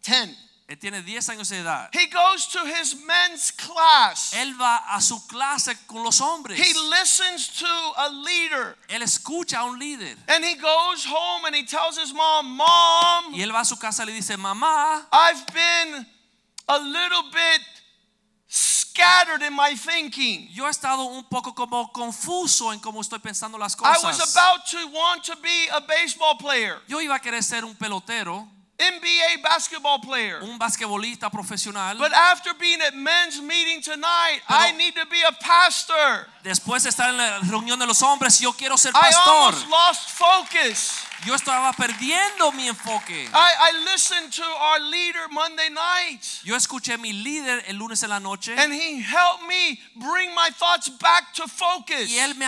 10. 0.03 0.35
Tiene 0.79 1.03
10 1.03 1.29
años 1.29 1.49
de 1.49 1.59
edad. 1.59 1.89
He 1.93 2.07
goes 2.07 2.47
to 2.47 2.65
his 2.65 2.95
men's 3.05 3.51
class. 3.51 4.33
Él 4.33 4.59
va 4.59 4.77
a 4.89 5.01
su 5.01 5.19
clase 5.27 5.77
con 5.85 6.03
los 6.03 6.19
hombres. 6.19 6.57
He 6.57 6.73
listens 6.89 7.47
to 7.59 7.93
a 7.97 8.09
leader. 8.09 8.77
Él 8.87 9.03
escucha 9.03 9.59
a 9.59 9.65
un 9.65 9.77
líder. 9.77 10.17
And 10.27 10.43
he 10.43 10.55
goes 10.55 11.05
home 11.05 11.45
and 11.45 11.55
he 11.55 11.63
tells 11.63 11.97
his 11.97 12.13
mom, 12.13 12.57
Mom, 12.57 13.33
Y 13.33 13.41
él 13.41 13.51
va 13.53 13.59
a 13.59 13.65
su 13.65 13.75
casa 13.77 14.03
y 14.03 14.07
le 14.07 14.13
dice, 14.13 14.35
mamá, 14.37 15.05
I've 15.11 15.45
been 15.53 16.05
a 16.67 16.79
little 16.79 17.23
bit 17.31 17.61
scattered 18.47 19.41
in 19.41 19.53
my 19.53 19.75
thinking. 19.75 20.47
yo 20.53 20.65
he 20.65 20.69
estado 20.69 21.03
un 21.03 21.23
poco 21.23 21.53
como 21.53 21.91
confuso 21.91 22.71
en 22.71 22.79
cómo 22.79 23.01
estoy 23.01 23.19
pensando 23.19 23.57
las 23.57 23.75
cosas. 23.75 24.03
I 24.03 24.05
was 24.05 24.35
about 24.35 24.65
to 24.71 24.87
want 24.87 25.23
to 25.25 25.35
be 25.41 25.67
a 25.71 25.81
baseball 25.81 26.37
player, 26.37 26.79
Yo 26.87 26.99
iba 27.01 27.15
a 27.15 27.19
querer 27.19 27.43
ser 27.43 27.65
un 27.65 27.75
pelotero, 27.75 28.47
NBA 28.77 29.41
basketball 29.43 29.99
player. 30.01 30.41
un 30.41 30.57
basquetbolista 30.57 31.29
profesional. 31.29 31.97
But 31.97 32.11
after 32.11 32.53
being 32.59 32.81
at 32.81 32.93
men's 32.95 33.39
meeting 33.41 33.81
tonight, 33.81 34.41
Pero- 34.47 34.59
I 34.59 34.71
need 34.73 34.93
to 34.95 35.05
be 35.05 35.23
a 35.23 35.31
pastor. 35.31 36.27
Después 36.43 36.83
de 36.83 36.89
estar 36.89 37.09
en 37.09 37.17
la 37.17 37.39
reunión 37.39 37.77
de 37.79 37.85
los 37.85 38.01
hombres, 38.01 38.39
yo 38.39 38.51
quiero 38.53 38.77
ser 38.77 38.91
pastor. 38.91 39.11
I 39.11 39.45
almost 39.45 39.67
lost 39.69 40.09
focus. 40.09 41.05
Yo 41.25 41.35
estaba 41.35 41.71
perdiendo 41.73 42.51
mi 42.53 42.67
enfoque. 42.67 43.29
I, 43.33 43.53
I 43.59 43.91
listened 43.91 44.33
to 44.33 44.43
our 44.43 44.79
leader 44.81 45.27
Monday 45.31 45.69
night, 45.69 46.21
Yo 46.43 46.55
escuché 46.55 46.93
a 46.93 46.97
mi 46.97 47.13
líder 47.13 47.63
el 47.67 47.77
lunes 47.77 48.03
en 48.03 48.09
la 48.09 48.19
noche 48.19 48.53
and 48.57 48.73
he 48.73 49.01
helped 49.01 49.47
me 49.47 49.79
bring 49.95 50.33
my 50.35 50.49
thoughts 50.57 50.89
back 50.89 51.33
to 51.33 51.47
focus. 51.47 52.09
y 52.09 52.19
él 52.19 52.35
me, 52.35 52.45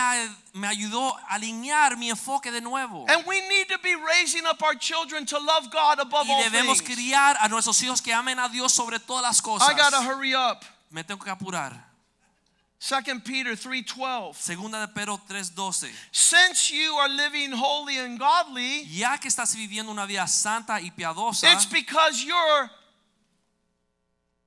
me 0.52 0.68
ayudó 0.68 1.16
a 1.28 1.36
alinear 1.36 1.96
mi 1.96 2.10
enfoque 2.10 2.50
de 2.50 2.60
nuevo. 2.60 3.06
And 3.08 3.24
we 3.26 3.40
need 3.48 3.68
to 3.68 3.78
be 3.82 3.94
raising 3.94 4.44
up 4.46 4.62
our 4.62 4.74
children 4.74 5.24
to 5.26 5.38
love 5.38 5.70
God 5.70 5.98
above 5.98 6.28
all 6.28 6.42
things. 6.42 6.46
Y 6.46 6.50
debemos 6.50 6.82
criar 6.82 7.36
a 7.40 7.48
nuestros 7.48 7.80
hijos 7.82 8.02
que 8.02 8.12
amen 8.12 8.38
a 8.38 8.48
Dios 8.48 8.72
sobre 8.72 8.98
todas 8.98 9.22
las 9.22 9.40
cosas. 9.40 9.68
I 9.70 9.74
gotta 9.74 10.02
hurry 10.02 10.34
up. 10.34 10.64
Me 10.90 11.02
tengo 11.02 11.24
que 11.24 11.30
apurar. 11.30 11.95
2 12.78 13.20
Peter 13.24 13.56
3:12. 13.56 14.36
Segunda 14.36 14.86
de 14.86 14.88
Pedro 14.88 15.16
3:12. 15.28 15.90
Since 16.12 16.70
you 16.70 16.94
are 16.96 17.08
living 17.08 17.52
holy 17.52 17.98
and 17.98 18.18
godly, 18.18 18.84
Ya 18.84 19.16
que 19.16 19.28
estás 19.28 19.54
viviendo 19.54 19.90
una 19.90 20.06
vida 20.06 20.26
santa 20.28 20.80
y 20.80 20.90
piadosa, 20.90 21.52
it's 21.52 21.66
because 21.66 22.22
you're 22.22 22.70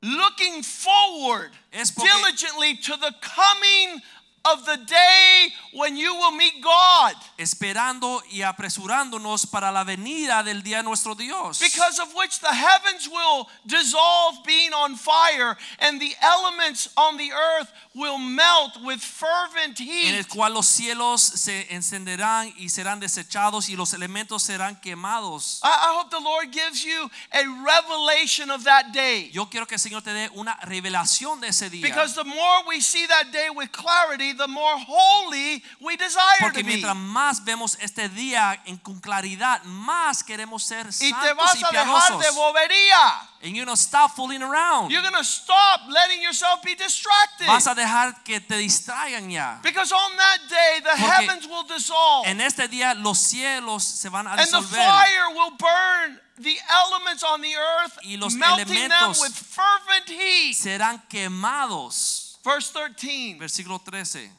looking 0.01 0.63
forward 0.63 1.51
diligently 1.71 2.77
to 2.77 2.95
the 2.97 3.13
coming 3.21 4.01
of 4.45 4.65
the 4.65 4.78
day 4.86 5.47
when 5.73 5.97
you 5.97 6.13
will 6.15 6.32
meet 6.32 6.62
God. 6.62 7.13
esperando 7.38 8.21
y 8.32 8.41
apresurándonos 8.41 9.45
para 9.45 9.71
la 9.71 9.84
venida 9.84 10.43
del 10.43 10.62
día 10.62 10.78
de 10.78 10.84
nuestro 10.84 11.15
Dios. 11.15 11.60
Because 11.60 11.99
of 11.99 12.13
which 12.15 12.39
the 12.39 12.54
heavens 12.54 13.08
will 13.10 13.47
dissolve 13.65 14.43
being 14.45 14.73
on 14.73 14.95
fire 14.95 15.58
and 15.80 15.99
the 15.99 16.13
elements 16.21 16.89
on 16.97 17.17
the 17.17 17.32
earth 17.32 17.71
will 17.95 18.17
melt 18.17 18.78
with 18.84 18.99
fervent 18.99 19.80
en 19.80 19.88
heat. 19.88 20.15
el 20.15 20.25
cual 20.25 20.54
los 20.54 20.67
cielos 20.67 21.21
se 21.21 21.67
encenderán 21.73 22.54
y 22.58 22.69
serán 22.69 22.99
desechados 22.99 23.69
y 23.69 23.75
los 23.75 23.93
elementos 23.93 24.43
serán 24.43 24.80
quemados. 24.82 25.60
I, 25.63 25.67
I 25.67 25.99
hope 25.99 26.10
the 26.10 26.19
Lord 26.19 26.52
gives 26.52 26.84
you 26.84 27.10
a 27.34 27.43
revelation 27.65 28.49
of 28.49 28.63
that 28.63 28.91
day. 28.93 29.30
Yo 29.32 29.45
quiero 29.49 29.65
que 29.65 29.75
el 29.75 29.80
Señor 29.80 30.02
te 30.02 30.13
dé 30.13 30.30
una 30.34 30.58
revelación 30.63 31.39
de 31.41 31.49
ese 31.49 31.69
día. 31.69 31.82
Because 31.82 32.15
the 32.15 32.23
more 32.23 32.63
we 32.67 32.80
see 32.82 33.06
that 33.08 33.32
day 33.32 33.49
with 33.49 33.71
clarity, 33.71 34.28
the 34.33 34.47
more 34.47 34.77
holy 34.77 35.63
we 35.81 35.95
desire 35.97 36.39
Porque 36.39 36.61
to 36.61 36.65
be. 36.65 36.73
mientras 36.77 36.95
más 36.95 37.43
vemos 37.43 37.77
este 37.81 38.09
día 38.09 38.61
en, 38.65 38.77
con 38.77 38.99
claridad, 38.99 39.61
más 39.63 40.23
queremos 40.23 40.63
ser 40.63 40.87
Y 40.87 40.91
te 40.91 41.09
santos 41.09 41.37
vas 41.37 41.55
y 41.55 41.63
a 41.63 41.69
dejar 41.71 42.17
de 42.19 42.31
bobería. 42.31 43.29
And 43.41 43.55
you're 43.55 43.65
gonna 43.65 43.77
stop 43.77 44.15
fooling 44.15 44.41
around. 44.43 44.91
You're 44.91 45.01
to 45.01 45.23
stop 45.23 45.81
letting 45.87 46.21
yourself 46.21 46.61
be 46.61 46.75
distracted. 46.75 47.47
Vas 47.47 47.67
a 47.67 47.73
dejar 47.75 48.21
que 48.23 48.41
te 48.41 48.57
distraigan 48.57 49.31
ya. 49.31 49.59
Because 49.63 49.93
on 49.93 50.17
that 50.17 50.39
day, 50.49 50.81
the 50.81 50.89
Porque 50.89 51.25
heavens 51.25 51.47
will 51.47 51.63
dissolve. 51.63 52.27
En 52.27 52.41
este 52.41 52.67
día 52.67 52.93
los 52.95 53.17
cielos 53.17 53.83
se 53.83 54.09
van 54.09 54.27
a 54.27 54.31
And 54.33 54.51
the 54.51 54.61
fire 54.61 55.29
will 55.33 55.51
burn 55.51 56.19
the 56.39 56.57
elements 56.69 57.23
on 57.23 57.41
the 57.41 57.55
earth, 57.55 57.97
Y 58.03 58.17
los 58.17 58.33
melting 58.35 58.89
them 58.89 59.09
with 59.21 59.33
fervent 59.33 60.09
heat. 60.09 60.53
serán 60.55 61.01
quemados. 61.09 62.18
Verse 62.49 62.71
13. 62.71 63.38
Versículo 63.38 63.79
13. 63.79 64.31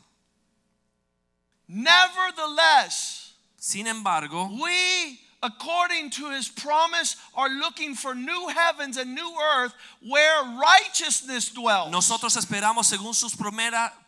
Nevertheless, 1.68 3.20
Sin 3.57 3.87
embargo, 3.87 4.49
we, 4.59 5.20
according 5.42 6.11
to 6.11 6.31
his 6.31 6.48
promise, 6.48 7.16
are 7.35 7.48
looking 7.48 7.94
for 7.94 8.14
new 8.14 8.48
heavens 8.48 8.96
and 8.98 9.14
new 9.14 9.33
earth 9.57 9.72
where 10.07 10.42
righteousness 10.61 11.48
dwells. 11.50 11.90
nosotros 11.90 12.37
esperamos 12.37 12.87
según 12.87 13.14
sus 13.14 13.35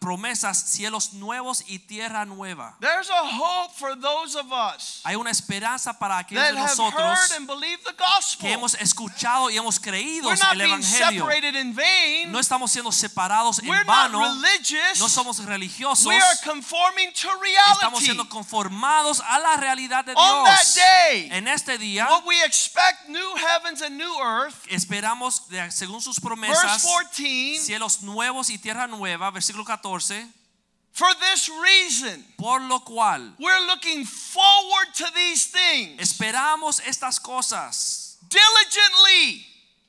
promesas 0.01 0.59
cielos 0.71 1.15
nuevos 1.15 1.63
y 1.69 1.79
tierra 1.79 2.25
nueva. 2.27 2.75
There's 2.81 3.09
a 3.09 3.25
hope 3.25 3.73
for 3.77 3.95
those 3.97 4.37
of 4.37 4.53
us 4.53 5.01
Hay 5.05 5.17
una 5.17 5.31
esperanza 5.31 5.99
para 5.99 6.19
aquellos 6.19 6.43
that 6.45 6.53
de 6.53 6.59
have 6.59 6.69
nosotros 6.69 7.03
heard 7.03 7.37
and 7.39 7.47
believed 7.47 7.85
the 7.87 7.95
gospel. 7.97 8.47
que 8.47 8.53
hemos 8.53 8.75
escuchado 8.75 9.51
y 9.51 9.57
hemos 9.57 9.79
creído 9.79 10.29
We're 10.29 10.37
not 10.37 10.53
el 10.55 10.59
being 10.59 10.71
evangelio. 10.81 11.25
separated 11.25 11.57
in 11.57 11.75
vain. 11.75 12.31
No 12.33 12.39
estamos 12.41 12.71
siendo 12.71 12.93
separados 12.93 13.61
We're 13.63 13.81
en 13.81 13.87
not 13.87 14.13
vano. 14.13 14.21
religious. 14.21 14.99
No 15.01 15.09
somos 15.09 15.39
religiosos. 15.45 16.07
we 16.07 16.17
are 16.17 16.37
conforming 16.45 17.11
to 17.13 17.29
Estamos 17.29 18.01
reality. 18.01 18.05
siendo 18.05 18.29
conformados 18.29 19.21
a 19.21 19.39
la 19.39 19.57
realidad 19.57 20.05
de 20.05 20.13
On 20.15 20.45
that 20.45 20.59
Dios. 20.75 21.22
Day, 21.29 21.37
En 21.37 21.47
este 21.49 21.79
día 21.79 22.07
what 22.09 22.25
we 22.27 22.43
expect 22.45 23.09
new 23.09 23.37
heavens 23.37 23.81
and 23.83 23.97
new 23.97 24.21
earth. 24.21 24.67
esperamos 24.71 25.49
de- 25.49 25.71
según 25.71 26.01
sus 26.03 26.19
promesas, 26.21 26.63
Verse 26.63 26.85
promesas 26.87 27.09
14. 27.11 27.59
cielos 27.61 28.03
nuevos 28.03 28.51
y 28.51 28.59
tierra 28.59 28.87
nueva, 28.87 29.31
versículo 29.31 29.65
14, 29.65 30.27
For 30.93 31.09
this 31.15 31.49
reason, 31.49 32.23
por 32.37 32.61
lo 32.61 32.81
cual 32.81 33.35
we're 33.39 33.67
looking 33.67 34.05
forward 34.05 34.93
to 34.95 35.07
these 35.15 35.47
things 35.47 35.99
esperamos 36.01 36.81
estas 36.85 37.19
cosas 37.19 38.19
diligently 38.29 39.47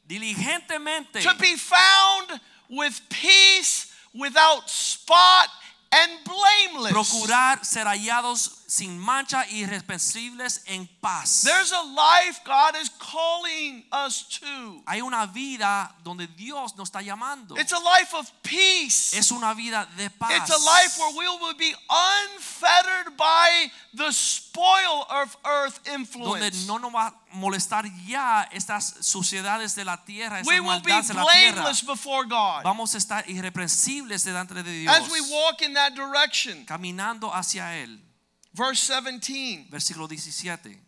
diligentemente 0.08 1.22
to 1.22 1.34
be 1.36 1.56
found 1.58 2.40
with 2.70 3.02
peace, 3.10 3.88
without 4.14 4.70
spot, 4.70 5.50
and 5.92 6.12
blameless. 6.24 6.92
procurar 6.94 7.64
ser 7.66 7.86
hallados 7.86 8.63
sin 8.74 8.98
mancha 8.98 9.46
irreprensibles 9.52 10.64
en 10.66 10.88
paz. 11.00 11.44
There's 11.44 11.72
a 11.72 11.84
life 11.84 12.42
God 12.44 12.76
is 12.82 12.90
calling 12.90 13.84
us 13.92 14.24
to. 14.40 14.82
Hay 14.88 15.00
una 15.02 15.28
vida 15.28 15.94
donde 16.04 16.28
Dios 16.36 16.76
nos 16.76 16.90
está 16.90 17.02
llamando. 17.04 17.56
It's 17.56 17.72
a 17.72 17.80
life 17.80 18.16
of 18.16 18.32
peace. 18.42 19.14
Es 19.16 19.32
una 19.32 19.54
vida 19.54 19.88
de 19.96 20.10
paz. 20.10 20.32
It's 20.32 20.50
a 20.50 20.58
life 20.58 20.98
where 20.98 21.14
we 21.16 21.28
will 21.28 21.54
be 21.56 21.76
unfettered 21.88 23.16
by 23.16 23.72
the 23.94 24.12
spoil 24.12 25.06
of 25.08 25.38
earth 25.46 25.80
donde 25.84 26.00
influence. 26.00 26.66
no 26.66 26.80
nos 26.80 26.92
va 26.92 27.08
a 27.08 27.14
molestar 27.34 27.86
ya 28.08 28.50
estas 28.52 28.96
suciedades 29.02 29.76
de 29.76 29.86
la 29.86 29.98
tierra, 30.04 30.42
We 30.46 30.60
will 30.60 30.82
be 30.82 30.90
de 30.92 31.14
la 31.14 31.26
tierra. 31.26 31.26
blameless 31.26 31.84
before 31.86 32.26
God 32.26 32.64
Vamos 32.64 32.96
a 32.96 32.98
estar 32.98 33.24
irreprensibles 33.30 34.24
delante 34.24 34.56
de 34.56 34.64
Dios. 34.64 34.92
as 34.96 35.12
we 35.12 35.22
walk 35.30 35.62
in 35.62 35.76
that 35.76 35.94
direction. 35.94 36.66
caminando 36.66 37.32
hacia 37.32 37.78
él. 37.78 38.00
Verse 38.54 38.94
17. 39.02 39.68
Versículo 39.70 40.08
17. 40.08 40.80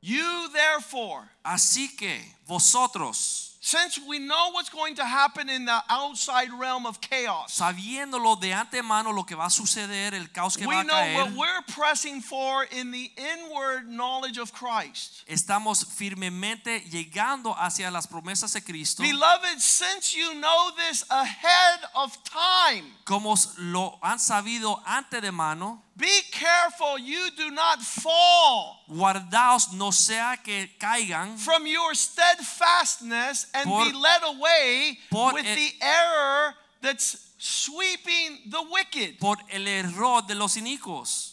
You 0.00 0.48
therefore, 0.52 1.28
Así 1.42 1.96
que 1.96 2.34
vosotros, 2.46 3.55
since 3.66 3.98
we 4.06 4.20
know 4.20 4.52
what's 4.52 4.68
going 4.68 4.94
to 4.94 5.04
happen 5.04 5.48
in 5.48 5.64
the 5.64 5.82
outside 5.90 6.50
realm 6.56 6.86
of 6.86 7.00
chaos, 7.00 7.52
sabiéndolo 7.58 8.40
de 8.40 8.52
antemano 8.52 9.12
lo 9.12 9.24
que 9.24 9.34
va 9.34 9.46
a 9.46 9.50
suceder, 9.50 10.14
el 10.14 10.28
caos 10.28 10.56
que 10.56 10.64
va 10.64 10.68
we 10.68 10.76
a 10.76 10.84
know 10.84 11.14
what 11.14 11.32
we're 11.32 11.62
pressing 11.74 12.20
for 12.20 12.64
in 12.70 12.92
the 12.92 13.10
inward 13.16 13.88
knowledge 13.88 14.38
of 14.38 14.52
Christ. 14.52 15.24
estamos 15.26 15.84
firmemente 15.84 16.84
llegando 16.88 17.56
hacia 17.58 17.90
las 17.90 18.06
promesas 18.06 18.52
de 18.52 18.60
Cristo. 18.60 19.02
Beloved, 19.02 19.58
since 19.58 20.14
you 20.14 20.34
know 20.34 20.70
this 20.88 21.04
ahead 21.10 21.80
of 21.96 22.16
time, 22.22 22.84
Como 23.04 23.34
lo 23.58 23.98
han 24.00 24.20
sabido 24.20 24.80
ante 24.86 25.20
de 25.20 25.32
mano, 25.32 25.82
be 25.96 26.20
careful 26.30 26.98
you 26.98 27.30
do 27.36 27.50
not 27.50 27.80
fall 27.80 28.82
guardaos 28.88 29.72
no 29.72 29.90
sea 29.90 30.36
que 30.44 30.68
caigan 30.78 31.36
from 31.38 31.66
your 31.66 31.94
steadfastness 31.94 33.46
and 33.54 33.64
Por- 33.68 33.84
be 33.86 33.92
led 33.92 34.22
away 34.24 34.98
with 35.10 35.46
el- 35.46 35.54
the 35.54 35.72
error 35.80 36.54
that's 36.82 37.16
sweeping 37.38 38.38
the 38.50 38.62
wicked. 38.70 39.18
por 39.18 39.36
el 39.52 39.66
error 39.66 40.22
de 40.26 40.34
los 40.34 40.56
inicuos. 40.56 41.32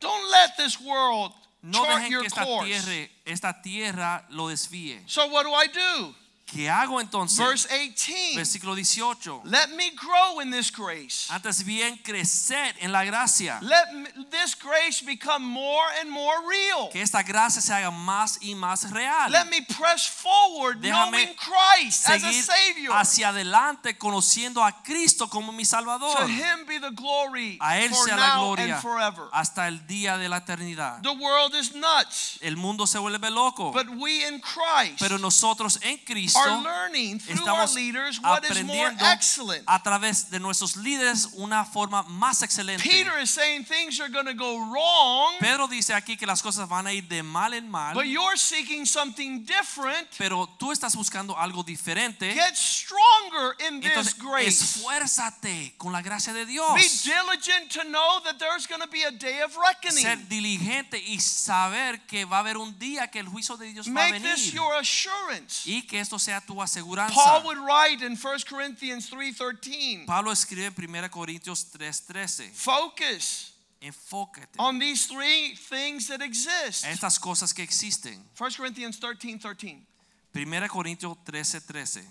Don't 0.00 0.30
let 0.30 0.56
this 0.56 0.80
world 0.80 1.32
No 1.62 1.84
chart 1.84 2.02
dejen 2.02 2.10
your 2.10 2.20
que 2.22 2.26
esta 2.26 2.44
course. 2.44 2.66
tierra, 2.68 3.08
esta 3.26 3.52
tierra 3.62 4.24
lo 4.30 4.48
desvíe. 4.48 5.00
So 5.06 5.26
what 5.28 5.44
do 5.44 5.52
I 5.52 5.66
do? 5.66 6.14
¿Qué 6.52 6.70
hago 6.70 6.98
entonces? 7.00 7.38
Verse 7.38 7.68
18. 7.68 8.36
Versículo 8.36 8.74
18. 8.74 9.42
Let 9.44 9.68
me 9.76 9.90
grow 9.90 10.40
in 10.40 10.50
this 10.50 10.70
grace. 10.72 11.26
Antes 11.30 11.62
bien 11.62 11.98
crecer 11.98 12.74
en 12.80 12.90
la 12.90 13.04
gracia. 13.04 13.58
Let 13.60 14.24
this 14.30 14.54
grace 14.56 15.02
become 15.04 15.44
more 15.44 15.84
and 16.00 16.10
more 16.10 16.36
real. 16.48 16.88
Que 16.90 17.02
esta 17.02 17.22
gracia 17.22 17.60
se 17.60 17.72
haga 17.74 17.90
más 17.90 18.38
y 18.40 18.54
más 18.54 18.90
real. 18.90 19.30
Let 19.30 19.50
me 19.50 19.60
press 19.62 20.06
forward 20.08 20.80
Déjame 20.80 21.10
knowing 21.10 21.34
Christ 21.36 22.08
as 22.08 22.24
a 22.24 22.32
Savior. 22.32 22.94
hacia 22.96 23.28
adelante 23.28 23.98
conociendo 23.98 24.64
a 24.64 24.82
Cristo 24.82 25.28
como 25.28 25.52
mi 25.52 25.64
To 25.64 25.68
Salvador. 25.68 26.30
Him 26.30 26.64
be 26.66 26.80
the 26.80 26.90
glory 26.92 27.58
A 27.60 27.78
Él 27.78 27.92
sea 27.94 28.16
la 28.16 28.38
gloria 28.38 28.74
and 28.74 28.82
forever. 28.82 29.28
hasta 29.32 29.68
el 29.68 29.86
día 29.86 30.16
de 30.16 30.28
la 30.30 30.38
eternidad. 30.38 31.02
The 31.02 31.10
world 31.10 31.54
is 31.54 31.74
nuts, 31.74 32.38
El 32.40 32.56
mundo 32.56 32.86
se 32.86 32.98
vuelve 32.98 33.30
loco. 33.30 33.70
but 33.72 33.86
we 33.90 34.26
in 34.26 34.40
Christ 34.40 34.98
Pero 34.98 35.18
nosotros 35.18 35.78
en 35.82 35.98
Cristo 35.98 36.37
are 36.38 36.62
learning 36.62 37.18
through 37.18 37.34
our 37.48 37.64
estamos 37.64 37.74
leaders 37.74 38.20
what 38.20 38.44
is 38.44 38.62
more 38.64 38.86
aprendiendo 38.88 39.62
a 39.66 39.82
través 39.82 40.30
de 40.30 40.38
nuestros 40.40 40.76
líderes 40.76 41.28
una 41.34 41.64
forma 41.64 42.02
más 42.04 42.42
excelente. 42.42 42.82
Peter 42.82 43.18
is 43.20 43.30
saying 43.30 43.64
things 43.64 44.00
are 44.00 44.08
going 44.10 44.26
to 44.26 44.34
go 44.34 44.58
wrong, 44.72 45.34
Pedro 45.40 45.66
dice 45.68 45.94
aquí 45.94 46.16
que 46.16 46.26
las 46.26 46.42
cosas 46.42 46.68
van 46.68 46.86
a 46.86 46.92
ir 46.92 47.06
de 47.08 47.22
mal 47.22 47.52
en 47.54 47.68
mal, 47.70 47.94
but 47.94 48.06
you're 48.06 48.36
seeking 48.36 48.86
something 48.86 49.44
different. 49.44 50.08
pero 50.18 50.46
tú 50.58 50.72
estás 50.72 50.94
buscando 50.96 51.36
algo 51.36 51.62
diferente. 51.62 52.32
Get 52.32 52.56
stronger 52.56 53.54
in 53.68 53.80
this 53.80 53.90
Entonces, 53.90 54.14
esfuérzate 54.46 55.74
con 55.76 55.92
la 55.92 56.02
gracia 56.02 56.32
de 56.32 56.44
Be 56.44 56.52
Dios. 56.52 57.04
diligent 57.04 57.70
to 57.72 57.84
know 57.84 58.20
that 58.24 58.38
there's 58.38 58.66
going 58.66 58.80
to 58.80 58.88
be 58.88 59.02
a 59.02 59.10
day 59.10 59.40
of 59.42 59.56
reckoning. 59.56 60.02
Ser 60.02 60.16
diligente 60.28 60.98
y 60.98 61.20
saber 61.20 62.00
que 62.06 62.24
va 62.24 62.36
a 62.38 62.40
haber 62.40 62.56
un 62.56 62.78
día 62.78 63.08
que 63.10 63.18
el 63.20 63.26
juicio 63.26 63.56
de 63.56 63.72
Dios 63.72 63.86
va 63.86 64.06
a 64.06 64.10
Make 64.10 64.20
this 64.20 64.52
venir 64.52 64.54
your 64.54 64.74
assurance. 64.74 65.62
y 65.66 65.82
que 65.82 66.00
esto 66.00 66.18
sea 66.28 66.40
tu 66.46 66.60
aseguranza. 66.60 67.14
Paul 67.14 67.44
would 67.44 67.58
write 67.58 68.02
in 68.02 68.16
1 68.16 68.44
Corinthians 68.46 69.08
3:13, 69.08 70.06
Pablo 70.06 70.30
escribe 70.32 70.66
en 70.66 70.90
1 70.90 71.08
Corintios 71.08 71.64
3:13. 71.70 72.50
focus 72.52 73.52
Enfócate 73.80 74.58
on 74.58 74.78
these 74.80 75.06
three 75.06 75.54
things 75.54 76.08
that 76.08 76.20
exist. 76.20 76.84
estas 76.84 77.18
cosas 77.18 77.52
que 77.54 77.62
existen. 77.62 78.24
1 78.36 78.56
Corinthians 78.56 78.98
13:13. 78.98 79.86
1 80.32 80.68
Corintios 80.68 81.16
13:13. 81.24 82.04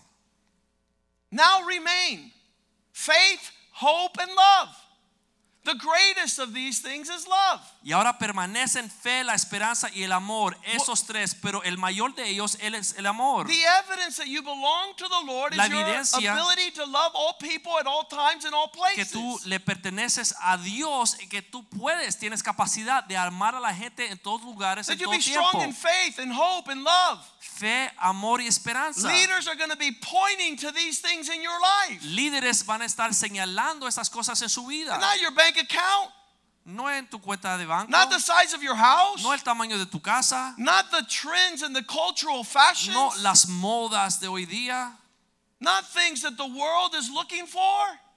Now 1.29 1.63
remain 1.65 2.31
faith, 2.93 3.51
hope 3.73 4.17
and 4.19 4.31
love. 4.33 4.86
The 5.67 5.75
greatest 5.75 6.39
of 6.39 6.53
these 6.53 6.79
things 6.79 7.09
is 7.09 7.27
love. 7.27 7.59
Y 7.83 7.91
ahora 7.91 8.17
permanecen 8.17 8.89
fe, 8.89 9.25
la 9.25 9.33
esperanza 9.33 9.89
y 9.93 10.03
el 10.03 10.13
amor, 10.13 10.57
esos 10.63 11.05
tres, 11.05 11.35
pero 11.35 11.61
el 11.63 11.77
mayor 11.77 12.15
de 12.15 12.23
ellos 12.29 12.57
es 12.61 12.95
el 12.97 13.05
amor. 13.05 13.47
The 13.47 13.65
evidence 13.65 14.15
that 14.15 14.27
you 14.27 14.41
belong 14.41 14.95
to 14.95 15.09
the 15.09 15.25
Lord 15.25 15.53
La 15.57 15.65
is 15.65 16.13
your 16.21 16.31
ability 16.31 16.71
to 16.71 16.85
love 16.85 17.11
all 17.13 17.35
people 17.37 17.73
at 17.81 17.85
all 17.85 18.05
times 18.05 18.45
and 18.45 18.53
all 18.55 18.69
places. 18.71 19.11
Que 19.11 19.19
tú 19.19 19.37
le 19.45 19.59
perteneces 19.59 20.33
a 20.41 20.57
Dios 20.57 21.17
y 21.19 21.27
que 21.27 21.41
tú 21.41 21.67
puedes, 21.67 22.17
tienes 22.17 22.41
capacidad 22.41 23.03
de 23.03 23.17
amar 23.17 23.53
a 23.53 23.59
la 23.59 23.73
gente 23.73 24.09
en 24.09 24.17
todos 24.19 24.43
lugares, 24.43 24.87
That 24.87 24.93
en 24.93 24.99
you 24.99 25.11
be 25.11 25.19
strong 25.19 25.63
in 25.63 25.73
faith 25.73 26.17
and 26.17 26.31
hope 26.31 26.71
and 26.71 26.85
love. 26.85 27.19
Fe, 27.47 27.89
amor 28.01 28.39
y 28.41 28.47
esperanza. 28.47 29.07
Leaders 29.07 29.47
are 29.47 29.55
going 29.55 29.69
to 29.71 29.77
be 29.77 29.91
pointing 29.91 30.57
to 30.57 30.71
these 30.71 30.99
things 30.99 31.29
in 31.29 31.41
your 31.41 31.59
life. 31.59 32.01
Líderes 32.03 32.63
van 32.65 32.81
a 32.81 32.85
estar 32.85 33.13
señalando 33.13 33.87
esas 33.87 34.09
cosas 34.09 34.41
en 34.41 34.49
su 34.49 34.67
vida. 34.67 34.97
Not 34.99 35.19
your 35.21 35.31
bank 35.31 35.57
account, 35.57 36.11
No 36.65 36.89
en 36.89 37.07
tu 37.07 37.19
cuenta 37.19 37.57
de 37.57 37.65
banco, 37.65 37.89
not 37.89 38.09
the 38.09 38.19
size 38.19 38.53
of 38.53 38.61
your 38.61 38.75
house, 38.75 39.23
no 39.23 39.31
el 39.31 39.39
tamaño 39.39 39.77
de 39.77 39.85
tu 39.85 40.01
casa, 40.01 40.53
not 40.57 40.91
the 40.91 41.01
trends 41.09 41.63
and 41.63 41.73
the 41.73 41.83
cultural 41.83 42.43
fashions, 42.43 42.93
no 42.93 43.11
las 43.23 43.45
modas 43.45 44.19
de 44.19 44.27
hoy 44.27 44.45
día, 44.45 44.91
not 45.61 45.85
things 45.85 46.21
that 46.21 46.35
the 46.35 46.45
world 46.45 46.93
is 46.93 47.09
looking 47.09 47.47
for. 47.47 47.61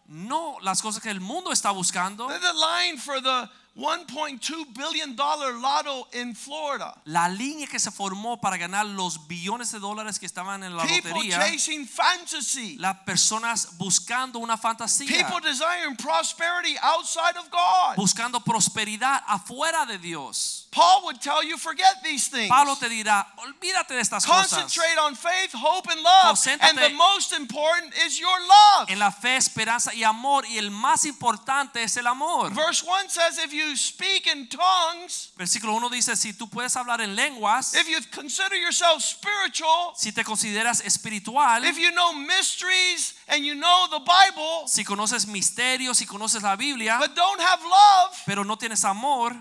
no 0.09 0.59
las 0.63 0.83
cosas 0.83 1.01
que 1.01 1.11
el 1.11 1.21
mundo 1.21 1.53
está 1.53 1.73
buscando. 1.73 2.27
The 2.27 2.53
line 2.53 2.99
for 2.99 3.21
the 3.21 3.49
1.2 3.77 4.75
billion 4.75 5.15
dollar 5.15 5.53
lotto 5.53 6.09
in 6.13 6.35
Florida. 6.35 6.95
La 7.05 7.29
línea 7.29 7.67
que 7.67 7.79
se 7.79 7.91
formó 7.91 8.41
para 8.41 8.57
ganar 8.57 8.85
los 8.85 9.27
billones 9.29 9.71
de 9.73 9.79
dólares 9.79 10.19
que 10.19 10.27
estaban 10.27 10.63
en 10.65 10.77
la 10.77 10.83
People 10.85 11.13
lotería, 11.13 11.39
chasing 11.39 11.87
fantasy. 11.87 12.77
las 12.79 12.97
personas 13.07 13.79
buscando 13.79 14.39
una 14.39 14.57
fantasía, 14.57 15.07
People 15.07 15.41
desiring 15.41 15.97
prosperity 15.97 16.77
outside 16.83 17.37
of 17.39 17.49
God. 17.51 17.97
buscando 17.97 18.41
prosperidad 18.41 19.23
afuera 19.27 19.87
de 19.87 19.99
Dios. 19.99 20.67
Paul 20.73 21.03
would 21.05 21.21
tell 21.21 21.43
you 21.43 21.57
forget 21.59 22.01
these 22.05 22.29
things. 22.29 22.49
Pablo 22.49 22.77
te 22.77 22.89
dirá, 22.89 23.27
olvídate 23.39 23.95
de 23.95 24.01
estas 24.03 24.25
cosas. 24.25 24.51
Concentrate 24.51 24.99
on 25.01 25.17
faith, 25.17 25.53
hope, 25.53 25.89
and 25.91 26.01
love. 26.01 26.37
Concéntrate 26.37 26.69
And 26.69 26.79
the 26.79 26.91
most 26.91 27.33
important 27.33 27.93
is 28.07 28.21
your 28.21 28.39
love. 28.41 28.89
En 28.89 28.99
la 29.01 29.11
fe, 29.11 29.37
esperanza 29.37 29.93
y 29.95 30.05
amor, 30.05 30.45
y 30.47 30.59
el 30.59 30.71
más 30.71 31.05
importante 31.07 31.83
es 31.83 31.97
el 31.97 32.07
amor. 32.07 32.51
Verse 32.55 32.85
1 32.87 33.09
says, 33.09 33.39
if 33.39 33.53
you 33.53 33.60
speak 33.77 34.27
in 34.27 34.49
tongues, 34.49 35.33
Versículo 35.37 35.73
1 35.75 35.89
dice, 35.91 36.17
si 36.17 36.33
tú 36.33 36.49
puedes 36.49 36.77
hablar 36.77 37.01
en 37.01 37.15
lenguas, 37.15 37.75
if 37.75 37.89
you 37.89 37.99
consider 38.11 38.57
yourself 38.57 39.03
spiritual, 39.03 39.93
si 39.97 40.13
te 40.13 40.23
consideras 40.25 40.81
espiritual, 40.85 41.65
if 41.65 41.79
you 41.79 41.91
know 41.93 42.13
mysteries 42.13 43.15
and 43.29 43.45
you 43.45 43.55
know 43.55 43.87
the 43.91 44.01
Bible, 44.01 44.67
si 44.67 44.85
conoces 44.85 45.27
misterios, 45.27 45.97
si 45.97 46.07
conoces 46.07 46.43
la 46.43 46.57
Biblia, 46.57 46.99
but 47.01 47.15
don't 47.15 47.41
have 47.41 47.61
love, 47.63 48.17
pero 48.27 48.45
no 48.45 48.57
tienes 48.57 48.85
amor, 48.85 49.33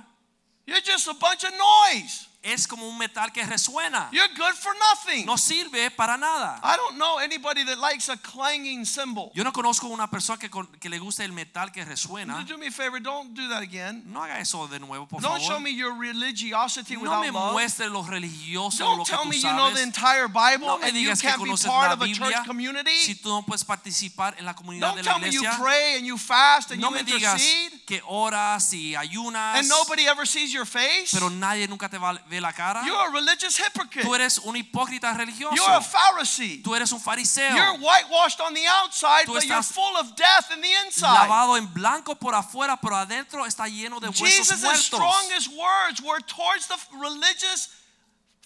you're 0.65 0.81
just 0.81 1.07
a 1.07 1.13
bunch 1.13 1.43
of 1.43 1.51
noise. 1.51 2.28
Es 2.41 2.67
como 2.67 2.87
un 2.87 2.97
metal 2.97 3.31
que 3.33 3.43
resuena. 3.45 4.09
You're 4.13 4.29
good 4.35 4.53
for 4.55 4.73
nothing. 4.93 5.25
No 5.25 5.37
sirve 5.37 5.91
para 5.91 6.17
nada. 6.17 6.59
I 6.63 6.77
don't 6.77 6.97
know 6.97 7.19
anybody 7.19 7.65
that 7.65 7.77
likes 7.79 8.07
a 8.09 8.15
clanging 8.17 8.85
cymbal. 8.85 9.29
Yo 9.35 9.43
no 9.43 9.51
conozco 9.51 9.87
una 9.87 10.09
persona 10.09 10.39
que, 10.39 10.89
le 10.89 10.99
guste 10.99 11.25
el 11.25 11.33
metal 11.33 11.71
que 11.71 11.83
resuena. 11.83 12.45
Do 12.47 12.57
me 12.57 12.67
a 12.67 12.71
favor, 12.71 13.01
don't 13.01 13.33
do 13.33 13.49
that 13.49 13.61
again. 13.61 14.03
No 14.05 14.23
haga 14.23 14.39
eso 14.39 14.67
de 14.67 14.79
nuevo, 14.79 15.05
por 15.05 15.21
Don't 15.21 15.39
show 15.41 15.57
favor. 15.57 15.61
me 15.63 15.71
your 15.71 15.93
religiosity 15.97 16.95
No 16.95 17.01
without 17.01 17.21
me 17.21 17.31
love. 17.31 17.51
muestre 17.53 17.89
lo 17.89 18.03
religioso, 18.03 18.85
Don't 18.85 18.97
lo 18.99 19.03
que 19.03 19.11
tell 19.11 19.23
tú 19.23 19.29
me 19.29 19.35
you 19.37 19.49
know 19.53 19.71
the 19.73 19.81
entire 19.83 20.27
Bible 20.27 20.67
No 20.67 20.79
and 20.81 20.93
you 20.93 21.09
digas 21.09 21.21
que 21.21 21.29
can't 21.29 21.43
be 21.43 21.49
conoces 21.49 21.65
part 21.67 21.89
la 21.89 21.93
of 21.95 22.01
a 22.01 22.05
church 22.07 22.19
Biblia 22.19 22.43
community. 22.45 22.95
si 22.95 23.15
tú 23.15 23.29
no 23.29 23.41
puedes 23.41 23.65
participar 23.65 24.35
en 24.37 24.45
la 24.45 24.53
comunidad 24.55 24.89
Don't 24.95 24.97
de 24.97 25.03
la 25.03 25.11
tell 25.13 25.21
me 25.21 25.29
you 25.29 25.41
iglesia. 25.41 25.59
pray 25.61 25.95
and 25.97 26.05
you 26.05 26.17
fast 26.17 26.71
and 26.71 26.79
No 26.79 26.89
you 26.89 26.95
me 26.95 27.03
digas 27.03 27.41
que 27.85 28.01
oras 28.05 28.71
y 28.73 28.95
ayunas, 28.95 29.57
and 29.59 29.67
nobody 29.67 30.07
ever 30.07 30.25
sees 30.25 30.51
your 30.53 30.65
face. 30.65 31.09
pero 31.11 31.29
nadie 31.29 31.67
nunca 31.67 31.89
te 31.89 31.97
va 31.97 32.11
a 32.11 32.28
ve 32.29 32.39
la 32.39 32.51
cara. 32.53 32.83
You're 32.85 33.07
a 33.09 33.11
religious 33.11 33.57
hypocrite. 33.57 34.05
Tú 34.05 34.13
eres 34.15 34.37
un 34.39 34.55
hipócrita 34.55 35.13
religioso. 35.13 35.55
You're 35.55 35.75
a 35.77 35.81
Pharisee. 35.81 36.61
Tú 36.63 36.75
eres 36.75 36.91
un 36.91 36.99
fariseo. 37.01 37.55
You're 37.55 37.79
whitewashed 37.79 38.39
on 38.39 38.53
the 38.53 38.65
outside, 38.67 39.25
Tú 39.25 39.33
but 39.33 39.43
you're 39.43 39.63
full 39.63 39.97
of 39.97 40.15
death 40.15 40.51
in 40.53 40.61
the 40.61 40.71
inside. 40.85 41.13
lavado 41.27 41.57
en 41.57 41.67
blanco 41.73 42.15
por 42.15 42.33
afuera, 42.35 42.77
pero 42.79 42.95
adentro 42.95 43.45
está 43.45 43.67
lleno 43.67 43.99
de 43.99 44.07
huesos 44.09 44.21
Jesus' 44.21 44.61
muertos. 44.61 44.85
strongest 44.85 45.47
words 45.57 46.01
were 46.01 46.19
towards 46.21 46.67
the 46.67 46.77
religious 46.97 47.69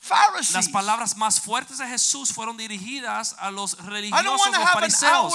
Pharisees. 0.02 0.54
Las 0.54 0.68
palabras 0.70 1.16
más 1.16 1.40
fuertes 1.40 1.78
de 1.78 1.88
Jesús 1.88 2.34
fueron 2.34 2.58
dirigidas 2.58 3.36
a 3.40 3.52
los 3.52 3.74
I 3.74 3.78
don't 3.78 3.90
religiosos, 3.90 4.26
want 4.40 4.54
to 4.54 4.60
los 4.60 4.70
have 4.70 4.84
an 4.84 4.90
fariseos. 4.92 5.32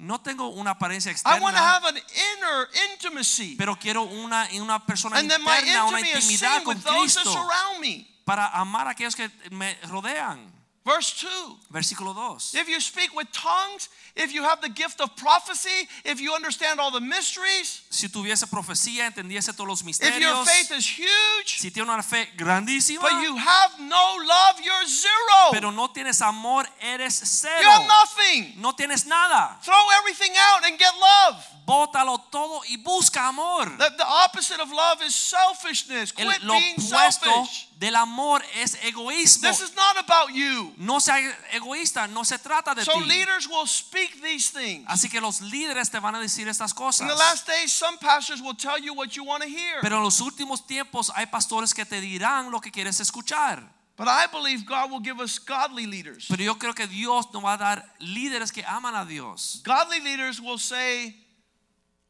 appearance. 0.00 0.06
No 0.06 0.18
tengo 0.20 0.48
una 0.48 0.70
apariencia 0.72 1.12
I 1.24 1.40
want 1.40 1.56
to 1.56 1.62
externa, 1.62 1.74
have 1.76 1.84
an 1.86 1.96
inner 1.96 2.68
intimacy. 2.92 3.56
pero 3.56 3.76
quiero 3.76 4.02
una, 4.04 4.48
una 4.54 4.78
persona 4.86 5.16
And 5.18 5.30
then 5.30 5.42
my 5.42 5.58
interna, 5.60 5.84
una 5.88 5.98
intimacy 6.00 6.34
is 6.34 6.42
intimidad 6.42 6.54
seen 6.56 6.64
con 6.64 6.76
with 6.76 6.84
those 6.84 7.14
that 7.14 7.22
Cristo 7.22 7.32
surround 7.32 7.80
me. 7.80 8.06
para 8.24 8.46
amar 8.48 8.86
a 8.86 8.90
aquellos 8.90 9.14
que 9.16 9.30
me 9.50 9.76
rodean. 9.88 10.38
Verse 10.82 11.12
2. 11.20 11.28
Versículo 11.70 12.14
2. 12.14 12.56
If 12.58 12.66
you 12.68 12.80
speak 12.80 13.14
with 13.14 13.30
tongues, 13.32 13.90
if 14.16 14.32
you 14.32 14.42
have 14.42 14.62
the 14.62 14.70
gift 14.70 15.00
of 15.02 15.14
prophecy, 15.14 15.86
if 16.06 16.20
you 16.20 16.32
understand 16.34 16.80
all 16.80 16.90
the 16.90 17.00
mysteries, 17.00 17.82
Si 17.90 18.08
tuviese 18.08 18.46
profecía, 18.46 19.06
entendiese 19.06 19.52
todos 19.52 19.68
los 19.68 19.82
misterios. 19.84 20.16
if 20.16 20.22
your 20.22 20.44
faith 20.46 20.70
is 20.72 20.86
huge, 20.98 21.58
si 21.60 21.70
tiene 21.70 21.90
una 21.92 22.02
fe 22.02 22.28
grandísima, 22.36 23.02
but 23.02 23.12
you 23.22 23.36
have 23.36 23.78
no 23.78 24.16
love, 24.24 24.60
you're 24.64 24.86
zero. 24.86 25.50
pero 25.52 25.70
no 25.70 25.88
tienes 25.88 26.20
amor, 26.22 26.64
eres 26.80 27.14
cero. 27.14 27.60
You 27.60 27.68
have 27.68 27.86
nothing. 27.86 28.54
No 28.56 28.72
tienes 28.72 29.04
nada. 29.06 29.58
Throw 29.62 29.76
everything 30.00 30.32
out 30.38 30.64
and 30.64 30.78
get 30.78 30.92
love. 30.98 31.46
Bótalo 31.70 32.18
todo 32.30 32.62
y 32.68 32.76
busca 32.78 33.28
amor. 33.28 33.76
The, 33.78 33.90
the 33.96 34.04
opposite 34.04 34.60
of 34.60 34.70
love 34.72 35.00
is 35.06 35.14
selfishness. 35.14 36.12
El, 36.16 36.28
Quit 36.28 36.42
lo 36.42 36.54
being 36.54 36.74
opuesto 36.76 37.30
selfish. 37.30 37.68
del 37.78 37.94
amor 37.94 38.42
es 38.56 38.76
egoísmo. 38.82 39.48
This 39.48 39.60
is 39.60 39.74
not 39.76 39.96
about 39.96 40.30
you. 40.34 40.74
No 40.76 40.98
sea 40.98 41.18
egoísta, 41.52 42.08
no 42.08 42.24
se 42.24 42.38
trata 42.38 42.74
de 42.74 42.84
So 42.84 42.94
ti. 42.94 43.04
leaders 43.08 43.46
will 43.48 43.68
speak 43.68 44.20
these 44.20 44.50
things. 44.50 44.84
Así 44.88 45.08
que 45.08 45.20
los 45.20 45.40
líderes 45.40 45.90
te 45.90 46.00
van 46.00 46.16
a 46.16 46.20
decir 46.20 46.48
estas 46.48 46.74
cosas. 46.74 47.02
In 47.02 47.08
the 47.08 47.14
last 47.14 47.46
days, 47.46 47.70
some 47.72 47.96
pastors 47.98 48.40
will 48.42 48.56
tell 48.56 48.78
you 48.78 48.92
what 48.92 49.14
you 49.16 49.22
want 49.22 49.42
to 49.44 49.48
hear. 49.48 49.80
Pero 49.80 49.98
en 49.98 50.02
los 50.02 50.20
últimos 50.20 50.66
tiempos 50.66 51.12
hay 51.14 51.26
pastores 51.26 51.72
que 51.72 51.84
te 51.84 52.00
dirán 52.00 52.50
lo 52.50 52.60
que 52.60 52.72
quieres 52.72 52.98
escuchar. 52.98 53.62
But 53.96 54.08
I 54.08 54.26
believe 54.32 54.64
God 54.66 54.90
will 54.90 55.00
give 55.00 55.20
us 55.20 55.38
godly 55.38 55.86
leaders. 55.86 56.26
Pero 56.28 56.42
yo 56.42 56.58
creo 56.58 56.74
que 56.74 56.86
Dios 56.86 57.26
nos 57.32 57.44
va 57.44 57.52
a 57.52 57.58
dar 57.58 57.94
líderes 58.00 58.50
que 58.50 58.64
aman 58.64 58.94
a 58.96 59.04
Dios. 59.04 59.62
Godly 59.64 60.00
leaders 60.00 60.40
will 60.40 60.58
say, 60.58 61.14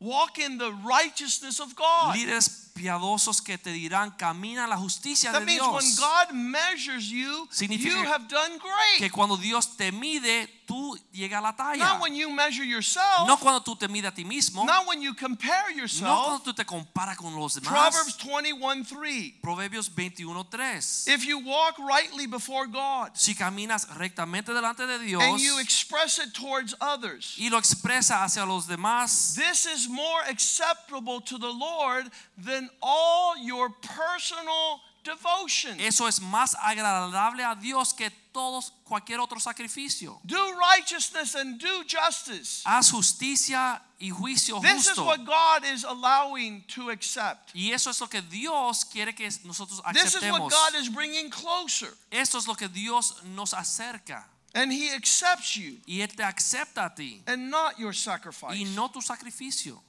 walk 0.00 0.38
in 0.38 0.58
the 0.58 0.72
righteousness 0.84 1.60
of 1.60 1.76
God. 1.76 2.16
Líderes 2.16 2.69
piadosos 2.80 3.42
que 3.42 3.58
te 3.58 3.70
dirán 3.70 4.10
camina 4.16 4.66
la 4.66 4.76
justicia 4.76 5.32
That 5.32 5.40
de 5.40 5.46
means 5.46 5.60
when 5.60 5.84
Dios. 5.84 5.98
God 5.98 6.32
measures 6.32 7.10
you, 7.10 7.46
Significa 7.50 7.90
you 7.90 8.04
have 8.06 8.26
done 8.28 8.58
Que 8.98 9.10
cuando 9.10 9.36
Dios 9.36 9.76
te 9.76 9.92
mide, 9.92 10.48
tú 10.66 10.96
llegas 11.12 11.40
a 11.40 11.42
la 11.42 11.52
talla. 11.52 11.84
Not 11.84 12.00
when 12.00 12.14
you 12.14 12.30
measure 12.30 12.64
yourself, 12.64 13.26
No 13.26 13.36
cuando 13.36 13.60
tú 13.60 13.76
te 13.76 13.88
mides 13.88 14.08
a 14.08 14.14
ti 14.14 14.24
mismo. 14.24 14.64
not 14.64 14.86
when 14.86 15.02
you 15.02 15.12
compare 15.14 15.74
No 16.00 16.24
cuando 16.24 16.42
tú 16.42 16.54
te 16.54 16.64
comparas 16.64 17.16
con 17.16 17.34
los 17.34 17.54
demás. 17.54 17.92
Proverbs 17.92 18.16
21 18.16 18.84
3. 18.84 19.40
Proverbios 19.42 19.90
21:3. 19.90 21.08
If 21.08 21.26
you 21.26 21.38
walk 21.40 21.78
rightly 21.78 22.26
before 22.26 22.66
God 22.66 23.10
Si 23.14 23.34
caminas 23.34 23.86
rectamente 23.96 24.54
delante 24.54 24.86
de 24.86 24.98
Dios 25.00 25.22
and 25.22 25.40
you 25.40 25.58
express 25.58 26.18
it 26.18 26.32
towards 26.32 26.74
others, 26.80 27.34
y 27.36 27.50
lo 27.50 27.58
expresa 27.58 28.24
hacia 28.24 28.46
los 28.46 28.66
demás, 28.66 29.34
this 29.34 29.66
is 29.66 29.88
more 29.88 30.22
acceptable 30.28 31.20
to 31.20 31.38
the 31.38 31.52
Lord 31.52 32.10
than 32.38 32.69
all 32.80 33.36
your 33.38 33.70
personal 33.82 34.80
devotion. 35.04 35.78
eso 35.80 36.06
es 36.06 36.20
más 36.20 36.54
agradable 36.54 37.42
a 37.42 37.54
Dios 37.54 37.92
que 37.92 38.10
todos 38.32 38.72
cualquier 38.84 39.20
otro 39.20 39.38
sacrificio. 39.40 40.20
Do 40.24 40.36
righteousness 40.58 41.34
and 41.34 41.58
do 41.58 41.84
justice. 41.86 42.62
Haz 42.64 42.90
justicia 42.90 43.80
y 43.98 44.10
juicio 44.10 44.60
This 44.60 44.88
is 44.88 44.98
what 44.98 45.24
God 45.24 45.64
is 45.64 45.84
allowing 45.84 46.64
to 46.68 46.90
accept. 46.90 47.50
Y 47.54 47.72
eso 47.72 47.90
es 47.90 48.00
lo 48.00 48.06
que 48.06 48.22
Dios 48.22 48.84
quiere 48.84 49.14
que 49.14 49.28
nosotros 49.44 49.80
aceptemos. 49.84 49.94
This 49.94 50.14
is 50.14 50.30
what. 50.30 50.50
God 50.50 50.74
is 50.76 50.88
bringing 50.88 51.30
closer. 51.30 51.88
Esto 52.10 52.38
es 52.38 52.46
lo 52.46 52.54
que 52.54 52.68
Dios 52.68 53.22
nos 53.34 53.52
acerca. 53.52 54.24
And 54.54 54.72
He 54.72 54.90
accepts 54.90 55.56
you 55.56 55.78
Y 55.86 56.00
Él 56.00 56.08
te 56.08 56.24
acepta 56.24 56.86
a 56.86 56.94
ti 56.94 57.22
and 57.26 57.50
not 57.50 57.78
your 57.78 57.92
sacrifice. 57.92 58.56
y 58.56 58.64
no 58.74 58.88
tu 58.88 59.00
sacrificio. 59.00 59.80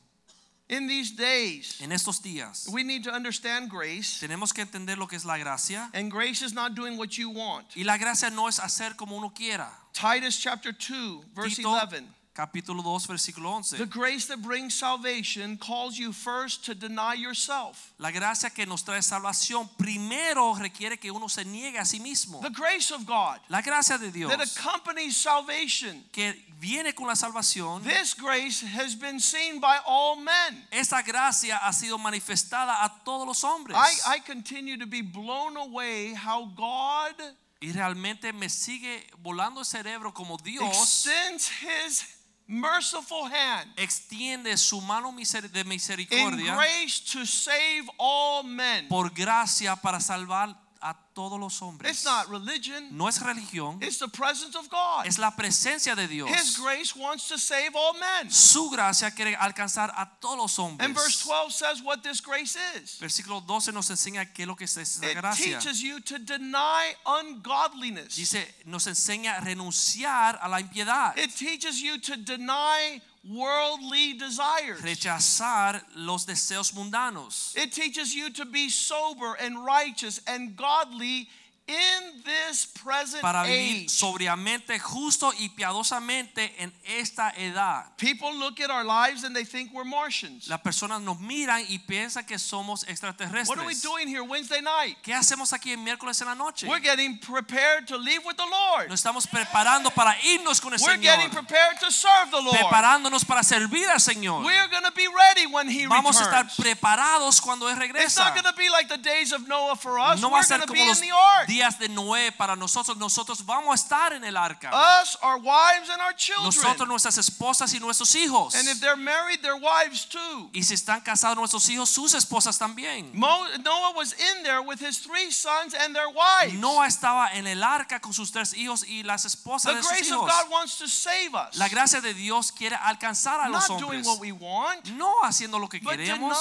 In 0.71 0.87
these 0.87 1.11
days, 1.11 1.81
En 1.81 1.91
estos 1.91 2.21
días 2.21 2.67
we 2.71 2.81
need 2.83 3.03
to 3.03 3.11
understand 3.11 3.69
grace. 3.69 4.19
tenemos 4.25 4.53
que 4.53 4.63
entender 4.63 4.97
lo 4.97 5.05
que 5.05 5.17
es 5.17 5.25
la 5.25 5.37
gracia. 5.37 5.89
And 5.93 6.09
grace 6.09 6.41
is 6.41 6.53
not 6.53 6.75
doing 6.75 6.97
what 6.97 7.17
you 7.17 7.29
want. 7.29 7.75
Y 7.75 7.83
la 7.83 7.97
gracia 7.97 8.29
no 8.29 8.47
es 8.47 8.57
hacer 8.57 8.95
como 8.95 9.17
uno 9.17 9.33
quiera. 9.35 9.69
Titus 9.91 10.37
chapter 10.37 10.71
2, 10.71 11.25
verse 11.35 11.57
Tito, 11.57 11.69
11. 11.69 12.07
Capítulo 12.33 12.81
2, 12.81 13.07
versículo 13.07 13.49
11. 13.51 13.77
The 13.77 13.85
grace 13.85 14.27
that 14.27 14.41
brings 14.41 14.73
salvation 14.73 15.57
calls 15.57 15.97
you 15.97 16.11
first 16.13 16.63
to 16.65 16.73
deny 16.73 17.13
yourself. 17.15 17.91
La 17.97 18.11
gracia 18.11 18.49
que 18.49 18.65
nos 18.65 18.83
trae 18.83 19.01
salvación 19.01 19.69
primero 19.77 20.53
requiere 20.55 20.97
que 20.97 21.11
uno 21.11 21.27
se 21.27 21.43
niegue 21.43 21.77
a 21.77 21.85
sí 21.85 21.99
mismo. 21.99 22.39
The 22.41 22.49
grace 22.49 22.91
of 22.91 23.05
God 23.05 23.39
La 23.49 23.61
gracia 23.61 23.97
de 23.97 24.11
Dios 24.11 24.31
that 24.31 24.41
accompanies 24.41 25.17
salvation. 25.17 26.03
que 26.11 26.33
viene 26.59 26.93
con 26.93 27.07
la 27.07 27.15
salvación, 27.15 27.83
This 27.83 28.13
grace 28.13 28.61
has 28.61 28.95
been 28.95 29.19
seen 29.19 29.59
by 29.59 29.79
all 29.85 30.15
men. 30.15 30.63
esa 30.71 31.01
gracia 31.03 31.57
ha 31.57 31.71
sido 31.73 31.97
manifestada 31.97 32.83
a 32.83 32.89
todos 33.03 33.27
los 33.27 33.43
hombres. 33.43 33.75
I, 33.77 34.15
I 34.15 34.19
continue 34.19 34.77
to 34.77 34.85
be 34.87 35.01
blown 35.01 35.57
away 35.57 36.13
how 36.13 36.45
God 36.55 37.15
y 37.63 37.71
realmente 37.73 38.33
me 38.33 38.49
sigue 38.49 39.05
volando 39.21 39.59
el 39.59 39.65
cerebro 39.65 40.13
como 40.13 40.37
Dios 40.37 41.05
extends 41.05 41.49
his 41.61 42.03
merciful 42.51 43.31
hand 43.31 43.71
extiende 43.77 44.57
su 44.57 44.81
mano 44.81 45.13
de 45.51 45.61
in 45.61 45.67
misericordia 45.67 46.55
grace 46.55 47.01
to 47.01 47.25
save 47.25 47.85
all 47.97 48.43
men. 48.43 48.87
por 48.89 49.09
gracia 49.13 49.75
para 49.75 50.01
salvar 50.01 50.53
a 50.81 50.95
todos 51.13 51.39
los 51.39 51.61
hombres. 51.61 51.91
It's 51.91 52.05
not 52.05 52.27
religion, 52.29 52.89
No 52.97 53.07
es 53.07 53.19
religión, 53.21 53.81
it's 53.81 53.99
the 53.99 54.07
presence 54.07 54.55
of 54.57 54.69
God. 54.69 55.05
es 55.05 55.17
la 55.19 55.31
presencia 55.31 55.95
de 55.95 56.07
Dios. 56.07 56.29
His 56.29 56.57
grace 56.57 56.95
wants 56.95 57.27
to 57.27 57.37
save 57.37 57.75
all 57.75 57.93
men. 57.93 58.31
Su 58.31 58.69
gracia 58.69 59.11
quiere 59.11 59.35
alcanzar 59.35 59.91
a 59.95 60.09
todos 60.19 60.37
los 60.37 60.57
hombres. 60.59 60.85
And 60.85 60.95
verse 60.95 61.23
12 61.23 61.51
says 61.53 61.81
what 61.83 62.01
this 62.03 62.21
grace 62.21 62.57
is. 62.81 62.97
Versículo 62.99 63.45
12 63.45 63.71
nos 63.71 63.89
enseña 63.89 64.25
qué 64.33 64.43
es 64.43 64.47
lo 64.47 64.55
que 64.55 64.65
es 64.65 64.77
esa 64.77 65.05
It 65.05 65.15
gracia. 65.17 65.59
teaches 65.59 65.81
you 65.81 65.99
to 66.01 66.17
deny 66.17 66.93
ungodliness. 67.05 68.15
Dice, 68.15 68.47
nos 68.65 68.87
enseña 68.87 69.37
a 69.37 69.39
renunciar 69.41 70.39
a 70.41 70.47
la 70.47 70.59
impiedad, 70.59 71.17
It 71.17 71.35
teaches 71.35 71.81
you 71.81 71.99
to 71.99 72.17
deny 72.17 73.01
worldly 73.23 74.13
desires. 74.13 74.81
rechazar 74.81 75.81
los 75.95 76.25
deseos 76.25 76.73
mundanos. 76.73 77.55
It 77.55 77.71
teaches 77.71 78.13
you 78.13 78.31
to 78.31 78.45
be 78.45 78.69
sober 78.69 79.35
and 79.39 79.63
righteous 79.63 80.21
and 80.27 80.55
godly 80.55 81.29
in 81.71 82.23
this 82.23 82.65
present 82.65 83.21
Para 83.21 83.43
vivir 83.43 83.85
age. 83.85 83.89
sobriamente, 83.89 84.77
justo 84.79 85.31
y 85.39 85.49
piadosamente 85.49 86.53
en 86.59 86.73
esta 86.85 87.31
edad. 87.37 87.85
People 87.97 88.33
look 88.37 88.59
at 88.59 88.69
our 88.69 88.83
lives 88.83 89.23
and 89.23 89.35
they 89.35 89.45
think 89.45 89.71
we're 89.73 89.85
Martians. 89.85 90.47
Las 90.47 90.61
personas 90.61 91.01
nos 91.01 91.19
miran 91.19 91.63
y 91.69 91.79
piensan 91.79 92.25
que 92.25 92.37
somos 92.37 92.83
extraterrestres. 92.87 93.47
What 93.47 93.59
are 93.59 93.67
we 93.67 93.75
doing 93.75 94.07
here 94.07 94.23
Wednesday 94.23 94.61
night? 94.61 94.97
¿Qué 95.01 95.13
hacemos 95.13 95.53
aquí 95.53 95.71
el 95.71 95.77
miércoles 95.77 96.19
en 96.21 96.27
la 96.27 96.35
noche? 96.35 96.67
We're 96.67 96.79
getting 96.79 97.17
prepared 97.19 97.87
to 97.87 97.97
leave 97.97 98.23
with 98.25 98.35
the 98.35 98.45
Lord. 98.45 98.89
Nos 98.89 98.99
estamos 98.99 99.27
preparando 99.27 99.91
para 99.91 100.15
irnos 100.23 100.59
con 100.59 100.73
el 100.73 100.79
We're 100.81 100.97
getting 100.97 101.29
prepared 101.29 101.79
to 101.79 101.91
serve 101.91 102.31
the 102.31 102.41
Lord. 102.41 102.57
Preparándonos 102.57 103.25
para 103.25 103.43
servir 103.43 103.87
al 103.89 103.99
Señor. 103.99 104.43
We're 104.43 104.67
going 104.69 104.83
to 104.83 104.91
be 104.91 105.07
ready 105.07 105.47
when 105.47 105.69
He 105.69 105.87
Vamos 105.87 106.19
a 106.19 106.23
estar 106.23 106.43
returns. 106.43 106.55
preparados 106.57 107.41
cuando 107.41 107.69
Él 107.69 107.77
regresa. 107.77 108.05
It's 108.05 108.17
not 108.17 108.33
going 108.33 108.45
to 108.45 108.57
be 108.57 108.69
like 108.69 108.87
the 108.87 108.97
days 108.97 109.31
of 109.31 109.47
Noah 109.47 109.75
for 109.75 109.99
us. 109.99 110.19
No 110.21 110.29
va 110.29 110.37
We're 110.37 110.41
a 110.41 110.43
ser 110.43 110.59
como 110.65 110.85
los 110.85 111.01
ark. 111.01 111.47
Días 111.61 111.77
de 111.77 111.89
Noé 111.89 112.31
para 112.31 112.55
nosotros. 112.55 112.97
Nosotros 112.97 113.45
vamos 113.45 113.71
a 113.71 113.75
estar 113.75 114.13
en 114.13 114.23
el 114.23 114.35
arca. 114.35 114.71
Us, 115.01 115.15
our 115.21 115.37
wives, 115.37 115.89
and 115.89 116.01
our 116.01 116.13
Nosotros, 116.13 116.55
children. 116.55 116.89
nuestras 116.89 117.17
esposas 117.17 117.73
y 117.73 117.79
nuestros 117.79 118.15
hijos. 118.15 118.55
And 118.55 118.67
if 118.67 118.79
they're 118.79 118.95
married, 118.95 119.41
their 119.41 119.55
wives 119.55 120.05
too. 120.05 120.49
Y 120.53 120.63
si 120.63 120.73
están 120.73 121.01
casados 121.01 121.37
nuestros 121.37 121.67
hijos, 121.69 121.89
sus 121.89 122.13
esposas 122.13 122.57
también. 122.57 123.11
Mo- 123.13 123.45
Noah 123.63 123.91
was 123.95 124.13
in 124.13 124.43
there 124.43 124.61
with 124.61 124.79
his 124.79 124.99
three 124.99 125.29
sons 125.31 125.73
and 125.75 125.95
their 125.95 126.09
wives. 126.09 126.53
Noah 126.59 126.87
estaba 126.87 127.29
en 127.33 127.45
el 127.47 127.63
arca 127.63 127.99
con 127.99 128.13
sus 128.13 128.31
tres 128.31 128.53
hijos 128.53 128.83
y 128.87 129.03
las 129.03 129.25
esposas 129.25 129.71
The 129.71 129.77
de 129.77 129.83
sus 129.83 129.91
grace 129.91 130.11
of 130.11 130.17
hijos. 130.21 130.31
God 130.31 130.51
wants 130.51 130.77
to 130.79 130.87
save 130.87 131.35
us. 131.35 131.55
La 131.57 131.67
gracia 131.69 132.01
de 132.01 132.13
Dios 132.13 132.51
quiere 132.51 132.75
alcanzar 132.75 133.39
a 133.39 133.49
los 133.49 133.69
Not 133.69 133.79
doing 133.79 134.03
hombres. 134.03 134.07
what 134.07 134.19
we 134.19 134.31
want, 134.31 134.85
No 134.87 135.13
haciendo 135.23 135.59
lo 135.59 135.67
que 135.69 135.79
queremos, 135.79 136.35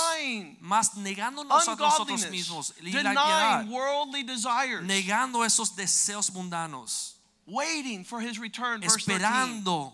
más 0.61 0.95
negándonos 0.95 1.69
a 1.69 1.77
nosotros 1.77 2.27
mismos 2.31 2.73
la 2.81 3.65
worldly 3.69 4.23
desires, 4.23 4.83
esos 5.11 5.75
deseos 5.77 6.31
mundanos, 6.33 7.15
waiting 7.47 8.05
for 8.05 8.21
his 8.21 8.39
return. 8.39 8.83
Esperando 8.83 9.93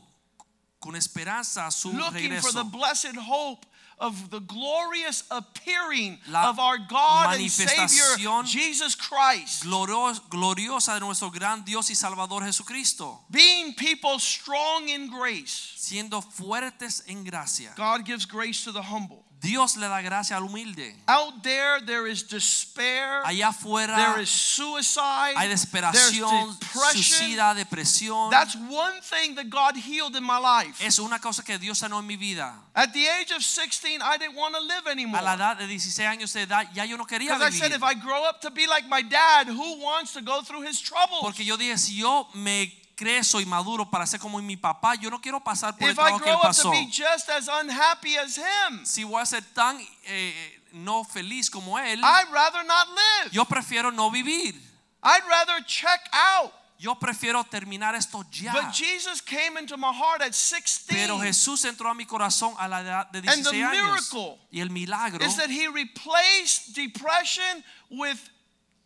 con 0.80 0.94
esperanza 0.94 1.66
a 1.66 1.70
su 1.70 1.90
looking 1.90 2.32
for 2.40 2.52
the 2.52 2.64
blessed 2.64 3.16
hope 3.16 3.66
of 3.98 4.28
the 4.30 4.40
glorious 4.40 5.24
appearing 5.30 6.18
La 6.28 6.50
of 6.50 6.58
our 6.58 6.76
God 6.78 7.34
and 7.40 7.50
Savior 7.50 8.42
Jesus 8.44 8.94
Christ. 8.94 9.64
Glorio- 9.64 10.20
gloriosa 10.28 10.94
de 10.94 11.00
nuestro 11.00 11.30
gran 11.30 11.64
Dios 11.64 11.88
y 11.88 11.94
Salvador 11.94 12.42
Jesucristo, 12.42 13.20
Being 13.30 13.72
people 13.74 14.18
strong 14.18 14.88
in 14.88 15.08
grace. 15.08 15.72
siendo 15.78 16.20
fuertes 16.22 17.02
en 17.08 17.24
gracia. 17.24 17.72
God 17.74 18.04
gives 18.04 18.26
grace 18.26 18.64
to 18.64 18.72
the 18.72 18.82
humble. 18.82 19.24
Dios 19.46 19.76
le 19.76 19.88
da 19.88 20.02
gracia 20.02 20.36
al 20.36 20.42
humilde. 20.42 20.94
Out 21.06 21.42
there, 21.42 21.80
there 21.86 22.10
is 22.10 22.22
despair. 22.24 23.22
Allá 23.24 23.48
afuera 23.48 23.94
There 23.94 24.22
is 24.22 24.28
suicide. 24.28 25.34
hay 25.36 25.48
desesperación, 25.48 26.58
suicida, 26.92 27.54
depresión. 27.54 28.30
That's 28.30 28.56
one 28.56 29.00
thing 29.02 29.36
that 29.36 29.48
God 29.48 29.76
healed 29.76 30.16
in 30.16 30.24
my 30.24 30.38
life. 30.38 30.84
Es 30.84 30.98
una 30.98 31.20
cosa 31.20 31.44
que 31.44 31.58
Dios 31.58 31.78
sanó 31.78 32.00
en 32.00 32.06
mi 32.06 32.16
vida. 32.16 32.54
At 32.74 32.92
the 32.92 33.06
age 33.08 33.30
of 33.30 33.42
16, 33.42 34.02
I 34.02 34.18
didn't 34.18 34.36
want 34.36 34.54
to 34.54 34.60
live 34.60 34.86
anymore. 34.90 35.20
A 35.20 35.22
la 35.22 35.34
edad 35.34 35.58
de 35.58 35.66
16 35.66 36.06
años 36.06 36.32
de 36.32 36.42
edad 36.42 36.66
ya 36.74 36.84
yo 36.84 36.96
no 36.96 37.06
quería 37.06 37.32
vivir. 37.32 37.38
Because 37.38 37.54
I 37.54 37.58
said, 37.58 37.72
if 37.72 37.82
I 37.82 37.94
grow 37.94 38.24
up 38.24 38.40
to 38.42 38.50
be 38.50 38.66
like 38.66 38.88
my 38.88 39.02
dad, 39.02 39.46
who 39.46 39.80
wants 39.80 40.12
to 40.14 40.22
go 40.22 40.42
through 40.42 40.62
his 40.62 40.80
troubles? 40.80 41.22
Porque 41.22 41.44
yo 41.44 41.56
dije, 41.56 41.78
si 41.78 41.94
yo 42.00 42.26
me 42.34 42.72
crezo 42.96 43.40
y 43.40 43.46
maduro 43.46 43.88
para 43.88 44.06
ser 44.06 44.18
como 44.18 44.40
mi 44.40 44.56
papá, 44.56 44.94
yo 44.96 45.10
no 45.10 45.20
quiero 45.20 45.38
pasar 45.44 45.76
por 45.76 45.84
el 45.86 45.92
If 45.92 45.98
I 45.98 46.02
trabajo 46.02 46.18
que 46.18 46.30
él 46.30 46.36
grow 46.36 46.48
up 46.50 46.56
to 46.56 46.62
pasó. 46.62 46.70
be 46.70 46.86
just 46.90 47.28
as 47.28 47.46
unhappy 47.48 48.16
as 48.16 48.36
him, 48.38 48.84
Si 48.84 49.04
voy 49.04 49.20
a 49.22 49.26
ser 49.26 49.42
tan 49.54 49.78
eh, 50.04 50.60
no 50.72 51.04
feliz 51.04 51.50
como 51.50 51.78
él, 51.78 52.00
I'd 52.02 52.32
rather 52.32 52.64
not 52.64 52.88
live. 52.88 53.30
yo 53.32 53.44
prefiero 53.44 53.92
no 53.92 54.10
vivir. 54.10 54.54
I'd 55.02 55.22
rather 55.28 55.62
check 55.66 56.00
out. 56.12 56.52
Yo 56.78 56.94
prefiero 56.98 57.42
terminar 57.44 57.94
esto 57.94 58.22
ya. 58.30 58.52
But 58.52 58.70
Jesus 58.72 59.22
came 59.22 59.56
into 59.58 59.76
my 59.78 59.92
heart 59.92 60.20
at 60.20 60.34
16. 60.34 60.86
Pero 60.94 61.18
Jesús 61.18 61.64
entró 61.64 61.88
a 61.90 61.94
mi 61.94 62.04
corazón 62.04 62.54
a 62.58 62.66
la 62.68 62.80
edad 62.80 63.10
de 63.12 63.18
And 63.20 63.44
the 63.44 63.50
16 63.50 63.64
años. 63.64 64.12
miracle 64.12 64.38
Y 64.50 64.60
el 64.60 64.68
milagro 64.70 65.24
is 65.24 65.36
that 65.36 65.48
he 65.48 65.68
replaced 65.68 66.74
depression 66.74 67.64
with 67.90 68.18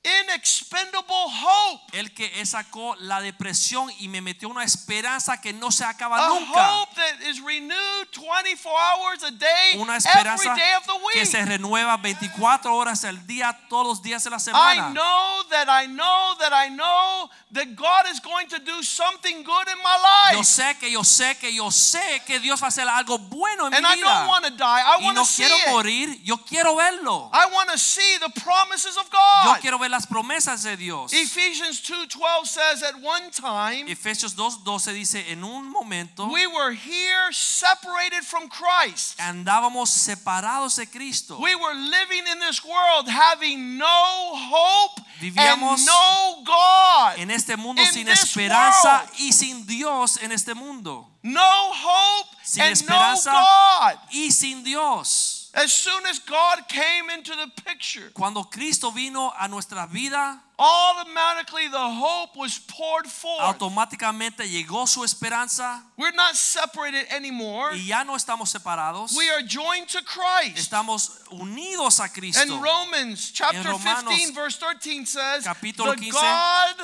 inexpendable 0.03 1.27
hope. 1.29 1.81
el 1.99 2.15
que 2.15 2.41
eh, 2.41 2.47
sacó 2.47 2.97
la 3.01 3.21
depresión 3.21 3.91
y 3.99 4.09
me 4.09 4.21
metió 4.21 4.49
una 4.49 4.65
esperanza 4.65 5.41
que 5.41 5.53
no 5.53 5.71
se 5.71 5.85
acaba 5.85 6.29
nunca. 6.29 6.65
A 6.65 6.81
hope 6.83 6.95
that 6.95 7.21
is 7.29 7.41
renewed 7.41 8.09
24 8.13 8.73
hours 8.73 9.23
a 9.25 9.31
day, 9.31 9.75
Una 9.77 9.97
every 9.97 10.09
esperanza 10.09 10.55
day 10.55 10.75
of 10.77 10.87
the 10.87 10.93
que 11.13 11.27
se 11.27 11.45
renueva 11.45 11.97
24 11.99 12.75
horas 12.75 13.05
al 13.05 13.27
día, 13.27 13.59
todos 13.69 13.87
los 13.87 14.03
días 14.03 14.25
de 14.25 14.31
la 14.31 14.39
semana. 14.39 14.89
I 14.91 14.93
know 14.93 15.45
that 15.51 15.69
I 15.69 15.87
know 15.87 16.37
that 16.39 16.53
I 16.53 16.71
know 16.71 17.29
that 17.53 17.75
God 17.77 18.07
is 18.11 18.21
going 18.21 18.47
to 18.49 18.59
do 18.59 18.83
something 18.83 19.43
good 19.43 19.69
in 19.69 19.79
my 19.79 19.97
life. 19.99 20.37
Yo 20.37 20.45
sé 20.45 20.79
que 20.79 20.91
yo 20.91 21.03
sé 21.05 21.37
que 21.39 21.53
yo 21.53 21.71
sé 21.71 22.23
que 22.27 22.41
Dios 22.41 22.61
va 22.63 22.67
a 22.67 22.69
hacer 22.69 22.89
algo 22.89 23.19
bueno 23.19 23.67
en 23.67 23.75
And 23.75 23.85
mi 23.87 23.99
I 23.99 24.01
don't 24.01 24.29
want 24.29 24.45
to 24.47 24.51
die. 24.53 24.81
I 24.81 24.97
Y 25.03 25.13
no 25.13 25.25
quiero 25.27 25.57
it. 25.57 25.69
morir, 25.69 26.21
yo 26.23 26.39
quiero 26.39 26.77
verlo. 26.77 27.31
I 27.33 27.47
want 27.53 27.71
to 27.71 27.79
see 27.79 28.19
the 28.19 28.31
promises 28.41 28.97
of 28.97 29.07
Yo 29.11 29.53
God. 29.53 29.61
quiero 29.61 29.79
ver 29.79 29.90
las 29.91 30.07
promesas 30.07 30.63
de 30.63 30.77
Dios. 30.77 31.13
Ephesians 31.13 31.81
2:12 31.83 32.47
says 32.47 32.83
at 32.83 32.95
one 33.03 33.31
time 33.31 33.87
Efesios 33.89 34.35
2:12 34.35 34.93
dice, 34.93 35.25
en 35.31 35.43
un 35.45 35.71
momento 35.71 36.27
we 36.33 36.47
were 36.47 36.73
here 36.73 37.33
separated 37.33 38.23
from 38.25 38.49
Christ. 38.49 39.19
andábamos 39.19 39.91
separados 39.91 40.77
de 40.77 40.87
Cristo. 40.87 41.39
We 41.41 41.55
were 41.55 41.75
living 41.75 42.27
in 42.33 42.39
this 42.41 42.65
world 42.65 43.09
having 43.09 43.77
no 43.77 44.35
hope 44.35 45.01
Vivíamos 45.21 45.79
and 45.79 45.87
no 45.87 46.43
God. 46.45 47.19
En 47.19 47.31
este 47.31 47.57
mundo 47.57 47.83
sin 47.85 48.09
esperanza 48.09 49.05
world. 49.05 49.21
y 49.21 49.33
sin 49.33 49.67
Dios 49.67 50.19
en 50.23 50.33
este 50.33 50.55
mundo. 50.55 51.07
No 51.23 51.73
hope 51.73 52.29
Sin 52.43 52.63
and 52.63 52.73
esperanza. 52.73 53.31
no 53.31 53.39
God. 53.41 53.99
Y 54.13 54.31
sin 54.31 54.63
Dios. 54.65 55.30
As 55.53 55.73
soon 55.73 56.07
as 56.07 56.21
God 56.21 56.69
came 56.69 57.11
into 57.11 57.33
the 57.35 57.51
picture, 57.65 58.11
Cuando 58.15 58.45
Cristo 58.45 58.91
vino 58.93 59.33
a 59.39 59.49
nuestra 59.49 59.87
vida, 59.89 60.39
automatically 60.59 61.67
the 61.69 61.79
hope 61.79 62.37
was 62.37 62.59
poured 62.59 63.07
forth. 63.07 63.41
automáticamente 63.41 64.49
llegó 64.49 64.87
su 64.87 65.03
esperanza 65.03 65.83
We're 65.97 66.15
not 66.15 66.37
separated 66.37 67.07
anymore. 67.11 67.73
y 67.75 67.87
ya 67.89 68.05
no 68.05 68.15
estamos 68.15 68.49
separados. 68.51 69.17
We 69.17 69.29
are 69.31 69.43
joined 69.43 69.89
to 69.89 70.03
Christ. 70.03 70.57
Estamos 70.71 71.23
unidos 71.33 71.99
a 72.01 72.09
Cristo. 72.09 72.41
And 72.43 72.63
Romans 72.63 73.33
chapter 73.33 73.63
Romanos, 73.71 74.15
15 74.15 74.35
verse 74.35 74.57
13 74.57 75.07
says, 75.07 75.45
capítulo 75.45 75.95
the 75.97 76.03
15, 76.03 76.13
God 76.13 76.75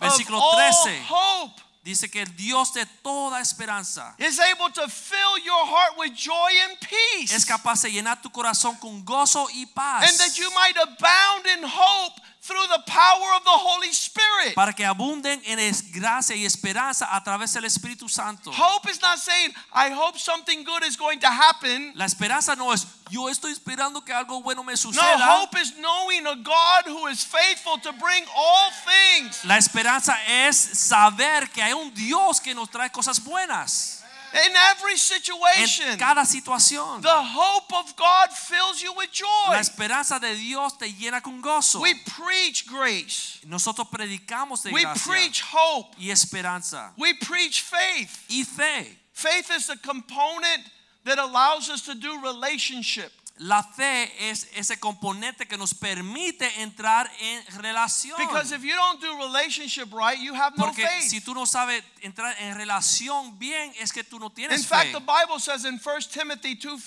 of 0.00 0.30
all 0.32 0.56
13. 0.56 1.02
hope 1.06 1.60
Dice 1.86 2.10
que 2.10 2.20
el 2.20 2.34
Dios 2.34 2.72
de 2.74 2.84
toda 3.00 3.40
esperanza 3.40 4.12
is 4.18 4.40
able 4.40 4.72
to 4.72 4.88
fill 4.88 5.38
your 5.44 5.64
heart 5.66 5.96
with 5.96 6.12
joy 6.16 6.50
and 6.68 6.76
peace. 6.80 7.32
es 7.32 7.46
capaz 7.46 7.80
de 7.82 7.92
llenar 7.92 8.20
tu 8.20 8.28
corazón 8.28 8.74
con 8.80 9.04
gozo 9.04 9.46
y 9.54 9.66
paz. 9.66 10.02
and 10.02 10.18
that 10.18 10.36
you 10.36 10.50
might 10.50 10.76
abound 10.76 11.46
in 11.46 11.62
hope 11.62 12.20
through 12.46 12.66
the 12.68 12.82
power 12.86 13.34
of 13.36 13.44
the 13.44 13.50
Holy 13.50 13.92
Spirit. 13.92 14.54
para 14.54 14.72
que 14.72 14.84
abunden 14.84 15.42
en 15.44 15.58
gracia 15.92 16.36
y 16.36 16.44
esperanza 16.44 17.08
a 17.10 17.22
través 17.22 17.52
del 17.52 17.64
Espíritu 17.64 18.08
Santo. 18.08 18.50
Hope 18.52 18.88
is 18.88 19.00
not 19.02 19.18
saying, 19.18 19.52
I 19.74 19.90
hope 19.90 20.18
something 20.18 20.64
good 20.64 20.84
is 20.84 20.96
going 20.96 21.18
to 21.20 21.28
happen. 21.28 21.92
La 21.94 22.04
esperanza 22.04 22.54
no 22.56 22.72
es 22.72 22.86
yo 23.10 23.28
estoy 23.28 23.52
esperando 23.52 24.04
que 24.04 24.12
algo 24.12 24.42
bueno 24.42 24.62
me 24.64 24.76
suceda. 24.76 25.18
No, 25.18 25.42
hope 25.42 25.58
is 25.60 25.74
knowing 25.78 26.26
a 26.26 26.36
God 26.36 26.86
who 26.86 27.08
is 27.08 27.24
faithful 27.24 27.78
to 27.80 27.92
bring 27.92 28.24
all 28.34 28.70
things. 28.84 29.44
La 29.44 29.56
esperanza 29.56 30.16
es 30.26 30.56
saber 30.56 31.50
que 31.50 31.62
hay 31.62 31.72
un 31.72 31.92
Dios 31.94 32.40
que 32.40 32.54
nos 32.54 32.70
trae 32.70 32.90
cosas 32.90 33.22
buenas 33.22 33.96
In 34.36 34.52
every 34.70 34.96
situation, 34.98 35.86
en 35.92 35.98
cada 35.98 36.26
situación. 36.26 37.00
the 37.00 37.08
hope 37.08 37.72
of 37.74 37.96
God 37.96 38.30
fills 38.30 38.82
you 38.82 38.92
with 38.92 39.10
joy. 39.10 39.26
La 39.50 39.60
esperanza 39.60 40.20
de 40.20 40.34
Dios 40.34 40.74
te 40.78 40.86
llena 40.92 41.22
con 41.22 41.40
gozo. 41.40 41.80
We 41.80 41.94
preach 42.06 42.66
grace. 42.66 43.40
Nosotros 43.46 43.88
predicamos 43.88 44.62
de 44.62 44.72
We 44.72 44.82
gracia 44.82 45.10
preach 45.10 45.40
hope. 45.40 45.94
y 45.98 46.10
esperanza 46.10 46.92
We 46.98 47.14
preach 47.14 47.62
faith. 47.62 48.24
y 48.28 48.42
fe. 48.44 48.98
Faith 49.12 49.50
is 49.50 49.66
the 49.68 49.76
component 49.78 50.62
that 51.04 51.18
allows 51.18 51.70
us 51.70 51.82
to 51.86 51.94
do 51.94 52.20
relationship. 52.20 53.12
La 53.38 53.62
fe 53.62 54.30
es 54.30 54.48
ese 54.54 54.78
componente 54.80 55.46
que 55.46 55.58
nos 55.58 55.74
permite 55.74 56.48
entrar 56.62 57.10
en 57.20 57.44
relación. 57.60 58.16
Because 58.18 58.50
if 58.52 58.62
you 58.62 58.74
don't 58.74 58.98
do 59.00 59.14
relationship 59.18 59.92
right, 59.92 60.18
you 60.18 60.32
have 60.34 60.56
no 60.56 60.64
Porque 60.66 60.86
faith. 60.86 61.10
si 61.10 61.20
tú 61.20 61.34
no 61.34 61.44
sabes 61.44 61.82
entrar 62.00 62.34
en 62.40 62.54
relación 62.56 63.38
bien, 63.38 63.72
es 63.78 63.92
que 63.92 64.02
tú 64.04 64.18
no 64.18 64.28
In 64.28 64.32
tienes 64.34 64.66
fact, 64.66 64.86
fe. 64.86 64.92
the 64.92 65.00
Bible 65.00 65.38
says 65.38 65.66
in 65.66 65.78
1 65.78 66.00
Timothy 66.10 66.54
2 66.54 66.80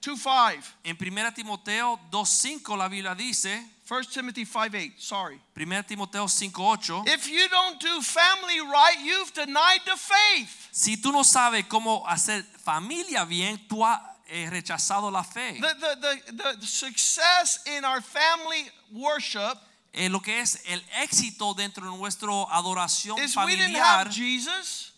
5, 0.00 0.62
En 0.84 0.96
1 0.96 1.32
Timoteo 1.34 1.98
2.5 2.10 2.76
la 2.76 2.88
Biblia 2.88 3.14
dice, 3.14 3.64
1 3.88 4.04
Timothy 4.12 4.44
5 4.44 4.76
8, 4.76 4.94
sorry. 4.98 5.40
1 5.56 5.84
Timoteo 5.84 6.26
5.8, 6.26 7.06
If 7.08 7.28
you 7.28 7.48
don't 7.48 7.80
do 7.80 8.02
family 8.02 8.60
right, 8.60 8.98
you've 9.04 9.32
denied 9.34 9.80
the 9.84 9.96
faith. 9.96 10.68
si 10.72 10.96
tú 10.96 11.12
no 11.12 11.22
sabes 11.22 11.64
cómo 11.66 12.04
hacer 12.08 12.44
familia 12.64 13.24
bien, 13.24 13.56
tú 13.68 13.84
has 13.84 14.00
eh, 14.28 14.48
rechazado 14.50 15.10
la 15.10 15.22
fe. 15.22 15.58
The, 15.60 15.74
the, 15.74 16.32
the, 16.32 16.56
the 16.60 16.66
success 16.66 17.60
in 17.66 17.84
our 17.84 18.00
family 18.00 18.70
worship 18.92 19.58
Eh, 19.96 20.10
lo 20.10 20.20
que 20.20 20.40
es 20.40 20.60
el 20.66 20.84
éxito 21.02 21.54
dentro 21.54 21.90
de 21.90 21.96
nuestra 21.96 22.28
adoración 22.50 23.18
is 23.18 23.34
we 23.34 23.56
didn't 23.56 23.74
have 23.76 24.10
Jesus. 24.10 24.92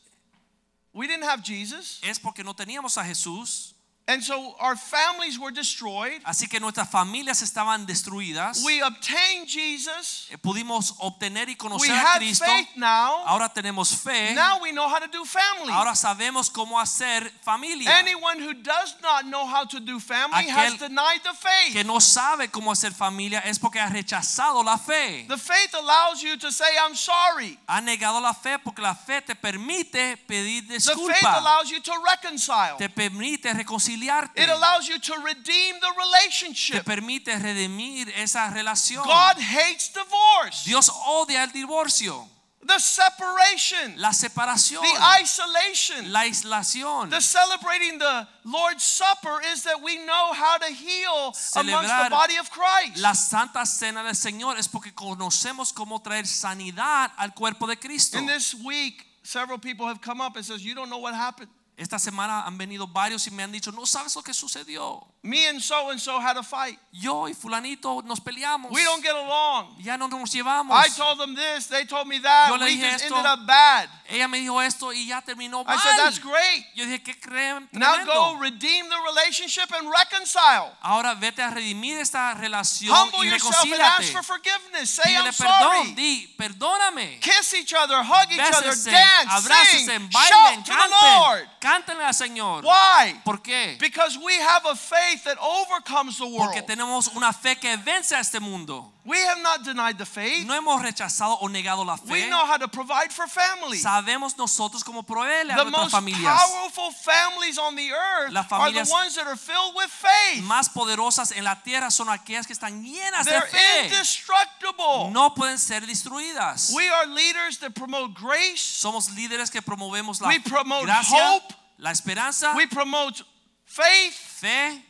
We 0.92 1.06
didn't 1.06 1.22
have 1.22 1.40
Jesus. 1.44 2.00
es 2.02 2.18
porque 2.18 2.42
no 2.42 2.52
teníamos 2.52 2.98
a 2.98 3.04
Jesús. 3.04 3.74
And 4.08 4.24
so 4.24 4.54
our 4.58 4.74
families 4.74 5.38
were 5.38 5.50
destroyed. 5.52 6.22
Así 6.24 6.48
que 6.48 6.58
nuestras 6.58 6.88
familias 6.88 7.42
estaban 7.42 7.84
destruidas. 7.84 8.64
We 8.64 8.80
obtained 8.80 9.46
Jesus. 9.46 10.28
Eh, 10.30 10.38
Pudimos 10.38 10.94
obtener 10.98 11.48
y 11.48 11.52
We 11.52 11.56
conocer 11.56 11.90
a 11.90 11.98
have 11.98 12.18
Cristo. 12.20 12.46
faith 12.46 12.68
now. 12.74 13.22
Ahora 13.26 13.52
tenemos 13.52 13.94
fe. 13.94 14.34
Now 14.34 14.60
we 14.62 14.72
know 14.72 14.88
how 14.88 14.98
to 14.98 15.08
do 15.08 15.26
family. 15.26 15.74
Ahora 15.74 15.94
sabemos 15.94 16.48
cómo 16.50 16.80
hacer 16.80 17.30
familia. 17.42 17.90
Anyone 17.98 18.40
who 18.40 18.54
does 18.54 18.96
not 19.02 19.26
know 19.26 19.44
how 19.44 19.64
to 19.66 19.78
do 19.78 20.00
family 20.00 20.48
has 20.48 20.78
denied 20.78 21.20
the 21.22 21.34
faith. 21.34 21.74
Que 21.74 21.84
no 21.84 22.00
sabe 22.00 22.48
cómo 22.50 22.72
hacer 22.72 22.92
familia 22.94 23.40
es 23.40 23.58
porque 23.58 23.78
ha 23.78 23.90
rechazado 23.90 24.64
la 24.64 24.78
fe. 24.78 25.26
The 25.28 25.36
faith 25.36 25.74
allows 25.74 26.22
you 26.22 26.38
to 26.38 26.50
say, 26.50 26.78
I'm 26.82 26.94
sorry. 26.94 27.58
Ha 27.68 27.82
negado 27.82 28.22
la 28.22 28.32
fe 28.32 28.56
porque 28.58 28.80
la 28.80 28.94
fe 28.94 29.20
te 29.20 29.34
permite 29.34 30.16
pedir 30.26 30.66
The 30.66 30.80
faith 30.80 31.24
allows 31.24 31.70
you 31.70 31.80
to 31.82 31.92
reconcile. 32.02 32.78
Te 32.78 32.88
permite 32.88 33.52
reconciliarte. 33.98 34.42
It 34.42 34.50
allows 34.50 34.88
you 34.88 34.98
to 34.98 35.14
redeem 35.24 35.80
the 35.80 35.92
relationship. 35.96 36.76
Te 36.76 36.84
permite 36.84 37.38
redimir 37.38 38.08
esa 38.16 38.50
relación. 38.50 39.04
God 39.04 39.38
hates 39.38 39.92
divorce, 39.92 40.64
Dios 40.64 40.90
odia 41.06 41.44
el 41.44 41.52
divorcio, 41.52 42.28
the 42.66 42.78
separation, 42.78 43.94
la 43.96 44.12
separación, 44.12 44.82
the 44.82 45.22
isolation. 45.22 46.12
la 46.12 46.20
aislación. 46.20 47.10
The 47.10 47.20
celebrating 47.20 47.98
the 47.98 48.26
Lord's 48.44 48.84
Supper 48.84 49.40
is 49.52 49.62
that 49.64 49.80
we 49.82 49.96
know 50.04 50.32
how 50.32 50.58
to 50.58 50.66
heal 50.66 51.34
amongst 51.56 52.04
the 52.04 52.10
body 52.10 52.36
of 52.36 52.50
Christ. 52.50 52.98
La 52.98 53.14
Santa 53.14 53.64
Cena 53.64 54.02
del 54.02 54.14
Señor 54.14 54.58
es 54.58 54.68
porque 54.68 54.92
conocemos 54.94 55.72
cómo 55.72 56.02
traer 56.02 56.26
sanidad 56.26 57.12
al 57.16 57.32
cuerpo 57.34 57.66
de 57.66 57.76
Cristo. 57.76 58.18
In 58.18 58.26
this 58.26 58.54
week, 58.54 59.06
several 59.22 59.58
people 59.58 59.86
have 59.86 60.00
come 60.00 60.20
up 60.20 60.36
and 60.36 60.44
says, 60.44 60.62
"You 60.62 60.74
don't 60.74 60.90
know 60.90 60.98
what 60.98 61.14
happened." 61.14 61.48
Esta 61.78 61.96
semana 62.00 62.42
han 62.44 62.58
venido 62.58 62.88
varios 62.88 63.24
y 63.28 63.30
me 63.30 63.44
han 63.44 63.52
dicho, 63.52 63.70
no 63.70 63.86
sabes 63.86 64.16
lo 64.16 64.22
que 64.22 64.34
sucedió. 64.34 65.06
Me 65.22 65.46
and 65.48 65.60
so 65.60 65.90
and 65.90 66.00
so 66.00 66.18
had 66.20 66.36
a 66.36 66.42
fight. 66.42 66.76
Yo 66.92 67.28
y 67.28 67.34
fulanito 67.34 68.02
nos 68.04 68.20
peleamos. 68.20 68.70
We 68.72 68.82
don't 68.82 69.00
get 69.02 69.14
along. 69.14 69.76
Ya 69.80 69.96
no 69.96 70.08
nos 70.08 70.32
llevamos. 70.32 70.74
I 70.76 70.88
told 70.96 71.18
them 71.20 71.34
this, 71.36 71.66
they 71.68 71.84
told 71.84 72.08
me 72.08 72.18
that. 72.20 72.48
Yo 72.50 72.56
le 72.56 72.64
We 72.64 72.70
dije 72.76 72.90
just 72.92 73.04
esto. 73.04 73.16
ended 73.16 73.30
up 73.30 73.46
bad. 73.46 73.88
Ella 74.08 74.26
me 74.26 74.38
dijo 74.38 74.60
esto 74.60 74.92
y 74.92 75.06
ya 75.06 75.20
terminó 75.20 75.64
mal. 75.64 75.76
I 75.76 75.80
said, 75.80 75.96
That's 75.98 76.18
great. 76.18 76.64
Yo 76.74 76.84
dije, 76.84 77.02
¿qué 77.02 77.20
creen? 77.20 77.68
Now 77.72 78.04
go 78.04 78.38
redeem 78.40 78.88
the 78.88 78.96
relationship 79.06 79.70
and 79.72 79.88
reconcile. 79.90 80.72
Ahora 80.82 81.14
vete 81.14 81.42
a 81.42 81.50
redimir 81.50 81.98
esta 81.98 82.34
relación 82.34 82.92
Humble 82.94 83.20
y 83.26 83.30
yourself 83.30 83.64
and 83.64 83.80
ask 83.82 84.12
for 84.12 84.22
forgiveness. 84.24 84.90
Say, 84.90 85.10
Dígale 85.10 85.28
I'm 85.28 85.34
perdón, 85.34 85.86
sorry. 85.86 85.94
di, 85.94 86.34
perdóname. 86.38 87.20
Kiss 87.20 87.54
each 87.54 87.74
other, 87.74 88.02
hug 88.02 88.32
each 88.32 88.40
other, 88.40 88.74
dance, 88.90 89.84
sing, 89.84 90.08
bailen, 90.10 90.64
shout 90.64 90.64
to 90.64 90.72
the 90.72 90.88
Lord. 91.18 91.48
Cántenle 91.68 92.02
al 92.02 92.14
Señor. 92.14 92.64
Why? 92.64 93.20
¿Por 93.24 93.42
qué? 93.42 93.76
Because 93.78 94.16
we 94.16 94.32
have 94.40 94.64
a 94.64 94.74
faith 94.74 95.24
that 95.24 95.36
overcomes 95.38 96.16
the 96.16 96.24
world. 96.24 96.46
Porque 96.46 96.62
tenemos 96.62 97.08
una 97.08 97.30
fe 97.30 97.56
que 97.56 97.76
vence 97.76 98.16
a 98.16 98.20
este 98.20 98.40
mundo. 98.40 98.90
We 99.08 99.16
have 99.24 99.38
not 99.42 99.64
denied 99.64 99.96
the 99.96 100.04
faith. 100.04 100.46
No 100.46 100.52
hemos 100.52 100.82
rechazado 100.82 101.38
o 101.40 101.48
negado 101.48 101.82
la 101.86 101.96
fe. 101.96 102.12
We 102.12 102.26
know 102.28 102.44
how 102.44 102.58
to 102.58 102.68
provide 102.68 103.10
for 103.10 103.26
family. 103.26 103.78
Sabemos 103.78 104.36
nosotros 104.36 104.84
cómo 104.84 105.02
proveerle 105.02 105.54
a 105.54 105.56
The 105.56 105.64
nuestras 105.64 105.80
most 105.84 105.94
familias. 105.94 106.26
powerful 106.44 106.90
families 106.92 107.56
on 107.58 107.74
the 107.74 107.90
earth 107.90 108.32
Las 108.32 108.52
are 108.52 108.70
the 108.70 108.84
ones 108.92 109.14
that 109.14 109.26
are 109.26 109.36
filled 109.36 109.74
with 109.74 109.88
faith. 109.88 110.44
Más 110.44 110.68
poderosas 110.68 111.32
en 111.32 111.42
la 111.44 111.54
tierra 111.62 111.90
son 111.90 112.08
aquellas 112.10 112.46
que 112.46 112.52
están 112.52 112.84
llenas 112.84 113.24
de 113.24 113.30
They're 113.30 113.46
fe. 113.48 113.84
indestructible. 113.86 115.10
No 115.10 115.30
pueden 115.34 115.58
ser 115.58 115.86
destruidas. 115.86 116.70
We 116.74 116.86
are 116.90 117.06
leaders 117.06 117.56
that 117.60 117.74
promote 117.74 118.12
grace. 118.14 118.60
Somos 118.60 119.08
líderes 119.16 119.50
que 119.50 119.62
promovemos 119.62 120.20
la 120.20 120.28
We 120.28 120.38
promote 120.40 120.84
gracia, 120.84 121.16
hope. 121.16 121.54
la 121.78 121.92
esperanza, 121.92 122.52
We 122.54 122.66
promote 122.66 123.22
faith. 123.64 124.12
fe 124.14 124.82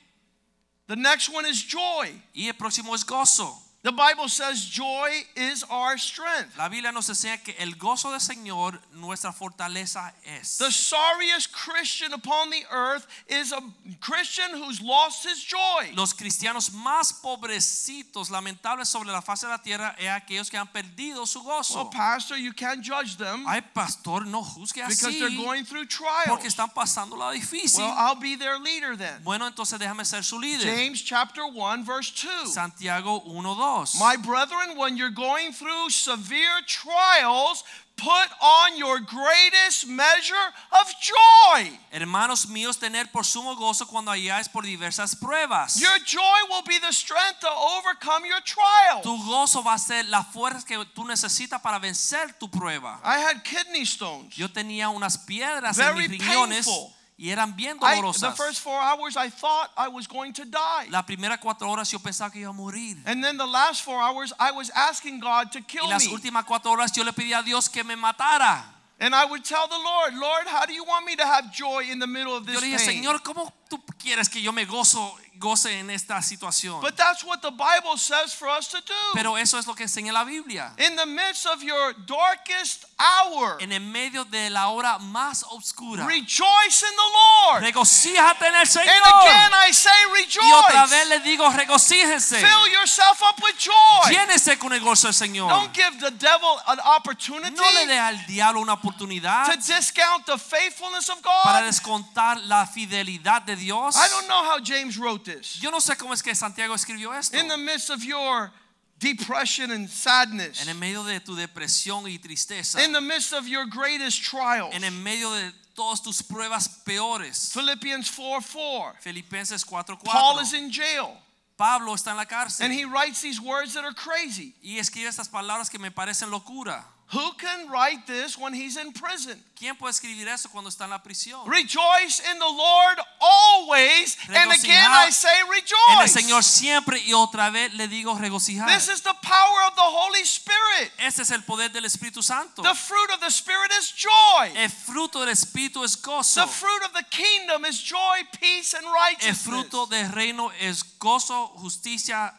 The 0.89 0.97
next 0.97 1.29
one 1.29 1.45
is 1.47 1.62
joy. 1.62 2.21
y 2.35 2.49
el 2.49 2.55
próximo 2.55 2.95
es 2.97 3.05
gozo. 3.05 3.62
The 3.85 3.93
Bible 3.93 4.29
says 4.29 4.64
joy 4.64 5.09
is 5.37 5.64
our 5.70 5.97
strength. 5.99 6.59
La 6.59 6.68
Biblia 6.68 6.91
nos 6.91 7.09
enseña 7.09 7.39
que 7.43 7.55
el 7.61 7.76
gozo 7.76 8.11
del 8.11 8.20
Señor 8.20 8.81
nuestra 8.93 9.33
fortaleza 9.33 10.12
es. 10.24 10.59
The 10.59 10.72
sorriest 10.72 11.53
Christian 11.53 12.12
upon 12.12 12.51
the 12.51 12.64
earth 12.72 13.07
is 13.29 13.53
a 13.53 13.61
Christian 14.01 14.51
who's 14.61 14.83
lost 14.83 15.24
his 15.24 15.45
joy. 15.45 15.93
Los 15.95 16.12
cristianos 16.12 16.72
más 16.72 17.12
pobrecitos, 17.12 18.31
lamentables 18.31 18.89
sobre 18.89 19.12
la 19.12 19.22
faz 19.22 19.43
de 19.43 19.49
la 19.49 19.59
tierra, 19.59 19.95
es 19.97 20.09
aquellos 20.09 20.51
que 20.51 20.59
han 20.59 20.66
perdido 20.66 21.24
su 21.24 21.39
Well, 21.45 21.59
gozo. 21.59 21.89
Pastor, 21.93 22.37
you 22.37 22.53
can't 22.53 22.83
judge 22.85 23.16
them 23.16 23.45
Ay, 23.47 23.61
pastor, 23.72 24.26
no 24.26 24.43
juzgue 24.43 24.83
because 24.89 25.05
así 25.07 25.20
they're 25.20 25.37
going 25.37 25.64
through 25.64 25.87
trials. 25.87 26.26
porque 26.29 26.49
están 26.49 26.68
pasando 26.74 27.16
la 27.16 27.31
difícil. 27.31 27.85
Well, 27.85 27.95
I'll 27.97 28.16
be 28.20 28.35
their 28.37 28.59
leader 28.59 28.97
then. 28.97 29.22
Bueno, 29.22 29.47
entonces 29.47 29.79
déjame 29.79 30.05
ser 30.05 30.24
su 30.24 30.39
líder. 30.41 30.64
James 30.66 31.01
chapter 31.05 31.45
1 31.45 31.85
verse 31.85 32.11
2. 32.11 32.53
Santiago 32.53 33.20
1:2. 33.69 33.99
My 33.99 34.16
brethren, 34.16 34.77
when 34.77 34.97
you're 34.97 35.11
going 35.14 35.53
through 35.53 35.91
severe 35.91 36.62
trials, 36.66 37.64
put 37.97 38.29
on 38.41 38.77
your 38.77 39.01
greatest 39.01 39.87
measure 39.87 40.55
of 40.73 40.87
joy. 41.01 41.79
Hermanos 41.91 42.47
míos, 42.47 42.79
tener 42.79 43.11
por 43.11 43.25
sumo 43.25 43.57
gozo 43.57 43.87
cuando 43.87 44.11
hayáis 44.11 44.49
por 44.49 44.62
diversas 44.62 45.14
pruebas. 45.16 45.81
Your 45.81 45.99
joy 46.05 46.39
will 46.49 46.62
be 46.62 46.79
the 46.79 46.93
strength 46.93 47.41
to 47.41 47.49
overcome 47.51 48.25
your 48.25 48.41
trials. 48.43 49.03
Tu 49.03 49.16
gozo 49.25 49.62
va 49.62 49.75
a 49.75 49.79
ser 49.79 50.05
la 50.05 50.23
fuerza 50.23 50.64
que 50.64 50.77
tú 50.95 51.05
necesitas 51.05 51.61
para 51.61 51.79
vencer 51.79 52.39
tu 52.39 52.49
prueba. 52.49 53.01
I 53.05 53.19
had 53.19 53.43
kidney 53.45 53.85
stones. 53.85 54.35
Yo 54.37 54.49
tenía 54.49 54.89
unas 54.91 55.19
piedras 55.19 55.77
Very 55.77 56.05
en 56.05 56.11
mis 56.12 56.21
riñones 56.21 56.66
painful. 56.66 56.95
Y 57.19 57.31
eran 57.31 57.57
bien 57.57 57.77
I, 57.83 58.01
the 58.01 58.31
first 58.31 58.61
four 58.61 58.81
hours, 58.81 59.16
I 59.16 59.29
thought 59.29 59.73
I 59.77 59.89
was 59.89 60.07
going 60.07 60.33
to 60.35 60.45
die. 60.45 60.87
Las 60.89 61.05
primeras 61.05 61.39
cuatro 61.41 61.69
horas 61.69 61.91
yo 61.91 61.99
pensaba 61.99 62.31
que 62.31 62.43
iba 62.43 62.51
a 62.51 62.53
morir. 62.53 62.97
And 63.07 63.25
then 63.25 63.37
the 63.37 63.47
last 63.47 63.83
four 63.83 64.01
hours, 64.01 64.33
I 64.39 64.53
was 64.53 64.71
asking 64.71 65.19
God 65.19 65.51
to 65.53 65.61
kill 65.61 65.83
me. 65.83 65.89
Y 65.89 65.95
las 65.95 66.07
últimas 66.07 66.45
cuatro 66.45 66.71
horas 66.71 66.93
yo 66.93 67.03
le 67.03 67.12
pedí 67.12 67.33
a 67.33 67.43
Dios 67.43 67.69
que 67.69 67.83
me 67.83 67.97
matara. 67.97 68.64
And 69.01 69.14
I 69.14 69.25
would 69.25 69.45
tell 69.45 69.66
the 69.69 69.79
Lord, 69.79 70.14
Lord, 70.14 70.47
how 70.47 70.64
do 70.64 70.73
you 70.73 70.85
want 70.85 71.07
me 71.07 71.14
to 71.16 71.25
have 71.25 71.53
joy 71.53 71.85
in 71.91 71.99
the 71.99 72.07
middle 72.07 72.37
of 72.37 72.47
Yo 72.47 72.55
this 72.55 72.62
le 72.62 72.69
dije, 72.69 72.87
pain? 72.87 73.03
Señor, 73.03 73.23
¿cómo 73.23 73.53
tú 73.69 73.81
quieres 73.99 74.29
que 74.29 74.41
yo 74.41 74.53
me 74.53 74.64
gozo, 74.64 75.16
goce 75.39 75.79
en 75.79 75.91
esta 75.91 76.21
situación? 76.23 76.81
But 76.81 76.97
that's 76.97 77.25
what 77.25 77.41
the 77.41 77.51
Bible 77.51 77.97
says 77.97 78.33
for 78.33 78.49
us 78.49 78.69
to 78.69 78.79
do. 78.79 78.95
Pero 79.14 79.37
eso 79.37 79.59
es 79.59 79.66
lo 79.66 79.75
que 79.75 79.85
enseña 79.85 80.12
la 80.12 80.25
Biblia. 80.25 80.73
In 80.79 80.97
the 80.97 81.07
midst 81.07 81.47
of 81.47 81.62
your 81.62 81.95
darkest 82.07 82.87
hour, 82.99 83.57
En 83.61 83.72
el 83.72 83.80
medio 83.80 84.24
de 84.24 84.51
la 84.51 84.68
hora 84.68 84.99
más 84.99 85.44
oscura. 85.51 86.05
rejoice 86.07 86.82
in 86.82 86.94
the 86.96 87.53
Lord. 87.53 87.62
Regocíjate 87.62 88.46
en 88.46 88.55
el 88.57 88.66
Señor. 88.66 88.88
And 88.88 89.07
again, 89.22 89.53
I 89.68 89.72
say 89.72 89.90
Y 90.12 90.53
otra 90.53 90.82
vez 90.86 90.90
rejoice. 90.90 91.09
le 91.09 91.20
digo, 91.20 91.51
regocíjense. 91.51 92.38
Fill 92.40 92.72
yourself 92.72 93.22
up 93.22 93.42
with 93.42 93.57
joy. 93.59 94.11
Llénese 94.12 94.59
con 94.59 94.72
el 94.72 94.80
gozo 94.80 95.07
del 95.09 95.14
Señor. 95.14 95.49
Don't 95.49 95.74
give 95.74 95.99
the 96.01 96.11
devil 96.11 96.59
an 96.66 96.78
opportunity 96.80 97.55
No 97.55 97.70
le 97.72 97.86
dé 97.86 97.99
al 97.99 98.26
diablo 98.26 98.61
una 98.61 98.74
oportunidad 98.74 99.46
to 99.46 99.57
discount 99.57 100.24
the 100.26 100.38
faithfulness 100.38 101.09
of 101.09 101.20
para 101.22 101.61
God. 101.61 101.66
descontar 101.66 102.36
la 102.46 102.66
fidelidad 102.66 103.42
de 103.42 103.57
Dios. 103.57 103.96
I 103.96 104.09
don't 104.09 104.26
know 104.26 104.42
how 104.44 104.59
James 104.61 104.96
wrote 104.99 105.24
this. 105.24 105.59
Yo 105.61 105.70
no 105.70 105.78
sé 105.80 105.96
cómo 105.96 106.14
es 106.14 106.22
que 106.22 106.34
Santiago 106.34 106.74
escribió 106.74 107.14
esto. 107.14 107.36
In 107.36 107.49
the 107.49 107.57
midst 107.57 107.90
of 107.90 108.03
your 108.03 108.51
depression 108.99 109.70
and 109.70 109.88
sadness, 109.88 110.66
En 110.66 110.78
medio 110.78 111.03
de 111.05 111.20
tu 111.20 111.34
depresión 111.36 112.05
y 112.07 112.18
tristeza. 112.18 112.82
in 112.84 112.92
the 112.92 113.01
midst 113.01 113.32
of 113.32 113.46
your 113.46 113.66
greatest 113.66 114.22
trials, 114.22 114.74
En 114.74 115.03
medio 115.03 115.30
de 115.30 115.53
todas 115.74 116.03
tus 116.03 116.22
pruebas 116.22 116.68
peores. 116.84 117.53
Philippians 117.53 118.09
4 118.09 118.40
4. 118.40 118.96
Filipenses 119.01 119.64
4:4. 119.64 120.05
Paul 120.05 120.40
is 120.40 120.53
in 120.53 120.70
jail 120.70 121.16
Pablo 121.59 121.94
está 121.94 122.12
en 122.12 122.16
la 122.16 122.24
and 122.61 122.72
he 122.72 122.84
writes 122.84 123.20
these 123.20 123.40
words 123.40 123.74
that 123.74 123.84
are 123.84 123.92
crazy. 123.92 124.55
y 124.62 124.78
escribe 124.78 125.09
estas 125.09 125.28
palabras 125.28 125.68
que 125.68 125.78
me 125.78 125.90
parecen 125.90 126.30
locura. 126.30 126.84
Who 127.11 127.32
can 127.38 127.70
write 127.70 128.06
this 128.06 128.36
when 128.36 128.52
he's 128.52 128.76
in 128.76 128.92
prison? 128.92 129.42
¿Quién 129.59 129.76
puede 129.76 129.92
escribir 129.92 130.28
eso 130.28 130.50
cuando 130.50 130.68
está 130.68 130.84
en 130.84 130.90
la 130.90 131.02
prisión? 131.02 131.46
Rejoice 131.46 132.20
in 132.20 132.38
the 132.38 132.44
Lord 132.44 132.98
always. 133.18 134.14
And 134.28 134.52
again, 134.52 134.90
I 134.90 135.11
say 135.11 135.32
rejoice. 135.48 135.88
En 135.88 136.02
el. 136.02 136.09
Señor 136.09 136.44
siempre 136.44 136.98
y 137.00 137.14
otra 137.14 137.48
vez 137.48 137.72
le 137.72 137.88
digo 137.88 138.14
regocijar. 138.18 138.68
This 138.68 138.88
is 138.88 139.00
the 139.00 139.14
power 139.22 139.62
of 139.68 139.74
the 139.74 139.80
Holy 139.80 140.20
Spirit. 140.20 140.92
Este 140.98 141.22
es 141.22 141.30
el 141.30 141.44
poder 141.44 141.72
del 141.72 141.86
Espíritu 141.86 142.22
Santo. 142.22 142.62
The 142.62 142.74
fruit 142.74 143.11
of 143.11 143.20
the 143.20 143.30
Spirit 143.30 143.72
is 143.80 143.90
joy. 143.90 144.52
El 144.54 144.68
fruto 144.68 145.20
del 145.20 145.30
Espíritu 145.30 145.84
es 145.84 145.96
gozo. 145.96 146.42
The 146.42 146.46
fruit 146.46 146.82
of 146.84 146.92
the 146.92 147.04
kingdom 147.09 147.64
is 147.64 147.82
joy, 147.82 148.22
peace, 148.38 148.74
and 148.74 148.84
righteousness. 148.84 149.46
El 149.46 149.52
fruto 149.52 149.86
del 149.86 150.12
reino 150.12 150.52
es 150.61 150.82
gozo, 150.98 151.54
justicia. 151.56 152.34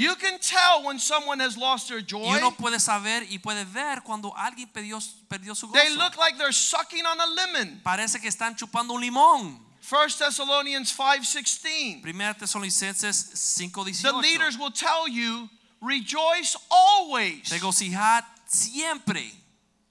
You 0.00 0.16
can 0.16 0.38
tell 0.38 0.82
when 0.84 0.98
someone 0.98 1.40
has 1.40 1.58
lost 1.58 1.88
their 1.88 1.98
Y 1.98 2.06
joy. 2.06 2.38
uno 2.38 2.52
puede 2.52 2.80
saber 2.80 3.26
y 3.28 3.38
puede 3.38 3.66
ver 3.66 4.02
cuando 4.02 4.32
alguien 4.34 4.66
perdió, 4.72 4.98
perdió 5.28 5.54
su 5.54 5.70
They 5.72 5.94
look 5.94 6.16
like 6.16 6.38
they're 6.38 6.54
sucking 6.54 7.04
on 7.04 7.20
a 7.20 7.26
lemon. 7.26 7.82
Parece 7.84 8.18
que 8.18 8.28
están 8.28 8.56
chupando 8.56 8.94
un 8.94 9.02
limón. 9.02 9.60
1 9.82 10.16
Thessalonians 10.16 10.90
5:16. 10.90 12.00
Primera 12.00 12.32
Tesalonicenses 12.32 13.30
The 14.00 14.12
leaders 14.12 14.56
will 14.56 14.72
tell 14.72 15.06
you, 15.06 15.50
rejoice 15.82 16.56
always. 16.70 17.50
Regocijad 17.50 18.24
siempre. 18.46 19.39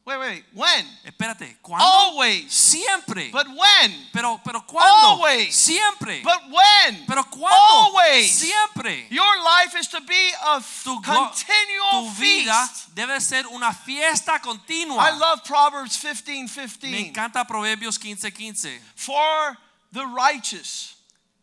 Wait, 0.09 0.17
wait, 0.17 0.43
when? 0.55 0.85
Espérate, 1.05 1.57
¿cuándo? 1.61 1.85
Always. 1.85 2.51
Siempre. 2.51 3.29
But 3.31 3.45
when? 3.47 4.07
pero 4.11 4.41
pero 4.43 4.61
¿cuándo? 4.65 5.21
Always. 5.21 5.53
Siempre. 5.55 6.21
But 6.23 6.41
when? 6.49 7.05
pero 7.05 7.23
¿cuándo? 7.25 7.91
Always. 7.91 8.31
Siempre. 8.31 9.05
Your 9.11 9.37
life 9.37 9.75
is 9.79 9.87
to 9.89 10.01
be 10.01 10.31
a 10.47 10.59
Tu, 10.83 10.99
continual 11.01 11.91
tu 11.91 12.09
vida 12.19 12.67
feast. 12.67 12.95
debe 12.95 13.21
ser 13.21 13.45
una 13.51 13.71
fiesta 13.71 14.39
continua. 14.39 14.97
I 14.97 15.11
love 15.11 15.43
Proverbs 15.45 15.95
15 15.97 16.47
15. 16.47 16.89
Me 16.89 17.11
encanta 17.11 17.45
Proverbios 17.45 17.99
15:15. 17.99 18.31
15. 18.33 18.81
For 18.95 19.57
the 19.91 20.07
righteous 20.07 20.95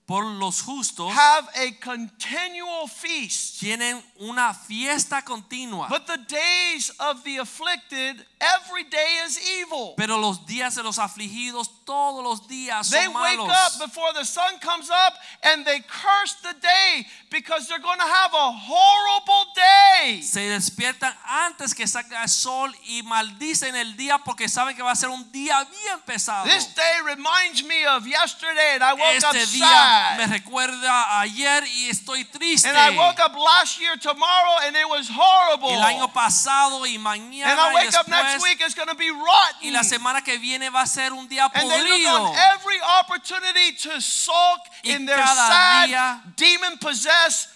Por 0.07 0.25
los 0.25 0.63
justos 0.63 1.11
have 1.13 1.49
a 1.57 1.73
continual 1.85 2.87
feast, 2.87 3.59
tienen 3.61 4.01
una 4.21 4.55
fiesta 4.55 5.23
continua. 5.25 5.89
but 5.89 6.07
the 6.07 6.19
days 6.29 6.91
of 7.01 7.25
the 7.25 7.39
afflicted, 7.39 8.25
every 8.41 8.85
day 8.85 9.19
is 9.25 9.37
evil. 9.61 9.95
Pero 9.97 10.17
los 10.17 10.47
días 10.47 10.77
de 10.77 10.85
los 10.85 10.99
afligidos 10.99 11.69
todos 11.87 12.23
los 12.23 12.47
días 12.49 12.91
They 12.91 13.05
son 13.05 13.15
wake 13.15 13.39
malos. 13.39 13.57
up 13.57 13.79
before 13.89 14.13
the 14.13 14.25
sun 14.25 14.59
comes 14.61 14.91
up 14.91 15.15
and 15.43 15.65
they 15.65 15.81
curse 15.81 16.35
the 16.43 16.53
day 16.61 17.07
because 17.31 17.69
they're 17.69 17.79
going 17.81 17.99
to 17.99 18.05
have 18.05 18.35
a 18.35 18.51
horrible 18.53 19.47
day. 19.55 20.21
Se 20.23 20.41
despiertan 20.49 21.15
antes 21.25 21.75
que 21.75 21.87
salga 21.87 22.23
el 22.23 22.29
sol 22.29 22.75
y 22.87 23.03
maldicen 23.05 23.75
el 23.77 23.97
día 23.97 24.19
porque 24.19 24.49
saben 24.49 24.75
que 24.77 24.83
va 24.83 24.91
a 24.93 24.97
ser 24.97 25.09
un 25.11 25.31
día 25.33 25.65
bien 25.71 26.01
pesado. 26.05 26.45
This 26.45 26.75
day 26.75 27.01
reminds 27.05 27.63
me 27.65 27.87
of 27.87 28.07
yesterday 28.07 28.75
and 28.75 28.83
I 28.83 28.93
woke 28.93 29.25
up 29.25 29.35
Este 29.37 29.57
día 29.59 30.15
me 30.19 30.27
recuerda 30.27 31.21
ayer 31.21 31.65
y 31.69 31.89
estoy 31.89 32.25
triste. 32.25 32.69
And 32.69 32.77
I 32.77 32.97
woke 32.97 33.21
up 33.21 33.35
last 33.37 33.79
year 33.81 33.97
tomorrow 33.97 34.59
and 34.67 34.77
it 34.77 34.89
was 34.89 35.09
horrible. 35.09 35.71
El 35.71 35.83
año 35.83 36.13
pasado 36.13 36.85
y 36.87 36.99
mañana 36.99 37.53
And 37.53 37.61
I 37.61 37.71
y 37.71 37.75
wake 37.75 37.95
up 37.95 38.07
después 38.07 38.25
next 38.25 38.43
week 38.43 38.61
it's 38.61 38.75
going 38.75 38.89
to 38.89 38.97
be 38.97 39.11
rotten. 39.11 39.63
y 39.63 39.71
la 39.71 39.85
semana 39.85 40.23
que 40.23 40.37
viene 40.39 40.69
va 40.71 40.83
a 40.83 40.87
ser 40.87 41.13
un 41.13 41.29
día 41.29 41.49
then 41.55 41.76
They 41.77 42.05
look 42.05 42.13
on 42.13 42.37
every 42.55 42.79
opportunity 43.01 43.73
to 43.83 44.01
sulk 44.01 44.61
in 44.85 45.07
their 45.07 45.17
sad, 45.19 46.21
demon 46.37 46.79
possessed 46.79 47.49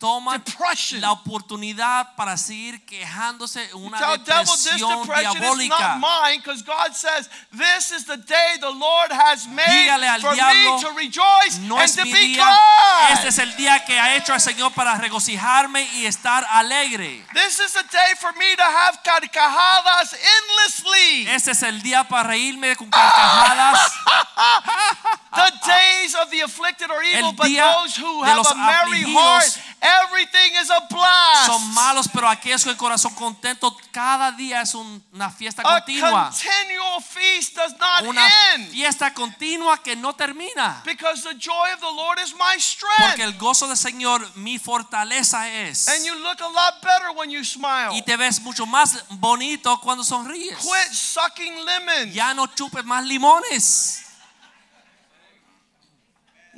Toman 0.00 0.42
depression. 0.42 1.00
la 1.02 1.12
oportunidad 1.12 2.14
para 2.16 2.36
seguir 2.38 2.84
quejándose 2.86 3.62
en 3.70 3.76
una 3.84 3.98
Tell 3.98 4.16
devil 4.24 4.46
this 4.46 4.64
depresión 4.64 5.00
depression 5.02 5.36
is 5.36 5.40
diabólica. 5.40 5.78
not 5.78 5.98
mine 6.00 6.38
because 6.38 6.62
God 6.62 6.94
says, 6.94 7.28
This 7.52 7.90
is 7.92 8.06
the 8.06 8.16
day 8.16 8.56
the 8.60 8.70
Lord 8.70 9.12
has 9.12 9.46
made 9.46 9.66
Dígale 9.68 10.08
al 10.08 10.20
for 10.22 10.32
diablo, 10.34 10.76
me 10.76 10.80
to 10.80 10.90
rejoice 10.96 11.58
No 11.60 11.76
and 11.76 11.84
es 11.84 11.96
to 11.96 12.04
mi 12.04 12.12
be 12.12 12.18
día, 12.34 12.36
glad. 12.46 13.12
este 13.12 13.28
es 13.28 13.38
el 13.38 13.54
día 13.56 13.84
que 13.84 13.98
ha 14.00 14.16
hecho 14.16 14.32
el 14.32 14.40
Señor 14.40 14.72
para 14.72 14.94
regocijarme 14.96 15.82
y 15.96 16.06
estar 16.06 16.46
alegre. 16.50 17.22
This 17.34 17.60
is 17.60 17.72
the 17.74 17.84
day 17.92 18.14
for 18.18 18.32
me 18.38 18.56
to 18.56 18.62
have 18.62 18.98
carcajadas 19.04 20.14
endlessly. 20.14 21.28
Este 21.28 21.50
es 21.50 21.62
el 21.62 21.82
día 21.82 22.04
para 22.08 22.22
reírme 22.28 22.74
con 22.74 22.88
carcajadas. 22.88 23.92
The 25.32 25.38
ah, 25.38 25.50
ah. 25.62 25.78
days 25.78 26.16
of 26.16 26.28
the 26.32 26.40
afflicted 26.40 26.90
are 26.90 27.02
evil, 27.04 27.32
but 27.32 27.46
those 27.46 27.94
who 27.94 28.24
have 28.24 28.44
a 28.44 28.54
merry 28.56 29.06
heart, 29.14 29.46
everything 29.80 30.58
is 30.60 30.68
a 30.70 30.82
blast. 30.90 31.46
Son 31.46 31.72
malos, 31.72 32.08
pero 32.08 32.26
aquellos 32.28 32.64
con 32.64 32.72
el 32.72 32.76
corazón 32.76 33.14
contento, 33.14 33.76
cada 33.92 34.32
día 34.32 34.62
es 34.62 34.74
una 34.74 35.30
fiesta 35.30 35.62
continua. 35.62 36.26
A 36.26 36.30
continua. 36.30 36.30
continual 36.30 37.00
feast 37.00 37.54
does 37.54 37.72
not 37.78 38.02
Una 38.02 38.28
end 38.54 38.72
fiesta 38.72 39.14
continua 39.14 39.80
que 39.80 39.94
no 39.94 40.14
termina. 40.14 40.82
because 40.84 41.22
the 41.22 41.34
joy 41.34 41.72
of 41.74 41.78
the 41.78 41.92
Lord 41.94 42.18
is 42.18 42.34
my 42.34 42.58
strength. 42.58 42.98
Porque 42.98 43.22
el 43.22 43.34
gozo 43.38 43.68
del 43.68 43.76
Señor 43.76 44.28
mi 44.34 44.58
fortaleza 44.58 45.48
es. 45.48 45.86
And 45.86 46.04
you 46.04 46.14
look 46.24 46.40
a 46.40 46.48
lot 46.48 46.82
better 46.82 47.12
when 47.14 47.30
you 47.30 47.44
smile. 47.44 47.92
Y 47.92 48.02
te 48.02 48.16
ves 48.16 48.40
mucho 48.40 48.66
más 48.66 49.04
bonito 49.10 49.78
cuando 49.80 50.02
sonríes. 50.02 50.58
Quit 50.58 50.92
sucking 50.92 51.64
lemons. 51.64 52.12
Ya 52.12 52.34
no 52.34 52.48
chupes 52.48 52.84
más 52.84 53.04
limones. 53.04 54.09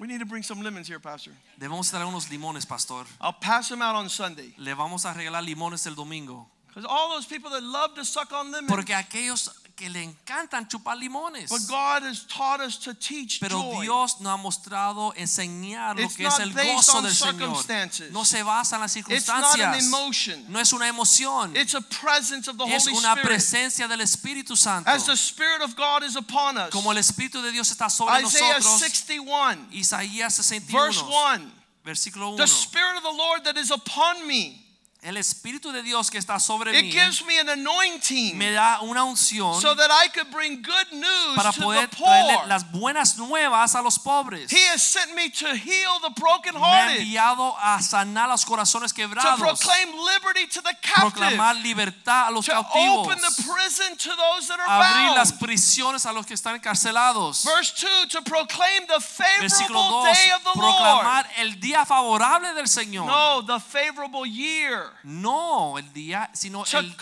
We 0.03 0.09
need 0.09 0.19
to 0.19 0.27
bring 0.27 0.43
some 0.43 0.61
lemons 0.61 0.89
here, 0.89 0.99
Pastor. 0.99 1.31
Debemos 1.57 1.89
traer 1.89 2.05
unos 2.05 2.29
limones, 2.29 2.67
pastor. 2.67 3.05
I'll 3.21 3.33
pass 3.33 3.69
them 3.69 3.83
out 3.83 3.95
on 3.95 4.09
Sunday. 4.09 4.53
Le 4.59 4.75
vamos 4.75 5.05
a 5.05 5.15
regalar 5.15 5.45
limones 5.45 5.87
el 5.87 5.95
domingo. 5.95 6.45
Because 6.67 6.85
all 6.85 7.11
those 7.11 7.25
people 7.25 7.51
that 7.51 7.63
love 7.63 7.95
to 7.95 8.05
suck 8.05 8.33
on 8.33 8.51
lemons. 8.51 8.69
Porque 8.69 8.93
aquellos 8.95 9.62
que 9.77 9.89
le 9.89 10.03
encantan 10.03 10.69
chupar 10.69 10.97
limones. 10.97 11.49
But 11.49 11.67
God 11.69 12.03
has 12.03 12.25
taught 12.27 12.61
us 12.61 12.79
to 12.79 12.95
teach 12.95 13.41
Pero 13.41 13.61
joy. 13.61 13.83
Dios 13.83 14.21
nos 14.21 14.33
ha 14.33 14.37
mostrado 14.37 15.13
enseñar 15.17 15.97
lo 15.97 16.05
It's 16.05 16.17
que 16.17 16.27
es 16.27 16.39
el 16.39 16.53
gozo 16.53 17.03
del 17.03 17.13
Señor. 17.13 18.13
No 18.13 18.25
se 18.25 18.43
basa 18.43 18.77
en 18.77 18.83
las 18.83 18.97
It's 18.97 19.09
not 19.29 19.61
an 19.61 19.81
circunstancias. 19.81 20.49
No 20.49 20.59
es 20.61 20.73
una 20.73 20.89
emoción. 20.89 21.57
It's 21.57 21.75
a 21.75 21.81
presence 21.81 22.49
of 22.49 22.57
the 22.59 22.65
Es 22.65 22.87
Holy 22.87 22.97
una 22.97 23.13
Spirit. 23.13 23.27
presencia 23.27 23.89
del 23.89 24.01
Espíritu 24.01 24.57
Santo. 24.57 24.91
As 24.91 25.07
the 25.07 25.17
Spirit 25.17 25.63
of 25.63 25.75
God 25.75 26.03
is 26.05 26.17
upon 26.17 26.57
us. 26.59 26.71
Como 26.71 26.91
el 26.91 26.99
Espíritu 26.99 27.43
de 27.43 27.53
Dios 27.53 27.71
está 27.71 27.91
sobre 27.91 28.23
Isaiah 28.23 28.59
nosotros. 28.59 28.81
61, 28.81 29.69
Isaías 29.73 30.39
verse 30.71 31.03
1. 31.03 31.53
versículo 31.85 32.31
1. 32.31 32.37
The 32.37 32.47
Spirit 32.47 32.97
of 32.97 33.03
the 33.03 33.17
Lord 33.17 33.45
that 33.45 33.57
is 33.57 33.71
upon 33.71 34.27
me. 34.27 34.62
El 35.03 35.17
Espíritu 35.17 35.73
de 35.73 35.83
Dios 35.83 36.09
que 36.13 36.19
está 36.19 36.39
sobre 36.39 36.79
It 36.79 36.85
mí 36.85 36.93
gives 36.93 37.25
me 37.25 37.37
an 37.41 37.49
anointing 37.49 38.39
me 38.39 38.53
da 38.53 38.79
una 38.83 39.03
unción 39.03 39.61
so 39.61 39.75
that 39.75 39.91
I 39.91 40.07
could 40.11 40.31
bring 40.31 40.63
good 40.63 40.93
news 40.93 41.35
para 41.35 41.51
to 41.51 41.61
poder 41.61 41.89
the 41.89 41.97
traerle 41.97 42.37
poor. 42.37 42.47
las 42.47 42.71
buenas 42.71 43.19
nuevas 43.19 43.75
a 43.75 43.83
los 43.83 43.99
pobres. 43.99 44.49
He 44.53 44.65
has 44.69 44.81
sent 44.81 45.13
me 45.17 45.29
to 45.29 45.57
heal 45.57 45.99
the 46.03 46.11
Me 46.53 46.61
ha 46.61 46.95
enviado 46.95 47.57
a 47.59 47.83
sanar 47.83 48.29
los 48.29 48.45
corazones 48.45 48.93
to 48.93 49.03
quebrados, 49.03 49.41
proclaim 49.41 49.89
liberty 49.93 50.47
to 50.47 50.63
the 50.63 50.73
captive, 50.81 51.11
proclamar 51.11 51.57
libertad 51.61 52.29
a 52.29 52.31
los 52.31 52.47
to 52.47 52.53
cautivos, 52.53 53.07
open 53.07 53.19
the 53.19 53.43
prison 53.43 53.97
to 53.97 54.09
those 54.11 54.47
that 54.47 54.61
are 54.61 54.85
abrir 54.85 55.17
las 55.17 55.33
prisiones 55.33 56.07
a 56.07 56.13
los 56.13 56.25
que 56.27 56.35
están 56.37 56.55
encarcelados. 56.55 57.45
Verse 57.45 57.73
2 57.73 58.07
to 58.09 58.23
proclaim 58.23 58.87
the 58.87 59.01
favorable 59.01 60.05
2, 60.05 60.13
day 60.15 60.31
of 60.31 60.45
the 60.45 60.61
Lord. 60.61 60.77
proclamar 60.77 61.27
el 61.39 61.51
día 61.59 61.85
favorable 61.85 62.55
del 62.55 62.69
Señor. 62.69 63.07
No, 63.07 63.43
the 63.45 63.59
favorable 63.59 64.25
year. 64.25 64.92
No 65.05 65.79
el 65.79 65.93
día, 65.93 66.31
sino 66.35 66.65
el 66.65 66.97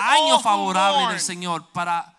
año 0.00 0.40
favorable 0.40 1.08
del 1.08 1.20
Señor 1.20 1.66
para 1.72 2.14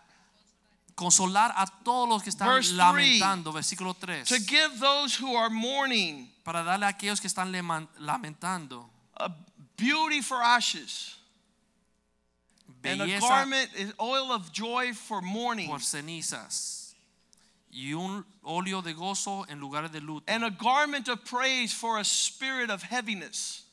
consolar 0.96 1.54
a 1.56 1.66
todos 1.66 2.10
los 2.10 2.24
que 2.24 2.30
están 2.30 2.50
Verse 2.50 2.74
lamentando. 2.74 3.54
Versículo 3.54 3.94
3. 3.94 4.28
To 4.28 4.36
give 4.40 4.80
those 4.80 5.16
who 5.16 5.38
are 5.38 5.50
mourning 5.50 6.30
Para 6.44 6.64
darle 6.64 6.86
a 6.86 6.90
aquellos 6.90 7.22
que 7.22 7.28
están 7.28 7.52
lamentando 7.98 8.90
a 9.16 9.30
beauty 9.78 10.22
for 10.22 10.42
ashes 10.44 11.16
and 12.84 13.02
a 13.02 13.06
belleza 13.06 13.28
garment 13.28 13.70
is 13.76 13.94
oil 14.00 14.32
of 14.32 14.52
joy 14.52 14.94
for 14.94 15.22
mourning 15.22 15.68
por 15.70 15.80
cenizas 15.80 16.96
y 17.72 17.94
un 17.94 18.26
óleo 18.44 18.82
de 18.82 18.94
gozo 18.94 19.46
en 19.48 19.60
lugares 19.60 19.92
de 19.92 20.02
luto. 20.02 20.24
and 20.28 20.44
a 20.44 20.50
garment 20.50 21.08
of 21.08 21.24
praise 21.24 21.72
for 21.74 21.98
a 22.00 22.04
spirit 22.04 22.70
of 22.70 22.82
heaviness. 22.84 23.64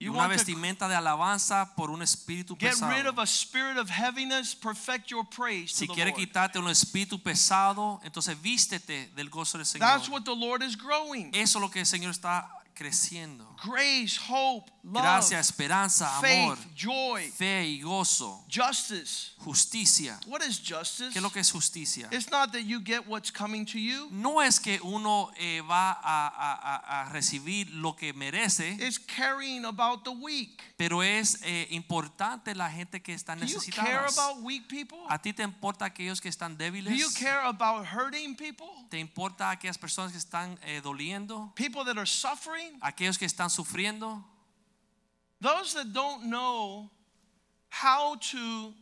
You 0.00 0.10
una 0.12 0.22
want 0.22 0.32
vestimenta 0.32 0.88
de 0.88 0.94
alabanza 0.96 1.74
por 1.76 1.90
un 1.90 2.02
espíritu 2.02 2.56
get 2.58 2.72
rid 2.74 2.80
pesado. 2.80 3.08
of 3.10 3.18
a 3.18 3.26
spirit 3.26 3.78
of 3.78 3.88
heaviness, 3.88 4.54
perfect 4.54 5.08
your 5.10 5.24
praise 5.24 5.72
Si 5.72 5.86
to 5.86 5.92
the 5.92 5.94
quiere 5.94 6.10
Lord. 6.10 6.20
quitarte 6.20 6.58
un 6.58 6.68
espíritu 6.68 7.22
pesado, 7.22 8.00
entonces 8.04 8.36
vístete 8.42 9.10
del 9.14 9.30
gozo 9.30 9.56
del 9.56 9.66
Señor. 9.66 9.80
That's 9.88 10.08
what 10.08 10.24
the 10.24 10.34
Lord 10.34 10.62
is 10.62 10.76
growing. 10.76 11.30
Eso 11.34 11.58
es 11.58 11.62
lo 11.62 11.70
que 11.70 11.80
el 11.80 11.86
Señor 11.86 12.10
está 12.10 12.48
creciendo. 12.74 13.46
Grace, 13.64 14.18
hope, 14.28 14.70
Gracia, 14.86 15.38
esperanza, 15.40 16.18
amor, 16.18 16.58
faith, 16.58 16.74
joy, 16.76 17.30
fe 17.30 17.66
y 17.66 17.80
gozo, 17.80 18.44
justice. 18.54 19.32
justicia. 19.38 20.20
What 20.26 20.42
is 20.42 20.58
justice? 20.60 21.10
¿Qué 21.10 21.18
es 21.18 21.22
lo 21.22 21.30
que 21.30 21.40
es 21.40 21.50
justicia? 21.50 22.06
It's 22.12 22.30
not 22.30 22.52
that 22.52 22.64
you 22.64 22.80
get 22.84 23.06
what's 23.06 23.32
coming 23.32 23.64
to 23.64 23.78
you. 23.78 24.08
No 24.10 24.40
es 24.42 24.60
que 24.60 24.78
uno 24.82 25.30
eh, 25.38 25.62
va 25.62 25.92
a, 25.92 26.28
a- 26.28 27.02
a- 27.02 27.08
recibir 27.12 27.70
lo 27.70 27.96
que 27.96 28.12
merece, 28.12 28.76
It's 28.78 28.98
caring 28.98 29.64
about 29.64 30.04
the 30.04 30.10
weak. 30.10 30.62
pero 30.76 31.02
es 31.02 31.38
eh, 31.44 31.66
importante 31.70 32.54
la 32.54 32.70
gente 32.70 33.00
que 33.00 33.14
está 33.14 33.34
you 33.36 33.40
care 33.70 33.94
necesitada. 33.94 34.06
about 34.08 34.42
weak 34.42 34.68
people? 34.68 34.98
¿A 35.08 35.18
ti 35.18 35.32
te 35.32 35.42
importa 35.42 35.86
aquellos 35.86 36.20
que 36.20 36.28
están 36.28 36.58
Do 36.58 36.64
you 36.66 36.72
débiles? 36.72 37.14
care 37.14 37.40
about 37.46 37.86
hurting 37.86 38.36
people? 38.36 38.66
¿Te 38.90 38.98
importa 38.98 39.48
aquellas 39.50 39.78
personas 39.78 40.12
que 40.12 40.18
están 40.18 40.58
eh, 40.62 40.82
doliendo? 40.82 41.52
People 41.54 41.84
that 41.86 41.96
are 41.96 42.06
suffering? 42.06 42.76
¿Aquellos 42.82 43.16
que 43.18 43.24
están 43.24 43.48
sufriendo? 43.48 44.22
Those 45.40 45.74
that 45.74 45.92
don't 45.92 46.30
know 46.30 46.90
how 47.68 48.16
to 48.32 48.72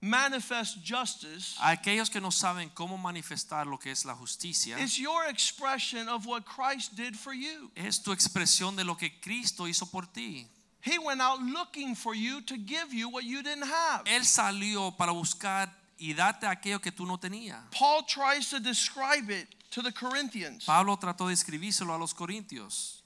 manifest 0.00 0.82
justice 0.84 1.56
Aquellos 1.60 2.10
que 2.10 2.20
no 2.20 2.30
saben 2.30 2.70
cómo 2.74 2.98
manifestar 2.98 3.66
lo 3.66 3.78
que 3.78 3.90
es 3.90 4.04
la 4.04 4.14
justicia. 4.14 4.78
is 4.78 4.98
your 4.98 5.26
expression 5.26 6.08
of 6.08 6.26
what 6.26 6.44
Christ 6.44 6.94
did 6.96 7.16
for 7.16 7.32
you. 7.32 7.70
Es 7.76 8.02
tu 8.02 8.12
expresión 8.12 8.76
de 8.76 8.84
lo 8.84 8.94
que 8.94 9.10
Cristo 9.20 9.64
hizo 9.64 9.90
por 9.90 10.02
ti. 10.12 10.46
He 10.82 10.98
went 10.98 11.22
out 11.22 11.40
looking 11.40 11.94
for 11.94 12.14
you 12.14 12.42
to 12.42 12.56
give 12.58 12.92
you 12.92 13.08
what 13.08 13.24
you 13.24 13.42
didn't 13.42 13.64
have. 13.64 14.04
Él 14.04 14.24
salió 14.24 14.94
para 14.96 15.12
buscar 15.12 15.70
y 15.98 16.12
darte 16.12 16.46
aquello 16.46 16.80
que 16.82 16.92
tú 16.92 17.06
no 17.06 17.16
tenías. 17.16 17.58
Paul 17.70 18.02
tries 18.06 18.50
to 18.50 18.60
describe 18.60 19.30
it 19.30 19.48
to 19.70 19.80
the 19.80 19.92
Corinthians. 19.92 20.66
Pablo 20.66 20.96
trató 20.98 21.28
de 21.28 21.32
escribírselo 21.34 21.94
a 21.94 21.98
los 21.98 22.12
corintios. 22.12 23.00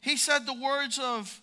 He 0.00 0.16
said 0.16 0.44
the 0.44 0.52
words 0.54 0.98
of, 0.98 1.40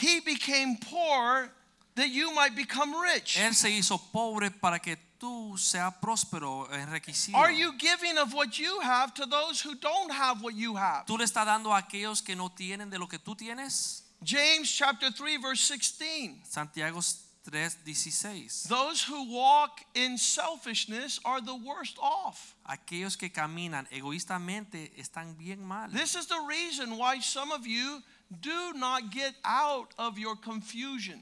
He 0.00 0.20
became 0.20 0.76
poor 0.76 1.50
that 1.94 2.08
you 2.08 2.34
might 2.34 2.56
become 2.56 2.94
rich. 3.00 3.36
Él 3.38 3.54
se 3.54 3.70
hizo 3.70 3.98
pobre 4.12 4.50
para 4.50 4.78
que 4.78 4.96
tú 5.18 5.58
seas 5.58 5.92
próspero, 6.00 6.68
enriquecido. 6.72 7.36
Are 7.36 7.52
you 7.52 7.72
giving 7.78 8.16
of 8.18 8.32
what 8.32 8.58
you 8.58 8.80
have 8.80 9.12
to 9.14 9.26
those 9.26 9.60
who 9.60 9.74
don't 9.74 10.10
have 10.10 10.42
what 10.42 10.54
you 10.54 10.76
have? 10.76 11.06
¿Tú 11.06 11.18
le 11.18 11.24
estás 11.24 11.44
dando 11.44 11.72
a 11.72 11.78
aquellos 11.78 12.22
que 12.22 12.34
no 12.34 12.48
tienen 12.48 12.90
de 12.90 12.98
lo 12.98 13.06
que 13.06 13.18
tú 13.18 13.36
tienes? 13.36 14.02
James 14.24 14.70
chapter 14.70 15.10
3 15.10 15.38
verse 15.38 15.60
16. 15.60 16.42
Santiago 16.48 17.00
3:16. 17.44 18.68
Those 18.68 19.02
who 19.02 19.32
walk 19.32 19.82
in 19.94 20.18
selfishness 20.18 21.20
are 21.24 21.40
the 21.40 21.54
worst 21.54 21.98
off. 21.98 22.54
Aquellos 22.64 23.16
que 23.16 23.30
caminan 23.30 23.86
egoístamente 23.90 24.92
están 24.96 25.36
bien 25.36 25.62
mal. 25.62 25.90
This 25.90 26.14
is 26.14 26.26
the 26.26 26.40
reason 26.46 26.96
why 26.96 27.20
some 27.20 27.50
of 27.52 27.66
you 27.66 28.02
do 28.30 28.72
not 28.74 29.10
get 29.12 29.34
out 29.44 29.92
of 29.98 30.18
your 30.18 30.36
confusion. 30.36 31.20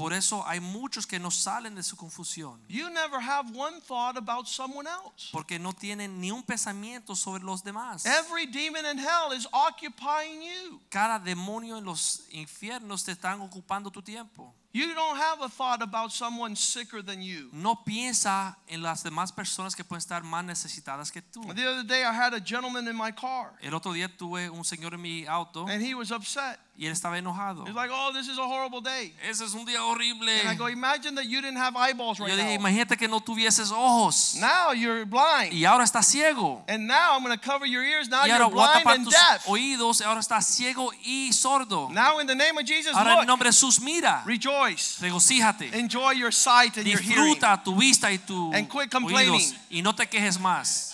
Por 0.00 0.14
eso 0.14 0.42
hay 0.46 0.60
muchos 0.60 1.06
que 1.06 1.18
no 1.18 1.30
salen 1.30 1.74
de 1.74 1.82
su 1.82 1.94
confusión. 1.94 2.58
You 2.68 2.88
never 2.88 3.20
have 3.20 3.54
one 3.54 3.82
thought 3.82 4.16
about 4.16 4.46
someone 4.46 4.88
else. 4.88 5.28
Porque 5.30 5.58
no 5.58 5.74
tienen 5.74 6.18
ni 6.18 6.30
un 6.30 6.42
pensamiento 6.42 7.14
sobre 7.14 7.44
los 7.44 7.62
demás. 7.62 8.06
Every 8.06 8.46
demon 8.46 8.86
in 8.86 8.98
hell 8.98 9.32
is 9.36 9.46
occupying 9.52 10.40
you. 10.40 10.80
Cada 10.88 11.18
demonio 11.18 11.76
en 11.76 11.84
los 11.84 12.22
infiernos 12.30 13.04
te 13.04 13.12
están 13.12 13.42
ocupando 13.42 13.90
tu 13.90 14.00
tiempo. 14.00 14.54
You 14.72 14.94
don't 14.94 15.16
have 15.16 15.40
a 15.42 15.48
thought 15.48 15.82
about 15.82 16.12
someone 16.12 16.54
sicker 16.54 17.02
than 17.02 17.22
you. 17.22 17.48
No 17.52 17.82
piensa 17.84 18.56
en 18.68 18.82
las 18.82 19.02
demás 19.02 19.32
personas 19.32 19.74
que 19.74 19.82
pueden 19.82 19.98
estar 20.00 20.22
más 20.22 20.44
necesitadas 20.44 21.10
que 21.10 21.20
tú. 21.22 21.42
The 21.54 21.66
other 21.66 21.82
day 21.84 22.02
I 22.04 22.12
had 22.12 22.34
a 22.34 22.40
gentleman 22.40 22.86
in 22.86 22.96
my 22.96 23.10
car 23.10 23.52
El 23.62 23.74
otro 23.74 23.92
día 23.92 24.08
tuve 24.08 24.48
un 24.48 24.62
señor 24.64 24.94
en 24.94 25.02
mi 25.02 25.26
auto 25.26 25.66
and 25.66 25.82
he 25.82 25.94
was 25.94 26.12
upset. 26.12 26.60
y 26.78 26.86
él 26.86 26.92
estaba 26.92 27.18
enojado. 27.18 27.66
He's 27.66 27.74
like, 27.74 27.90
"Oh, 27.92 28.10
this 28.14 28.26
is 28.28 28.38
a 28.38 28.42
horrible 28.46 28.80
day." 28.80 29.12
Ese 29.28 29.42
es 29.44 29.52
un 29.54 29.66
día 29.66 29.82
horrible. 29.84 30.30
And 30.40 30.48
I 30.50 30.54
go, 30.56 30.66
"Imagine 30.68 31.14
that 31.16 31.24
you 31.26 31.42
didn't 31.42 31.58
have 31.58 31.76
eyeballs 31.76 32.18
right 32.20 32.30
Yo 32.30 32.36
dije, 32.36 32.54
now. 32.56 32.60
imagínate 32.60 32.96
que 32.96 33.06
no 33.08 33.20
tuvieses 33.20 33.70
ojos 33.72 34.36
Now 34.36 34.72
you're 34.72 35.04
blind. 35.04 35.52
y 35.52 35.64
ahora 35.66 35.84
estás 35.84 36.06
ciego. 36.06 36.64
And 36.68 36.86
now 36.86 37.16
I'm 37.16 37.22
going 37.24 37.36
to 37.36 37.44
cover 37.44 37.66
your 37.66 37.82
ears. 37.84 38.08
Now 38.08 38.24
Y 38.24 38.30
ahora 38.30 38.44
you're 38.46 38.54
voy 38.54 38.62
a 38.64 38.68
blind 38.70 38.84
tapar 38.84 38.94
and 38.94 39.04
tus 39.04 39.14
deaf. 39.14 39.46
oídos 39.48 40.00
ahora 40.00 40.20
estás 40.20 40.46
ciego 40.46 40.90
y 41.04 41.32
sordo. 41.32 41.88
Now 41.90 42.18
in 42.20 42.26
the 42.28 42.36
name 42.36 42.56
of 42.56 42.64
Jesus, 42.64 42.94
Ahora 42.94 43.12
en 43.12 43.18
look, 43.18 43.26
nombre 43.26 43.48
de 43.50 43.52
Jesús 43.52 43.80
mira, 43.80 44.22
rejoice. 44.24 44.59
Regocíjate, 45.00 45.70
Enjoy 45.78 46.12
your 46.12 46.32
sight 46.32 46.76
and 46.76 46.86
your 46.86 47.00
hearing. 47.00 47.34
disfruta 47.34 47.62
tu 47.62 47.74
vista 47.76 48.10
y 48.12 48.18
tu 48.18 48.52
And 48.54 48.68
quit 48.68 48.92
oídos 48.92 48.92
complaining. 48.92 49.58
y 49.70 49.82
no 49.82 49.94
te 49.94 50.06
quejes 50.08 50.38
más. 50.38 50.86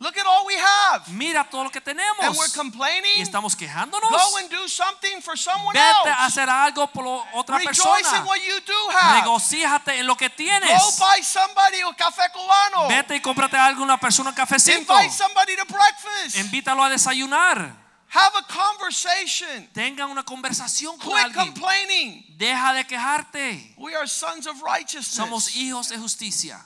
Look 0.00 0.18
at 0.18 0.26
all 0.26 0.44
we 0.44 0.54
have. 0.58 1.08
Mira 1.12 1.44
todo 1.48 1.64
lo 1.64 1.70
que 1.70 1.78
And 1.78 1.86
we're 1.86 1.94
tenemos 2.20 2.48
y 2.48 2.52
complaining. 2.58 3.22
estamos 3.22 3.56
quejándonos. 3.56 4.10
Go 4.10 4.36
and 4.38 4.50
do 4.50 4.68
something 4.68 5.22
for 5.22 5.38
someone 5.38 5.72
Vete 5.72 6.10
a 6.10 6.24
else. 6.26 6.26
hacer 6.26 6.50
algo 6.50 6.88
por 6.88 7.06
otra 7.32 7.56
Rejoice 7.58 7.80
persona. 8.02 8.18
in 8.18 8.26
what 8.26 8.38
you 8.42 8.60
do 8.66 8.90
have. 8.90 9.20
Regocíjate 9.22 10.00
en 10.00 10.06
lo 10.06 10.14
que 10.16 10.28
Go 10.28 10.34
tienes. 10.36 10.98
buy 10.98 11.22
somebody 11.22 11.80
a 11.80 11.94
café 11.96 12.22
cubano. 12.32 12.88
Vete 12.88 13.16
y 13.16 13.20
cómprate 13.20 13.56
a 13.56 13.70
una 13.70 13.96
persona 13.98 14.30
un 14.30 14.36
cafecito. 14.36 14.92
Invite 14.92 15.10
somebody 15.16 15.56
to 15.56 15.64
breakfast. 15.64 16.36
Invítalo 16.36 16.82
a 16.84 16.90
desayunar. 16.90 17.83
Have 18.14 18.32
a 18.36 18.42
conversation. 18.42 19.68
Tengan 19.74 20.08
una 20.08 20.22
conversación 20.22 20.96
con 21.00 21.10
Quit 21.10 21.24
alguien. 21.24 21.46
complaining. 21.46 22.24
Deja 22.38 22.72
de 22.72 22.84
quejarte. 22.84 23.74
We 23.76 23.96
are 23.96 24.06
sons 24.06 24.46
of 24.46 24.62
righteousness. 24.62 25.16
Somos 25.16 25.56
hijos 25.56 25.88
de 25.88 25.98
justicia. 25.98 26.64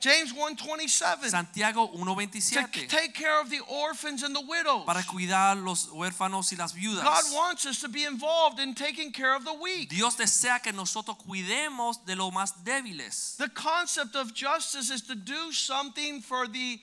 James 0.00 0.32
1:27. 0.32 1.30
Santiago 1.30 1.88
1:27. 1.92 2.72
To 2.72 2.86
take 2.88 3.14
care 3.14 3.40
of 3.40 3.48
the 3.48 3.60
orphans 3.60 4.24
and 4.24 4.34
the 4.34 4.40
widows. 4.40 4.84
Para 4.86 5.04
cuidar 5.04 5.56
los 5.56 5.86
huérfanos 5.86 6.52
y 6.52 6.56
las 6.56 6.72
viudas. 6.72 7.04
God 7.04 7.32
wants 7.32 7.64
us 7.64 7.78
to 7.78 7.88
be 7.88 8.04
involved 8.04 8.58
in 8.58 8.74
taking 8.74 9.12
care 9.12 9.36
of 9.36 9.44
the 9.44 9.52
weak. 9.52 9.90
Dios 9.90 10.16
desea 10.16 10.60
que 10.60 10.72
nosotros 10.72 11.16
cuidemos 11.16 12.04
de 12.06 12.16
los 12.16 12.32
más 12.32 12.64
débiles. 12.64 13.36
The 13.36 13.50
concept 13.50 14.16
of 14.16 14.32
justice 14.34 14.90
is 14.90 15.02
to 15.02 15.14
do 15.14 15.52
something 15.52 16.22
for 16.22 16.48
the 16.48 16.80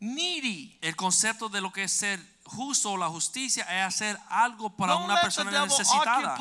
needy. 0.00 0.78
El 0.82 0.94
concepto 0.96 1.50
de 1.50 1.62
lo 1.62 1.70
que 1.70 1.84
es 1.84 1.92
ser 1.92 2.18
justo 2.46 2.92
o 2.92 2.96
la 2.96 3.08
justicia 3.08 3.64
es 3.64 3.86
hacer 3.86 4.18
algo 4.28 4.70
para 4.70 4.92
Don't 4.92 5.06
una 5.06 5.20
persona 5.20 5.50
necesitada. 5.50 6.36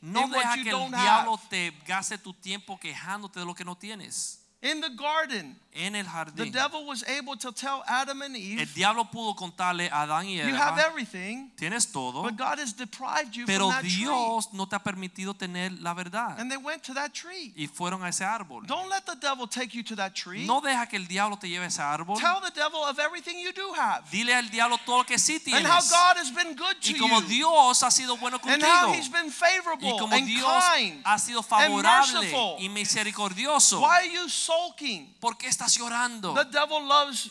No 0.00 0.28
deja 0.28 0.54
que 0.54 0.70
el 0.70 0.90
diablo 0.90 1.34
have. 1.34 1.48
te 1.48 1.70
gaste 1.86 2.18
tu 2.18 2.32
tiempo 2.34 2.78
quejándote 2.78 3.40
de 3.40 3.46
lo 3.46 3.54
que 3.54 3.64
no 3.64 3.76
tienes. 3.76 4.44
In 4.60 4.80
the 4.80 4.90
garden, 4.90 5.56
En 5.80 5.94
el 5.94 6.06
the 6.34 6.50
devil 6.50 6.84
was 6.86 7.04
able 7.04 7.36
to 7.36 7.52
tell 7.52 7.84
Adam 7.86 8.22
and 8.22 8.36
Eve, 8.36 8.62
El 8.62 8.66
diablo 8.74 9.04
pudo 9.04 9.36
contarle 9.36 9.88
a 9.92 10.02
Adán 10.02 10.26
y 10.26 10.36
you 10.38 10.56
have 10.56 10.76
Eva, 10.76 10.88
everything, 10.88 11.50
tienes 11.56 11.92
todo, 11.92 12.22
but 12.22 12.36
God 12.36 12.58
has 12.58 12.72
deprived 12.72 13.36
you 13.36 13.46
pero 13.46 13.66
from 13.68 13.70
that 13.70 13.80
tree. 13.82 13.98
Dios 14.04 14.48
no 14.52 14.66
te 14.66 14.74
ha 14.74 14.80
permitido 14.82 15.34
tener 15.34 15.70
la 15.80 15.94
verdad. 15.94 16.40
And 16.40 16.50
they 16.50 16.56
went 16.56 16.82
to 16.84 16.94
that 16.94 17.12
tree. 17.12 17.52
Y 17.56 17.68
fueron 17.68 18.02
a 18.02 18.08
ese 18.08 18.22
árbol. 18.24 18.66
Don't 18.66 18.88
let 18.88 19.04
the 19.06 19.14
devil 19.20 19.46
take 19.46 19.72
you 19.76 19.84
to 19.84 19.94
that 19.94 20.14
tree. 20.14 20.44
No 20.46 20.60
deja 20.60 20.86
que 20.88 20.96
el 20.96 21.06
diablo 21.06 21.36
te 21.38 21.48
lleve 21.48 21.66
a 21.66 21.68
ese 21.68 21.80
árbol. 21.80 22.18
Tell 22.18 22.40
the 22.40 22.50
devil 22.50 22.82
of 22.82 22.98
everything 22.98 23.38
you 23.38 23.52
do 23.52 23.72
have. 23.74 24.02
Dile 24.10 24.34
al 24.34 24.48
diablo 24.50 24.78
todo 24.84 24.98
lo 24.98 25.04
que 25.04 25.16
sí 25.18 25.34
And 25.52 25.64
how 25.64 25.78
tienes. 25.78 25.90
God 25.90 26.16
has 26.16 26.30
been 26.32 26.56
good 26.56 26.80
to 26.80 26.92
Y 26.92 26.98
como 26.98 27.20
you. 27.20 27.28
Dios 27.28 27.82
ha 27.84 27.90
sido 27.92 28.16
bueno 28.16 28.40
And 28.42 28.62
how 28.64 28.86
contigo. 28.88 28.94
he's 28.96 29.08
been 29.12 29.28
Y 29.28 29.30
favorable 29.30 29.96
como 29.98 30.16
and 30.16 30.26
Dios 30.26 30.64
kind. 30.74 31.02
ha 31.04 31.18
sido 31.18 31.38
and 31.38 31.46
favorable 31.46 31.82
merciful. 31.82 32.56
y 32.58 32.68
misericordioso. 32.68 33.80
Why 33.80 33.98
are 33.98 34.08
you 34.10 34.28
sulking? 34.48 35.14
¿Por 35.20 35.36
qué 35.36 35.48
estás 35.48 35.76
llorando? 35.76 36.34
The 36.34 36.44
devil 36.44 36.86
loves 36.86 37.30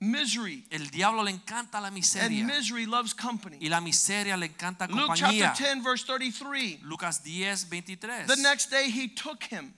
misery. 0.00 0.64
El 0.70 0.90
diablo 0.90 1.22
le 1.22 1.30
encanta 1.30 1.80
la 1.80 1.90
miseria. 1.90 2.40
And 2.40 2.50
misery 2.50 2.86
loves 2.86 3.14
company. 3.14 3.58
Y 3.60 3.68
la 3.68 3.80
miseria 3.80 4.36
le 4.36 4.46
encanta 4.46 4.88
compañía. 4.88 5.30
Luke 5.30 5.54
chapter 5.54 5.74
10, 5.74 5.82
verse 5.82 6.04
33. 6.04 6.82
Lucas 6.82 7.22
10, 7.22 7.68
23. 7.68 8.26
The 8.26 8.36
next 8.36 8.70
day 8.70 8.90
he 8.90 9.08
took 9.08 9.42
him. 9.44 9.74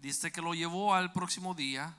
Dice 0.00 0.30
que 0.32 0.40
lo 0.40 0.54
llevó 0.54 0.94
al 0.94 1.12
próximo 1.12 1.54
día. 1.54 1.94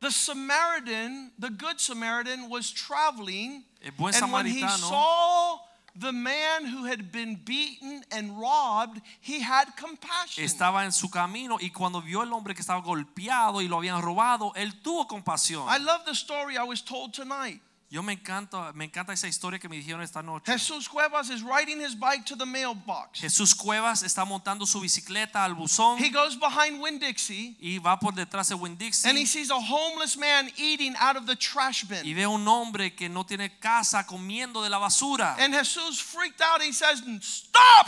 The 0.00 0.12
Samaritan, 0.12 1.32
the 1.40 1.50
good 1.50 1.80
Samaritan, 1.80 2.48
was 2.48 2.70
traveling. 2.70 3.64
And 3.82 4.32
when 4.32 4.46
he 4.46 4.60
saw 4.60 5.58
the 5.98 6.12
man 6.12 6.64
who 6.66 6.84
had 6.84 7.10
been 7.10 7.36
beaten 7.44 8.02
and 8.10 8.38
robbed, 8.38 9.00
he 9.20 9.40
had 9.40 9.66
compassion. 9.76 10.44
estaba 10.44 10.84
en 10.84 10.92
su 10.92 11.08
camino 11.10 11.58
y 11.60 11.70
cuando 11.70 12.00
vio 12.00 12.22
el 12.22 12.32
hombre 12.32 12.54
que 12.54 12.60
estaba 12.60 12.80
golpeado 12.80 13.60
y 13.60 13.68
lo 13.68 13.76
habían 13.78 14.00
robado, 14.02 14.52
él 14.54 14.80
tuvo 14.82 15.06
compasión. 15.06 15.66
I 15.68 15.78
love 15.78 16.04
the 16.04 16.14
story 16.14 16.56
I 16.56 16.64
was 16.64 16.82
told 16.82 17.12
tonight. 17.12 17.60
Yo 17.90 18.02
me 18.02 18.12
encanta, 18.12 18.70
me 18.74 18.84
encanta 18.84 19.14
esa 19.14 19.28
historia 19.28 19.58
que 19.58 19.66
me 19.66 19.76
dijeron 19.76 20.02
esta 20.02 20.22
noche. 20.22 20.52
Jesus 20.52 20.86
Cuevas 20.86 21.30
is 21.30 21.42
riding 21.42 21.80
his 21.80 21.94
bike 21.94 22.22
to 22.26 22.36
the 22.36 22.44
mailbox. 22.44 23.18
Jesús 23.20 23.54
Cuevas 23.54 24.02
está 24.02 24.26
montando 24.26 24.66
su 24.66 24.78
bicicleta 24.80 25.42
al 25.42 25.54
buzón 25.54 25.98
He 25.98 26.10
goes 26.10 26.36
behind 26.38 26.82
Winn-Dixie 26.82 27.56
y 27.58 27.78
va 27.78 27.98
por 27.98 28.12
detrás 28.12 28.50
de 28.50 28.56
Winn 28.56 28.76
Dixie. 28.76 29.08
and 29.08 29.16
he 29.18 29.24
sees 29.24 29.50
a 29.50 29.56
homeless 29.58 30.18
man 30.18 30.50
eating 30.58 30.94
out 31.00 31.16
of 31.16 31.24
the 31.24 31.34
trash 31.34 31.84
bin. 31.84 32.04
y 32.04 32.12
ve 32.12 32.26
un 32.26 32.46
hombre 32.46 32.94
que 32.94 33.08
no 33.08 33.24
tiene 33.24 33.58
casa 33.58 34.04
comiendo 34.06 34.62
de 34.62 34.68
la 34.68 34.78
basura. 34.78 35.36
And 35.38 35.54
Jesus 35.54 35.98
freaked 35.98 36.42
out. 36.42 36.60
He 36.60 36.72
says, 36.74 37.02
Stop! 37.22 37.86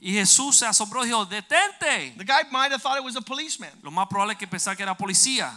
Y 0.00 0.12
Jesús 0.14 0.56
se 0.56 0.66
asombró 0.66 1.04
y 1.04 1.08
dijo, 1.08 1.26
detente. 1.26 2.14
The 2.16 2.24
guy 2.24 2.42
might 2.50 2.72
have 2.72 2.80
thought 2.80 2.96
it 2.96 3.04
was 3.04 3.16
a 3.16 3.20
policeman. 3.20 3.70
Lo 3.82 3.90
más 3.90 4.08
probable 4.08 4.32
es 4.32 4.38
que 4.38 4.48
pensara 4.48 4.74
que 4.74 4.82
era 4.82 4.96
policía. 4.96 5.52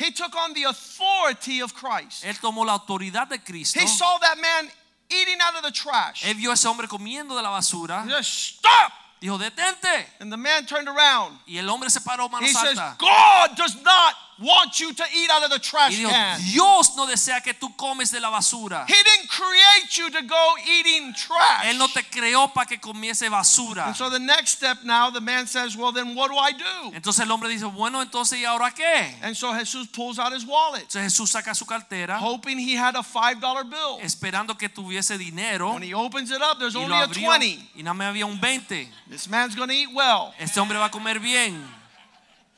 He 0.00 0.10
took 0.12 0.34
on 0.34 0.54
the 0.54 0.64
authority 0.64 1.60
of 1.60 1.74
Christ. 1.74 2.24
Él 2.24 2.38
tomó 2.40 2.64
la 2.64 2.72
autoridad 2.72 3.28
de 3.28 3.38
Cristo. 3.38 3.78
He 3.78 3.86
saw 3.86 4.18
that 4.20 4.38
man 4.40 4.70
eating 5.10 5.36
out 5.42 5.56
of 5.56 5.62
the 5.62 5.70
trash. 5.70 6.24
Él 6.24 6.36
vio 6.36 6.50
a 6.50 6.54
ese 6.54 6.64
hombre 6.64 6.88
comiendo 6.88 7.36
de 7.36 7.42
la 7.42 7.50
basura. 7.50 8.02
He 8.04 8.10
says, 8.10 8.26
Stop! 8.26 8.92
Dijo, 9.20 9.38
detente. 9.38 10.06
And 10.20 10.32
the 10.32 10.38
man 10.38 10.64
turned 10.64 10.88
around. 10.88 11.38
Y 11.46 11.58
el 11.58 11.68
hombre 11.68 11.90
se 11.90 12.00
paró 12.00 12.30
manos 12.30 12.48
He 12.48 12.54
says. 12.54 12.78
God 12.98 13.56
does 13.56 13.76
not 13.82 14.14
want 14.40 14.80
you 14.80 14.92
to 14.92 15.04
eat 15.14 15.30
out 15.30 15.42
of 15.44 15.50
the 15.50 15.56
Y 15.56 15.60
trash 15.60 15.96
dijo, 15.96 16.10
can. 16.10 16.40
Dios 16.42 16.96
no 16.96 17.06
desea 17.06 17.40
que 17.42 17.54
tú 17.54 17.76
comes 17.76 18.10
de 18.10 18.20
la 18.20 18.30
basura. 18.30 18.86
He 18.88 18.94
didn't 18.94 19.28
create 19.28 19.96
you 19.96 20.10
to 20.10 20.22
go 20.22 20.54
eating 20.66 21.12
trash. 21.14 21.66
Él 21.66 21.78
no 21.78 21.88
te 21.88 22.02
creó 22.04 22.52
para 22.52 22.66
que 22.66 22.78
comiese 22.78 23.28
basura. 23.28 23.86
And 23.86 23.96
so 23.96 24.08
the 24.10 24.18
next 24.18 24.52
step 24.56 24.78
now, 24.84 25.10
the 25.10 25.20
man 25.20 25.46
says, 25.46 25.76
Well, 25.76 25.92
then 25.92 26.14
what 26.14 26.30
do 26.30 26.36
I 26.36 26.52
do? 26.52 26.92
Entonces 26.94 27.20
el 27.24 27.30
hombre 27.30 27.48
dice, 27.48 27.64
bueno, 27.66 28.00
entonces 28.02 28.38
¿y 28.38 28.44
ahora 28.44 28.70
qué? 28.72 29.14
And 29.22 29.36
so 29.36 29.52
Jesus 29.52 29.86
pulls 29.88 30.18
out 30.18 30.32
his 30.32 30.44
wallet, 30.44 30.82
Entonces 30.82 31.12
Jesús 31.12 31.30
saca 31.30 31.54
su 31.54 31.66
cartera 31.66 32.18
hoping 32.18 32.58
he 32.58 32.74
had 32.76 32.96
a 32.96 33.02
$5 33.02 33.70
bill. 33.70 33.98
esperando 34.02 34.56
que 34.56 34.68
tuviese 34.68 35.18
dinero 35.18 35.72
When 35.74 35.82
he 35.82 35.94
opens 35.94 36.30
it 36.30 36.40
up, 36.40 36.58
there's 36.58 36.74
y 36.74 36.78
only 36.78 36.96
lo 36.96 37.04
a 37.04 37.06
20. 37.06 37.70
y 37.76 37.82
nada 37.82 37.94
más 37.94 38.08
había 38.08 38.26
un 38.26 38.40
20. 38.40 38.90
This 39.08 39.28
man's 39.28 39.54
going 39.54 39.68
to 39.68 39.74
eat 39.74 39.90
well. 39.92 40.32
Este 40.38 40.58
hombre 40.60 40.78
va 40.78 40.86
a 40.86 40.90
comer 40.90 41.18
bien. 41.18 41.79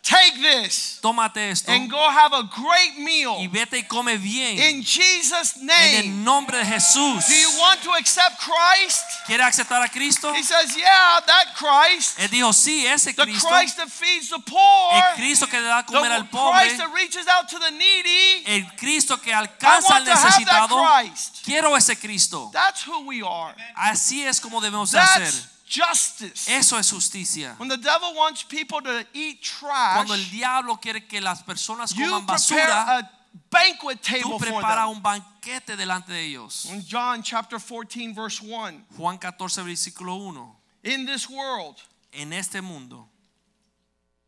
Take 0.03 0.43
this 0.43 0.99
Tómate 1.01 1.51
esto 1.51 1.71
and 1.71 1.89
go 1.89 1.97
have 1.97 2.33
a 2.33 2.43
great 2.43 2.97
y 2.99 3.05
meal 3.05 3.49
vete 3.49 3.79
y 3.79 3.83
come 3.85 4.19
bien. 4.19 4.59
in 4.59 4.83
Jesus' 4.83 5.57
En 5.57 5.67
name. 5.67 5.97
el 5.99 6.25
nombre 6.25 6.59
de 6.59 6.65
Jesús. 6.65 7.25
Do 7.29 7.35
you 7.35 7.51
want 7.61 7.81
to 7.85 7.93
accept 7.95 8.37
Christ? 8.41 9.05
¿Quiere 9.27 9.45
aceptar 9.45 9.81
a 9.81 9.89
Cristo? 9.89 10.33
He 10.35 10.43
says, 10.43 10.77
Yeah, 10.77 11.21
that 11.25 11.55
Christ. 11.55 12.19
Él 12.19 12.31
dijo, 12.31 12.53
sí, 12.53 12.85
ese 12.85 13.15
The 13.15 13.27
Christ 13.27 13.77
that 13.77 13.89
feeds 13.89 14.29
the 14.29 14.41
poor. 14.41 14.93
El 14.93 15.15
Cristo 15.15 15.47
que 15.47 15.61
le 15.61 15.67
da 15.69 15.79
a 15.79 15.87
comer 15.87 16.09
The 16.09 16.15
al 16.17 16.29
pobre. 16.29 16.59
Christ 16.59 16.79
that 16.79 16.93
reaches 16.93 17.27
out 17.29 17.49
to 17.49 17.61
the 17.61 17.71
needy. 17.71 18.43
El 18.47 18.67
Cristo 18.77 19.19
que 19.19 19.31
I 19.31 19.35
alcanza 19.35 19.95
al 19.95 20.03
want 20.03 20.07
to 20.07 20.13
have 20.13 20.45
that 20.45 20.69
necesitado. 20.69 21.43
Quiero 21.45 21.77
ese 21.77 21.97
Cristo. 21.97 22.51
That's 22.53 22.83
who 22.89 23.07
we 23.07 23.23
are. 23.23 23.55
Así 23.77 24.25
es 24.25 24.41
como 24.41 24.61
debemos 24.61 24.91
de 24.91 24.99
hacer. 24.99 25.33
Justice. 25.73 26.49
Eso 26.49 26.77
es 26.79 26.91
justicia. 26.91 27.55
When 27.59 27.69
the 27.69 27.79
devil 27.79 28.15
wants 28.15 28.43
people 28.43 28.83
to 28.83 29.07
eat 29.15 29.39
Cuando 29.61 30.13
el 30.15 30.21
trash, 30.21 30.31
diablo 30.31 30.77
quiere 30.77 31.07
que 31.07 31.21
las 31.21 31.43
personas 31.43 31.95
coman 31.95 32.27
basura, 32.27 32.99
a 32.99 33.11
banquet 33.51 34.03
table 34.03 34.39
preparas 34.39 34.87
them. 34.87 34.97
un 34.97 35.03
banquete 35.03 35.77
delante 35.77 36.13
de 36.13 36.27
ellos. 36.27 36.67
In 36.67 36.85
John 36.87 37.23
chapter 37.23 37.59
14, 37.59 38.13
verse 38.13 38.43
1, 38.43 38.85
Juan 38.97 39.17
14, 39.19 39.63
versículo 39.63 40.17
1. 40.17 40.57
in 40.85 41.07
this 41.07 41.29
world, 41.31 41.81
En 42.13 42.35
este 42.35 42.61
mundo, 42.61 43.09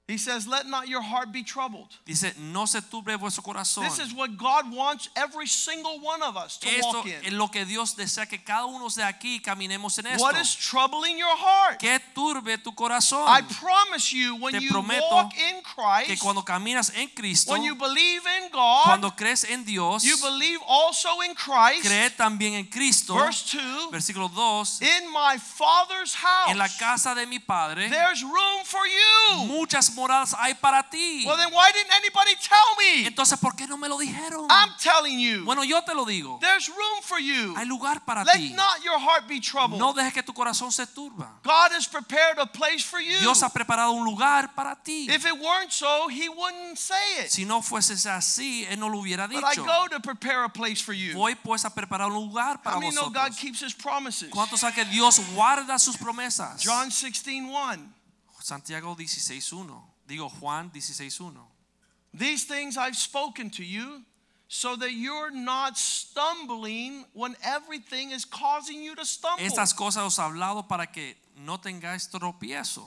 he 0.06 0.18
says, 0.18 0.46
Let 0.46 0.66
not 0.66 0.86
your 0.86 1.00
heart 1.00 1.32
be 1.32 1.42
troubled. 1.42 1.88
dice, 2.04 2.34
no 2.38 2.66
se 2.66 2.80
turbe 2.82 3.16
vuestro 3.18 3.42
corazón. 3.42 3.84
This 3.84 3.98
is 3.98 4.12
what 4.14 4.36
God 4.36 4.70
wants 4.70 5.08
every 5.16 5.46
single 5.46 5.98
one 6.00 6.22
of 6.22 6.36
us 6.36 6.58
to 6.58 6.68
Esto 6.68 6.98
walk 6.98 7.06
es 7.06 7.26
in. 7.32 7.38
lo 7.38 7.48
que 7.48 7.64
Dios 7.64 7.94
desea 7.96 8.26
que 8.28 8.38
cada 8.44 8.66
uno 8.66 8.86
de 8.90 9.02
aquí 9.02 9.40
caminemos 9.40 9.98
en 9.98 10.06
esto. 10.08 10.22
What 10.22 10.36
is 10.36 10.54
troubling 10.54 11.16
your 11.16 11.34
heart? 11.34 11.78
Que 11.78 11.98
turbe 12.14 12.58
tu 12.62 12.72
corazón. 12.72 13.26
I 13.26 13.40
promise 13.42 14.12
you, 14.12 14.36
when 14.36 14.52
Te 14.52 14.60
you 14.60 14.70
walk 14.74 15.32
in 15.38 15.62
Christ, 15.62 16.08
que 16.08 16.18
cuando 16.18 16.42
caminas 16.42 16.92
en 16.94 17.08
Cristo, 17.08 17.52
when 17.52 17.62
you 17.62 17.74
believe 17.74 18.20
in 18.42 18.50
God, 18.52 18.84
cuando 18.84 19.10
crees 19.12 19.44
en 19.44 19.64
Dios, 19.64 20.04
you 20.04 20.18
believe 20.18 20.60
also 20.68 21.08
in 21.22 21.34
Christ. 21.34 21.86
cree 21.86 22.10
también 22.10 22.54
en 22.58 22.66
Cristo. 22.66 23.14
Verse 23.14 23.56
2 23.56 23.90
Versículo 23.90 24.28
2. 24.28 24.82
In 24.82 25.10
my 25.12 25.38
Father's 25.38 26.12
house, 26.14 26.50
En 26.50 26.58
la 26.58 26.68
casa 26.78 27.14
de 27.14 27.24
mi 27.26 27.38
padre, 27.38 27.88
there's 27.88 28.22
room 28.22 28.64
for 28.64 28.86
you. 28.86 29.46
muchas 29.46 29.93
moradas 29.94 30.34
hay 30.38 30.54
para 30.54 30.82
ti. 30.90 31.24
Well, 31.26 31.36
then 31.36 31.52
why 31.52 31.70
didn't 31.72 31.92
anybody 31.92 32.34
tell 32.36 32.76
me? 32.78 33.06
Entonces, 33.06 33.38
¿por 33.38 33.54
qué 33.54 33.66
no 33.66 33.76
me 33.76 33.88
lo 33.88 33.98
dijeron? 33.98 34.46
I'm 34.50 34.70
telling 34.78 35.18
you, 35.18 35.44
Bueno, 35.44 35.62
yo 35.64 35.82
te 35.82 35.94
lo 35.94 36.04
digo. 36.04 36.38
there's 36.40 36.68
room 36.68 37.02
for 37.02 37.18
you. 37.18 37.54
Hay 37.56 37.66
lugar 37.66 38.04
para 38.04 38.24
Let 38.24 38.34
ti. 38.34 38.52
not 38.54 38.82
your 38.84 38.98
heart 38.98 39.26
be 39.28 39.40
troubled. 39.40 39.78
No 39.78 39.92
dejes 39.92 40.12
que 40.14 40.22
tu 40.22 40.32
corazón 40.32 40.72
se 40.72 40.86
turba. 40.86 41.30
God 41.42 41.72
has 41.72 41.86
prepared 41.86 42.38
a 42.38 42.46
place 42.46 42.82
for 42.84 43.00
you. 43.00 43.18
Dios 43.20 43.42
ha 43.42 43.48
preparado 43.48 43.92
un 43.92 44.04
lugar 44.04 44.54
para 44.54 44.76
ti. 44.82 45.06
If 45.10 45.24
it 45.26 45.34
weren't 45.34 45.72
so, 45.72 46.08
He 46.08 46.28
wouldn't 46.28 46.78
say 46.78 47.24
it. 47.24 47.30
Si 47.30 47.44
no 47.44 47.62
fuese 47.62 47.94
así, 48.08 48.66
Él 48.70 48.78
no 48.78 48.88
lo 48.88 48.98
hubiera 48.98 49.26
But 49.28 49.44
I 49.44 49.50
dicho. 49.54 49.64
go 49.64 49.88
to 49.88 50.00
prepare 50.00 50.44
a 50.44 50.48
place 50.48 50.80
for 50.82 50.92
you. 50.92 51.14
Voy 51.14 51.34
pues 51.34 51.64
a 51.64 51.70
preparar 51.74 52.08
un 52.08 52.14
lugar 52.14 52.62
para 52.62 52.76
How 52.76 52.80
many 52.80 52.94
know 52.94 53.10
God 53.10 53.36
keeps 53.36 53.60
His 53.62 53.74
promises? 53.74 54.30
¿Cuántos 54.30 54.60
saben 54.60 54.74
que 54.74 54.84
Dios 54.84 55.20
guarda 55.34 55.78
sus 55.78 55.96
promesas? 55.96 56.62
John 56.64 56.88
16, 56.90 57.44
1. 57.44 57.94
Santiago 58.44 58.94
16.1. 58.94 59.72
Digo 60.06 60.30
Juan 60.38 60.70
16.1. 60.70 61.32
These 62.12 62.44
things 62.44 62.76
I've 62.76 62.94
spoken 62.94 63.48
to 63.52 63.64
you 63.64 64.02
so 64.48 64.76
that 64.76 64.92
you're 64.92 65.30
not 65.30 65.78
stumbling 65.78 67.06
when 67.14 67.36
everything 67.42 68.10
is 68.10 68.26
causing 68.26 68.82
you 68.82 68.94
to 68.96 69.04
stumble. 69.06 69.42
Estas 69.42 69.72
cosas 69.72 70.04
os 70.04 70.18
he 70.18 70.22
hablado 70.22 70.68
para 70.68 70.86
que 70.86 71.16
no 71.38 71.56
tengáis 71.58 72.06
tropiezo. 72.10 72.86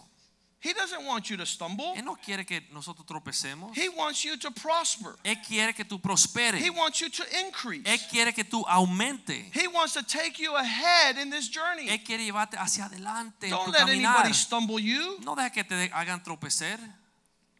He 0.59 0.73
doesn't 0.73 1.05
want 1.05 1.29
you 1.29 1.37
to 1.37 1.45
stumble. 1.45 1.93
Él 1.95 2.03
no 2.03 2.15
quiere 2.15 2.43
que 2.45 2.61
nosotros 2.73 3.05
tropecemos. 3.05 3.77
He 3.77 3.89
wants 3.89 4.23
you 4.23 4.37
to 4.37 4.49
prosper. 4.49 5.15
Él 5.23 5.37
quiere 5.47 5.73
que 5.73 5.85
tú 5.85 6.01
prosperes. 6.01 6.59
He 6.59 6.71
wants 6.71 6.99
you 6.99 7.09
to 7.09 7.23
increase. 7.45 7.83
Él 7.85 7.99
quiere 8.09 8.33
que 8.33 8.43
tú 8.43 8.63
aumente. 8.67 9.51
He 9.53 9.67
wants 9.67 9.93
to 9.93 10.01
take 10.01 10.39
you 10.39 10.55
ahead 10.55 11.17
in 11.19 11.29
this 11.29 11.47
journey. 11.47 11.87
Él 11.89 12.03
quiere 12.03 12.23
llevarte 12.25 12.57
hacia 12.57 12.85
adelante 12.85 13.49
Don't 13.49 13.65
tu 13.65 13.71
let 13.71 13.81
caminar. 13.81 14.15
anybody 14.17 14.33
stumble 14.33 14.79
you. 14.79 15.19
No 15.23 15.35
dejes 15.35 15.51
que 15.53 15.63
te 15.63 15.91
hagan 15.93 16.23
tropecer. 16.23 16.79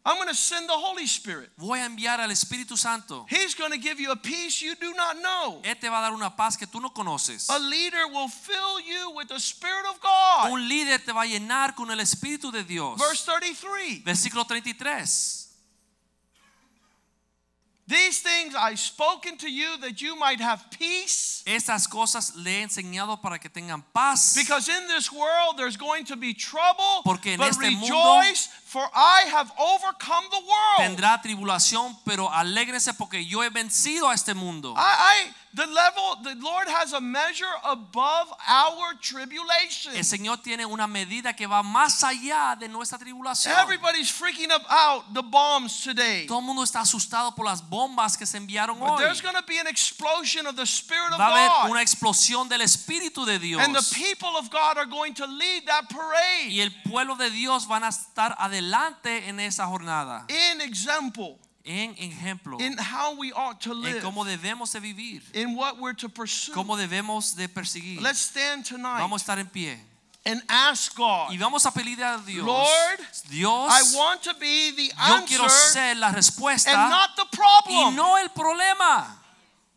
I'm 0.08 0.16
going 0.16 0.28
to 0.28 0.34
send 0.34 0.66
the 0.66 0.72
Holy 0.72 1.06
Spirit. 1.06 1.50
Voy 1.58 1.80
a 1.80 1.84
enviar 1.84 2.18
al 2.18 2.30
Espíritu 2.30 2.78
Santo. 2.78 3.26
He's 3.28 3.54
going 3.54 3.72
to 3.72 3.78
give 3.78 4.00
you 4.00 4.10
a 4.10 4.16
peace 4.16 4.62
you 4.62 4.74
do 4.74 4.94
not 4.94 5.16
know. 5.20 5.60
Él 5.62 5.78
te 5.78 5.90
va 5.90 5.98
a 5.98 6.00
dar 6.00 6.14
una 6.14 6.34
paz 6.34 6.56
que 6.56 6.66
tú 6.66 6.80
no 6.80 6.88
conoces. 6.88 7.50
A 7.50 7.58
leader 7.58 8.06
will 8.10 8.28
fill 8.28 8.80
you 8.80 9.10
with 9.14 9.28
the 9.28 9.38
Spirit 9.38 9.84
of 9.86 10.00
God. 10.00 10.50
Un 10.50 10.66
líder 10.66 11.04
te 11.04 11.12
va 11.12 11.24
a 11.24 11.26
llenar 11.26 11.76
con 11.76 11.90
el 11.90 11.98
Espíritu 11.98 12.50
de 12.50 12.64
Dios. 12.64 12.98
Verse 12.98 13.22
33. 13.22 14.02
Versículo 14.02 14.46
33. 14.46 15.48
These 17.88 18.20
things 18.20 18.54
I've 18.54 18.78
spoken 18.78 19.38
to 19.38 19.50
you 19.50 19.78
that 19.78 20.02
you 20.02 20.14
might 20.14 20.40
have 20.40 20.62
peace. 20.70 21.42
Estas 21.46 21.88
cosas 21.88 22.36
le 22.36 22.50
he 22.50 22.62
enseñado 22.62 23.18
para 23.22 23.38
que 23.38 23.48
tengan 23.48 23.82
paz. 23.94 24.34
Because 24.36 24.68
in 24.68 24.88
this 24.88 25.10
world 25.10 25.56
there's 25.56 25.78
going 25.78 26.04
to 26.04 26.16
be 26.16 26.34
trouble, 26.34 27.02
Porque 27.02 27.28
en 27.28 27.38
but 27.38 27.48
este 27.48 27.70
mundo 27.70 28.20
rejoice, 28.20 28.50
for 28.68 28.82
I 28.94 29.24
have 29.32 29.50
overcome 29.56 30.26
the 30.30 30.40
world. 30.40 30.76
Tendrá 30.76 31.18
tribulación, 31.22 31.96
pero 32.04 32.30
alégrense 32.30 32.92
porque 32.92 33.24
yo 33.24 33.42
he 33.42 33.48
vencido 33.48 34.10
a 34.10 34.14
este 34.14 34.34
mundo. 34.34 34.74
I, 34.76 35.30
I, 35.30 35.34
the 35.54 35.66
level, 35.66 36.16
the 36.22 36.34
Lord 36.42 36.68
has 36.68 36.92
a 36.92 37.00
measure 37.00 37.46
above 37.64 38.28
our 38.46 38.94
tribulation. 39.00 39.92
El 39.94 40.04
Señor 40.04 40.42
tiene 40.42 40.66
una 40.66 40.86
medida 40.86 41.34
que 41.34 41.46
va 41.46 41.62
más 41.62 42.04
allá 42.04 42.56
de 42.58 42.68
nuestra 42.68 42.98
tribulación. 42.98 43.54
Everybody's 43.58 44.10
freaking 44.10 44.50
out 44.68 45.04
the 45.14 45.22
bombs 45.22 45.82
today. 45.82 46.26
Todo 46.26 46.40
el 46.40 46.44
mundo 46.44 46.62
está 46.62 46.80
asustado 46.80 47.34
por 47.34 47.46
las 47.46 47.62
bombas 47.62 48.16
que 48.16 48.26
se 48.26 48.36
enviaron 48.36 48.78
But 48.78 48.90
hoy. 48.90 48.98
there's 48.98 49.22
going 49.22 49.36
to 49.36 49.44
be 49.46 49.58
an 49.58 49.66
explosion 49.66 50.46
of 50.46 50.56
the 50.56 50.66
Spirit 50.66 51.12
of 51.12 51.18
God. 51.18 51.18
Va 51.18 51.26
a 51.28 51.62
haber 51.62 51.70
una 51.70 51.82
explosión 51.82 52.48
del 52.48 52.60
Espíritu 52.60 53.24
de 53.24 53.38
Dios. 53.38 53.62
And 53.62 53.74
the 53.74 53.94
people 53.94 54.36
of 54.36 54.50
God 54.50 54.76
are 54.76 54.86
going 54.86 55.14
to 55.14 55.26
lead 55.26 55.66
that 55.66 55.88
parade. 55.88 56.50
Y 56.50 56.60
el 56.60 56.70
pueblo 56.84 57.16
de 57.16 57.30
Dios 57.30 57.66
van 57.66 57.84
a 57.84 57.88
estar 57.88 58.36
adelante 58.38 59.28
en 59.28 59.40
esa 59.40 59.66
jornada. 59.66 60.26
In 60.28 60.60
example, 60.60 61.38
En 61.68 61.94
ejemplo, 61.96 62.58
in 62.60 62.78
how 62.78 63.14
we 63.14 63.30
ought 63.32 63.60
to 63.60 63.74
live, 63.74 63.96
en 63.96 64.02
cómo 64.02 64.24
debemos 64.24 64.72
de 64.72 64.80
vivir, 64.80 65.20
in 65.34 65.54
what 65.54 65.78
we're 65.78 65.92
to 65.94 66.08
pursue. 66.08 66.52
cómo 66.54 66.76
debemos 66.78 67.36
de 67.36 67.46
perseguir. 67.46 68.00
Let's 68.00 68.20
stand 68.20 68.64
tonight 68.64 69.00
Vamos 69.00 69.20
a 69.20 69.24
estar 69.24 69.38
en 69.38 69.46
pie. 69.48 69.78
and 70.24 70.42
ask 70.48 70.94
God, 70.96 71.30
Y 71.30 71.36
vamos 71.36 71.66
a 71.66 71.70
pedirle 71.70 72.04
a 72.04 72.18
Dios, 72.24 72.44
Lord, 72.46 73.00
Dios, 73.30 73.70
I 73.70 73.96
want 73.96 74.22
to 74.22 74.34
be 74.40 74.70
the 74.72 74.90
yo 75.08 75.24
quiero 75.26 75.48
ser 75.48 75.94
la 75.96 76.10
respuesta 76.10 76.68
and 76.68 76.90
not 76.90 77.16
the 77.16 77.24
y 77.24 77.36
problem. 77.36 77.96
no 77.96 78.16
el 78.16 78.28
problema. 78.30 79.06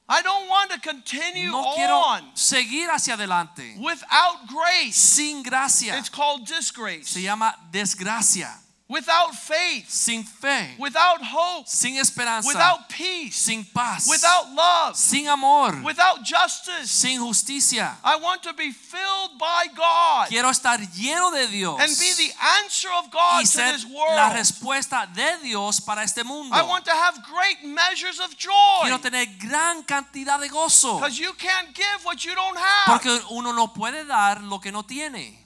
I 0.09 0.21
don't 0.21 0.49
want 0.49 0.71
to 0.71 0.79
continue 0.81 1.47
No 1.51 1.73
quiero 1.75 1.95
on 1.97 2.35
seguir 2.35 2.89
hacia 2.89 3.13
adelante 3.15 3.75
without 3.79 4.47
grace. 4.47 4.95
sin 4.95 5.43
gracia. 5.43 5.97
It's 5.97 6.09
called 6.09 6.45
disgrace. 6.45 7.07
Se 7.09 7.21
llama 7.21 7.53
desgracia. 7.71 8.49
Without 8.91 9.33
faith, 9.33 9.89
Sin 9.89 10.25
fe, 10.25 10.75
without 10.77 11.21
hope, 11.23 11.65
sin 11.65 11.95
esperanza, 11.95 12.45
without 12.45 12.89
peace, 12.89 13.37
sin 13.37 13.63
paz, 13.73 14.05
without 14.05 14.53
love, 14.53 14.97
sin 14.97 15.29
amor, 15.29 15.81
without 15.81 16.21
justice. 16.25 16.91
sin 16.91 17.17
justicia. 17.25 17.95
I 18.03 18.17
want 18.17 18.43
to 18.43 18.53
be 18.53 18.73
filled 18.73 19.39
by 19.39 19.67
God 19.73 20.27
Quiero 20.27 20.49
estar 20.49 20.77
lleno 20.91 21.31
de 21.31 21.47
Dios 21.47 21.79
and 21.79 21.89
be 21.97 22.11
the 22.17 22.33
answer 22.65 22.89
of 22.99 23.09
God 23.09 23.39
y 23.39 23.43
to 23.43 23.47
ser 23.47 23.71
this 23.71 23.85
la 23.85 24.29
respuesta 24.33 25.07
de 25.07 25.37
Dios 25.41 25.79
para 25.79 26.03
este 26.03 26.25
mundo. 26.25 26.53
I 26.53 26.63
want 26.63 26.83
to 26.83 26.91
have 26.91 27.15
great 27.23 27.63
measures 27.63 28.19
of 28.19 28.35
joy. 28.35 28.81
Quiero 28.81 28.99
tener 28.99 29.25
gran 29.39 29.83
cantidad 29.83 30.37
de 30.37 30.49
gozo 30.49 30.99
because 30.99 31.17
you 31.17 31.31
can't 31.37 31.73
give 31.73 32.03
what 32.03 32.25
you 32.25 32.35
don't 32.35 32.57
have. 32.57 32.87
porque 32.87 33.21
uno 33.29 33.53
no 33.53 33.71
puede 33.71 34.03
dar 34.03 34.41
lo 34.43 34.59
que 34.59 34.73
no 34.73 34.83
tiene. 34.83 35.40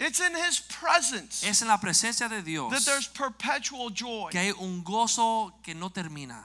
It's 0.00 0.18
in 0.18 0.34
His 0.34 0.60
presence 0.60 1.44
Es 1.46 1.60
en 1.62 1.68
la 1.68 1.76
presencia 1.78 2.28
de 2.28 2.42
Dios 2.42 2.72
that 2.72 2.84
there's 2.90 3.06
perpetual 3.06 3.90
joy. 3.90 4.30
que 4.30 4.40
hay 4.40 4.50
un 4.52 4.82
gozo 4.82 5.52
que 5.62 5.74
no 5.74 5.90
termina. 5.90 6.42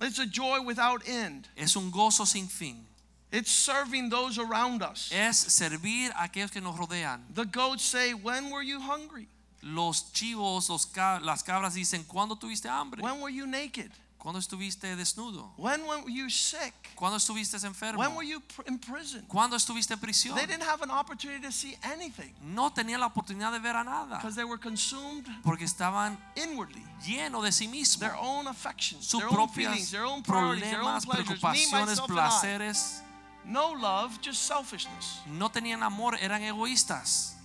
It's 0.00 0.18
a 0.18 0.26
joy 0.26 0.60
without 0.60 1.02
end. 1.08 1.48
Es 1.56 1.74
un 1.74 1.90
gozo 1.90 2.26
sin 2.26 2.48
fin. 2.48 2.86
It's 3.32 3.50
serving 3.50 4.10
those 4.10 4.38
around 4.38 4.82
us. 4.82 5.10
Es 5.10 5.38
servir 5.52 6.10
a 6.14 6.24
aquellos 6.28 6.50
que 6.52 6.60
nos 6.60 6.76
rodean. 6.76 7.22
The 7.34 7.46
goats 7.46 7.82
say, 7.82 8.12
When 8.12 8.50
were 8.50 8.62
you 8.62 8.78
hungry? 8.80 9.26
Los 9.62 10.12
chivos, 10.12 10.68
los 10.68 10.84
ca- 10.84 11.18
las 11.22 11.42
cabras 11.42 11.74
dicen, 11.74 12.04
¿cuándo 12.04 12.38
tuviste 12.38 12.68
hambre? 12.68 13.02
When 13.02 13.20
were 13.20 13.30
you 13.32 13.46
naked? 13.46 13.90
¿Cuándo 14.26 14.40
estuviste 14.40 14.96
desnudo? 14.96 15.52
When 15.56 15.86
were 15.86 16.02
you 16.12 16.28
sick? 16.28 16.74
¿Cuándo 16.96 17.16
estuviste 17.16 17.58
enfermo? 17.64 18.00
When 18.00 18.16
were 18.16 18.26
you 18.26 18.42
in 18.66 18.76
prison? 18.76 19.24
¿Cuándo 19.28 19.54
estuviste 19.54 19.94
en 19.94 20.00
prisión? 20.00 20.34
They 20.34 20.46
didn't 20.46 20.64
have 20.64 20.82
an 20.82 20.90
opportunity 20.90 21.46
to 21.46 21.52
see 21.52 21.78
anything 21.84 22.34
No 22.42 22.72
tenían 22.72 22.98
la 22.98 23.06
oportunidad 23.06 23.52
de 23.52 23.60
ver 23.60 23.76
a 23.76 23.84
nada 23.84 24.16
because 24.16 24.34
they 24.34 24.42
were 24.44 24.58
consumed 24.58 25.28
porque 25.44 25.62
estaban 25.62 26.18
inwardly. 26.34 26.82
llenos 27.06 27.44
de 27.44 27.52
sí 27.52 27.68
mismos. 27.68 28.00
Their 28.00 28.16
own 28.18 28.48
affections, 28.48 29.06
Sus 29.06 29.20
their 29.20 29.30
own 29.30 29.48
feelings, 29.48 29.92
their 29.92 30.04
own 30.04 30.24
priorities, 30.24 30.70
their 30.70 30.80
own 30.80 31.00
problemas, 31.00 31.06
pleasures, 31.06 31.28
me, 31.28 31.68
preocupaciones, 31.70 32.00
I. 32.00 32.06
placeres. 32.08 33.02
No 33.44 33.74
love, 33.74 34.20
just 34.20 34.42
selfishness. 34.42 35.20
No 35.26 35.50
tenían 35.50 35.84
amor, 35.84 36.18
eran 36.20 36.42
egoístas. 36.42 37.35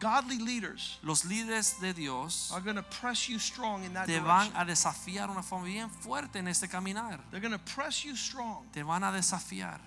Godly 0.00 0.38
leaders 0.38 0.98
Los 1.02 1.24
líderes 1.24 1.78
de 1.80 1.92
Dios 1.92 2.50
are 2.52 2.60
going 2.62 2.76
to 2.76 2.82
press 2.82 3.28
you 3.28 3.38
strong 3.38 3.84
in 3.84 3.92
that 3.94 4.06
te 4.06 4.18
van 4.18 4.46
direction. 4.48 4.56
a 4.56 4.64
desafiar 4.64 5.26
de 5.26 5.32
una 5.32 5.42
forma 5.42 5.66
bien 5.66 5.90
fuerte 5.90 6.36
en 6.36 6.48
este 6.48 6.68
caminar. 6.68 7.20
They're 7.30 7.40
going 7.40 7.52
to 7.52 7.58
press 7.74 8.02
you 8.04 8.16
strong 8.16 8.66
Te 8.72 8.82
van 8.82 9.04
a 9.04 9.12
desafiar 9.12 9.78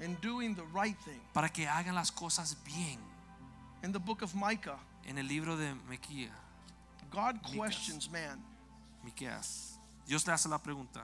in 0.00 0.16
doing 0.20 0.54
the 0.54 0.64
right 0.74 0.96
thing. 1.04 1.20
para 1.32 1.48
que 1.48 1.66
hagan 1.66 1.94
las 1.94 2.10
cosas 2.10 2.56
bien. 2.64 2.98
In 3.84 3.92
the 3.92 4.00
book 4.00 4.22
of 4.22 4.34
Micah, 4.34 4.78
En 5.06 5.16
el 5.18 5.26
libro 5.26 5.56
de 5.56 5.72
Miquía, 5.88 6.30
God 7.10 7.36
questions 7.44 8.10
man. 8.10 8.42
Miqueas, 9.04 9.78
Dios 10.06 10.26
le 10.26 10.32
hace 10.34 10.48
la 10.48 10.58
pregunta. 10.58 11.00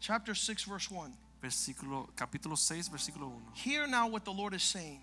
Chapter 0.00 0.34
6, 0.34 0.64
verse 0.64 0.90
1. 0.90 1.12
Versículo, 1.42 2.08
capítulo 2.16 2.56
6, 2.56 2.88
versículo 2.88 3.28
1. 3.28 3.42
Hear 3.54 3.86
now 3.86 4.08
what 4.08 4.24
the 4.24 4.32
Lord 4.32 4.54
is 4.54 4.62
saying. 4.62 5.00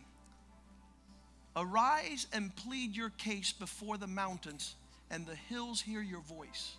Arise 1.57 2.27
and 2.33 2.51
plead 2.55 2.95
your 2.95 3.09
case 3.17 3.51
before 3.51 3.97
the 3.97 4.05
mountains, 4.05 4.75
and 5.09 5.25
the 5.25 5.35
hills 5.49 5.81
hear 5.81 6.01
your 6.03 6.21
voice. 6.21 6.77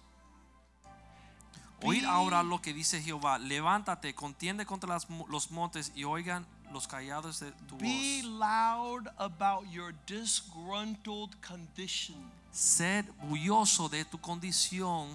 Oíd 1.82 2.02
Be- 2.02 2.06
ahora 2.06 2.42
lo 2.44 2.58
que 2.60 2.72
dice 2.72 3.00
Jehová, 3.02 3.38
levántate, 3.38 4.14
contiende 4.14 4.64
contra 4.66 4.88
las 4.88 5.06
los 5.28 5.50
montes 5.50 5.90
y 5.96 6.04
oigan 6.04 6.46
los 6.72 6.86
callados 6.86 7.40
de 7.40 7.50
tu 7.68 7.76
Be 7.78 8.22
voz. 8.22 8.30
loud 8.30 9.08
about 9.18 9.64
your 9.70 9.92
disgruntled 10.06 11.34
condition. 11.40 12.16
Sed 12.52 13.04
bulloso 13.28 13.88
de 13.88 14.04
tu 14.04 14.18
condición 14.18 15.08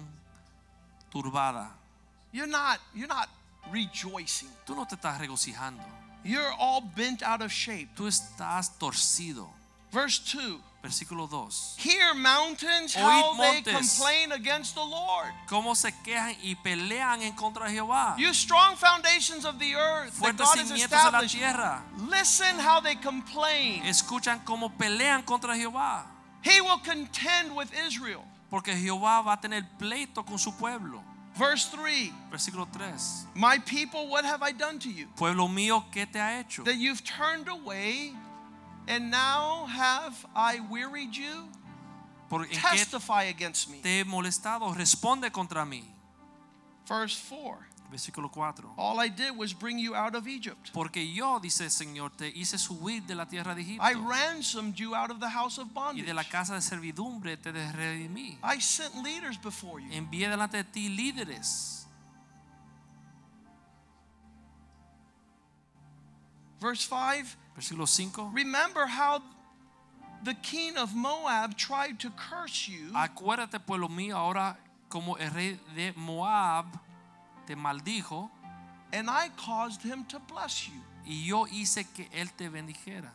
turbada. 1.10 1.70
You're 2.32 2.46
not, 2.50 2.80
you're 2.94 3.08
not 3.08 3.28
rejoicing. 3.70 4.48
Tú 4.66 4.74
no 4.74 4.84
te 4.86 4.96
estás 4.96 5.18
regocijando. 5.18 5.82
You're 6.24 6.52
all 6.58 6.80
bent 6.80 7.22
out 7.22 7.42
of 7.42 7.52
shape. 7.52 7.88
Tú 7.94 8.06
estás 8.06 8.78
torcido. 8.78 9.48
Verse 9.92 10.18
2 10.18 10.60
Versículo 10.84 11.26
2. 11.26 11.76
Hear 11.78 12.12
mountains, 12.12 12.94
how 12.94 13.34
they 13.38 13.62
complain 13.62 14.32
against 14.32 14.74
the 14.74 14.84
Lord. 14.84 15.32
Cómo 15.48 15.74
se 15.74 15.92
quejan 16.04 16.36
y 16.42 16.56
pelean 16.56 17.22
en 17.22 17.32
contra 17.32 17.64
de 17.64 17.72
Jehová. 17.72 18.16
You 18.18 18.34
strong 18.34 18.76
foundations 18.76 19.46
of 19.46 19.58
the 19.58 19.74
earth 19.74 20.20
that 20.20 20.36
God 20.36 20.58
has 20.58 20.70
established. 20.70 21.38
Listen 22.10 22.58
how 22.58 22.80
they 22.80 22.96
complain. 22.96 23.82
Escuchan 23.84 24.44
cómo 24.44 24.70
pelean 24.76 25.24
contra 25.24 25.56
Jehová. 25.56 26.04
He 26.42 26.60
will 26.60 26.80
contend 26.84 27.56
with 27.56 27.72
Israel. 27.86 28.22
Porque 28.50 28.76
Jehová 28.76 29.22
va 29.24 29.32
a 29.32 29.40
tener 29.40 29.64
pleito 29.78 30.22
con 30.26 30.38
su 30.38 30.52
pueblo. 30.52 31.02
Verse 31.36 31.66
3 31.66 32.12
Versículo 32.30 32.66
3. 32.72 33.26
My 33.34 33.58
people, 33.58 34.08
what 34.08 34.24
have 34.24 34.42
I 34.42 34.52
done 34.52 34.78
to 34.78 34.88
you? 34.88 35.06
Pueblo 35.16 35.48
mío, 35.48 35.84
¿qué 35.92 36.06
te 36.10 36.18
ha 36.18 36.40
hecho? 36.40 36.62
That 36.64 36.76
you've 36.76 37.02
turned 37.02 37.48
away, 37.48 38.12
and 38.86 39.10
now 39.10 39.66
have 39.66 40.14
I 40.34 40.60
wearied 40.70 41.14
you? 41.16 41.48
¿Por 42.28 42.46
Testify 42.46 43.24
against 43.24 43.68
me. 43.70 43.78
te 43.82 44.00
he 44.00 44.04
molestado? 44.04 44.74
Responde 44.74 45.30
contra 45.30 45.64
mí. 45.64 45.84
Verse 46.86 47.16
4 47.16 47.73
Versículo 47.90 48.28
4. 48.28 48.74
All 48.76 48.98
I 48.98 49.08
did 49.08 49.36
was 49.36 49.52
bring 49.52 49.78
you 49.78 49.94
out 49.94 50.16
of 50.16 50.26
Egypt. 50.26 50.70
Porque 50.72 50.96
yo, 51.04 51.38
dice 51.38 51.64
el 51.64 51.70
Señor, 51.70 52.10
te 52.16 52.28
hice 52.28 52.58
subir 52.58 53.02
de 53.06 53.14
la 53.14 53.26
tierra 53.26 53.54
de 53.54 53.62
Egipto 53.62 53.84
I 53.84 53.94
ransomed 53.94 54.74
you 54.76 54.94
out 54.94 55.10
of 55.10 55.20
the 55.20 55.28
house 55.28 55.58
of 55.58 55.72
bondage. 55.72 56.02
y 56.02 56.06
de 56.06 56.14
la 56.14 56.24
casa 56.24 56.54
de 56.54 56.60
servidumbre 56.60 57.36
te 57.36 57.52
redimí. 57.52 58.38
I 58.42 58.58
sent 58.60 58.96
leaders 59.04 59.36
before 59.40 59.80
you. 59.80 59.92
Envié 59.92 60.28
delante 60.28 60.56
de 60.56 60.64
ti 60.64 60.88
líderes. 60.88 61.86
Verse 66.60 66.82
5 66.88 67.36
Versículo 67.54 67.86
5. 67.86 68.30
Remember 68.32 68.86
how 68.86 69.22
the 70.24 70.34
king 70.34 70.76
of 70.76 70.94
Moab 70.94 71.56
tried 71.56 72.00
to 72.00 72.10
curse 72.10 72.66
you, 72.68 72.90
Acuérdate, 72.94 73.60
pueblo 73.60 73.88
mío, 73.88 74.16
ahora 74.16 74.56
como 74.88 75.16
el 75.16 75.30
rey 75.30 75.60
de 75.76 75.92
Moab 75.96 76.66
te 77.46 77.54
maldijo 77.54 78.28
and 78.92 79.10
I 79.10 79.30
caused 79.36 79.82
him 79.82 80.04
to 80.06 80.18
bless 80.20 80.68
you. 80.68 80.80
y 81.06 81.24
yo 81.26 81.44
hice 81.44 81.84
que 81.94 82.08
él 82.12 82.30
te 82.36 82.48
bendijera. 82.48 83.10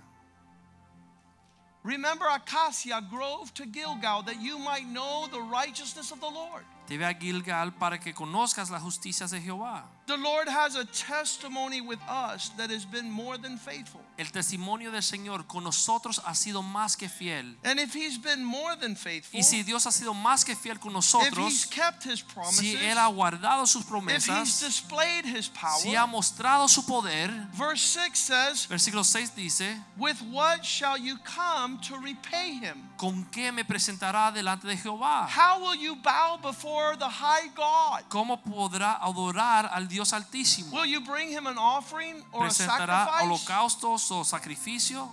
Remember 1.83 2.25
Acacia 2.27 3.01
Grove 3.09 3.53
to 3.53 3.65
Gilgal, 3.65 4.23
that 4.23 4.41
you 4.41 4.59
might 4.59 4.85
know 4.85 5.27
the 5.31 5.41
righteousness 5.41 6.11
of 6.11 6.19
the 6.19 6.27
Lord. 6.27 6.63
Te 6.89 6.97
ve 6.97 7.05
a 7.05 7.13
Gilgal 7.13 7.71
para 7.71 7.99
que 7.99 8.15
conozcas 8.15 8.71
las 8.71 8.81
justicias 8.81 9.29
de 9.29 9.39
Jehová. 9.39 9.85
The 10.07 10.17
Lord 10.17 10.49
has 10.49 10.75
a 10.75 10.85
testimony 10.85 11.81
with 11.81 11.99
us 12.09 12.49
that 12.57 12.71
has 12.71 12.83
been 12.83 13.11
more 13.11 13.37
than 13.37 13.59
faithful. 13.59 14.01
El 14.17 14.31
testimonio 14.31 14.91
del 14.91 15.03
Señor 15.03 15.45
con 15.45 15.63
nosotros 15.63 16.19
ha 16.25 16.33
sido 16.33 16.63
más 16.63 16.97
que 16.97 17.07
fiel. 17.07 17.55
And 17.63 17.79
if 17.79 17.93
He's 17.95 18.17
been 18.17 18.43
more 18.43 18.75
than 18.75 18.95
faithful, 18.95 19.39
Y 19.39 19.43
si 19.43 19.61
Dios 19.61 19.85
ha 19.85 19.91
sido 19.91 20.15
más 20.15 20.43
que 20.43 20.55
fiel 20.55 20.79
con 20.79 20.93
nosotros, 20.93 21.37
if 21.37 21.37
He's 21.37 21.67
kept 21.67 22.07
His 22.07 22.23
promises, 22.23 22.57
si 22.57 22.75
Él 22.75 22.97
ha 22.97 23.05
guardado 23.05 23.67
sus 23.67 23.85
promesas, 23.85 24.27
if 24.27 24.47
He's 24.47 24.59
displayed 24.59 25.25
His 25.25 25.47
power, 25.47 25.79
si 25.79 25.95
ha 25.95 26.07
mostrado 26.07 26.67
su 26.67 26.83
poder, 26.87 27.29
verse 27.53 27.83
6 27.83 28.17
says, 28.17 28.67
versículo 28.67 29.03
6 29.03 29.35
dice, 29.35 29.77
With 29.95 30.19
what 30.31 30.65
shall 30.65 30.97
you 30.97 31.19
come 31.23 31.77
to 31.87 31.99
repay 31.99 32.53
Him? 32.53 32.89
¿con 32.97 33.23
qué 33.25 33.51
me 33.51 33.63
presentará 33.63 34.31
delante 34.31 34.67
de 34.67 34.75
Jehová? 34.75 35.27
How 35.27 35.61
will 35.61 35.79
you 35.79 35.95
bow 35.95 36.37
before 36.41 36.78
the 36.97 37.07
high 37.07 37.47
God? 37.55 38.03
¿Cómo 38.09 38.41
podrá 38.43 38.99
adorar 39.01 39.69
al 39.71 39.87
Dios 39.87 40.11
Altísimo? 40.11 40.73
Will 40.73 40.85
you 40.85 41.01
bring 41.01 41.29
Him 41.29 41.47
an 41.47 41.57
offering 41.57 42.23
or 42.33 42.47
a 42.47 42.51
sacrifice? 42.51 43.23
holocaustos 43.23 44.11
o 44.11 44.23
sacrificio? 44.23 45.09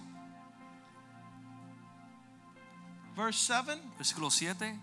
Verse 3.16 3.38
7 3.38 3.78
Versículo 3.98 4.30
7. 4.30 4.78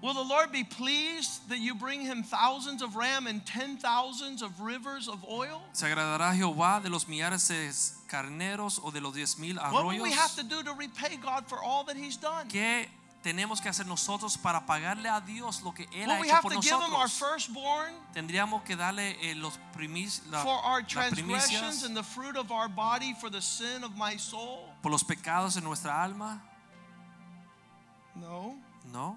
Will 0.00 0.14
the 0.14 0.22
Lord 0.22 0.52
be 0.52 0.62
pleased 0.62 1.48
that 1.48 1.58
you 1.58 1.74
bring 1.74 2.02
him 2.02 2.22
thousands 2.22 2.82
of 2.82 2.94
ram 2.94 3.26
and 3.26 3.44
ten 3.44 3.76
thousands 3.78 4.42
of 4.42 4.60
rivers 4.60 5.08
of 5.08 5.24
oil? 5.28 5.60
¿Se 5.72 5.86
agradará 5.86 6.32
Jehová 6.36 6.80
de 6.80 6.88
los 6.88 7.06
millares 7.06 7.48
de 7.48 7.68
carneros 8.08 8.80
o 8.84 8.92
de 8.92 9.00
los 9.00 9.14
diez 9.14 9.38
mil 9.40 9.56
What 9.56 9.86
will 9.86 10.02
we 10.02 10.12
have 10.12 10.36
to 10.36 10.44
do 10.44 10.62
to 10.62 10.72
repay 10.74 11.16
God 11.16 11.48
for 11.48 11.58
all 11.60 11.82
that 11.84 11.96
he's 11.96 12.16
done? 12.16 12.46
¿Qué 12.48 12.86
tenemos 13.22 13.60
que 13.60 13.68
hacer 13.68 13.86
nosotros 13.86 14.38
para 14.38 14.64
pagarle 14.64 15.08
a 15.08 15.20
Dios 15.20 15.62
lo 15.62 15.72
que 15.72 15.84
Él 15.92 16.08
Will 16.08 16.30
ha 16.30 16.38
hecho 16.38 16.42
por 16.42 16.54
nosotros? 16.54 17.22
Tendríamos 18.12 18.62
que 18.62 18.76
darle 18.76 19.16
eh, 19.20 19.34
los 19.34 19.58
primis, 19.72 20.22
la- 20.30 20.42
for 20.42 20.58
our 20.64 20.80
las 20.82 20.88
transgressions 20.88 21.50
primicias 21.50 21.84
and 21.84 21.96
the 21.96 22.02
fruit 22.02 22.36
of 22.36 22.50
our 22.50 22.68
body 22.68 23.14
for 23.14 23.30
the 23.30 23.40
sin 23.42 23.82
of 23.84 23.96
my 23.96 24.16
soul? 24.16 24.72
por 24.82 24.90
los 24.90 25.02
pecados 25.04 25.54
de 25.54 25.60
nuestra 25.60 26.02
alma. 26.02 26.40
No. 28.14 28.56
No. 28.92 29.16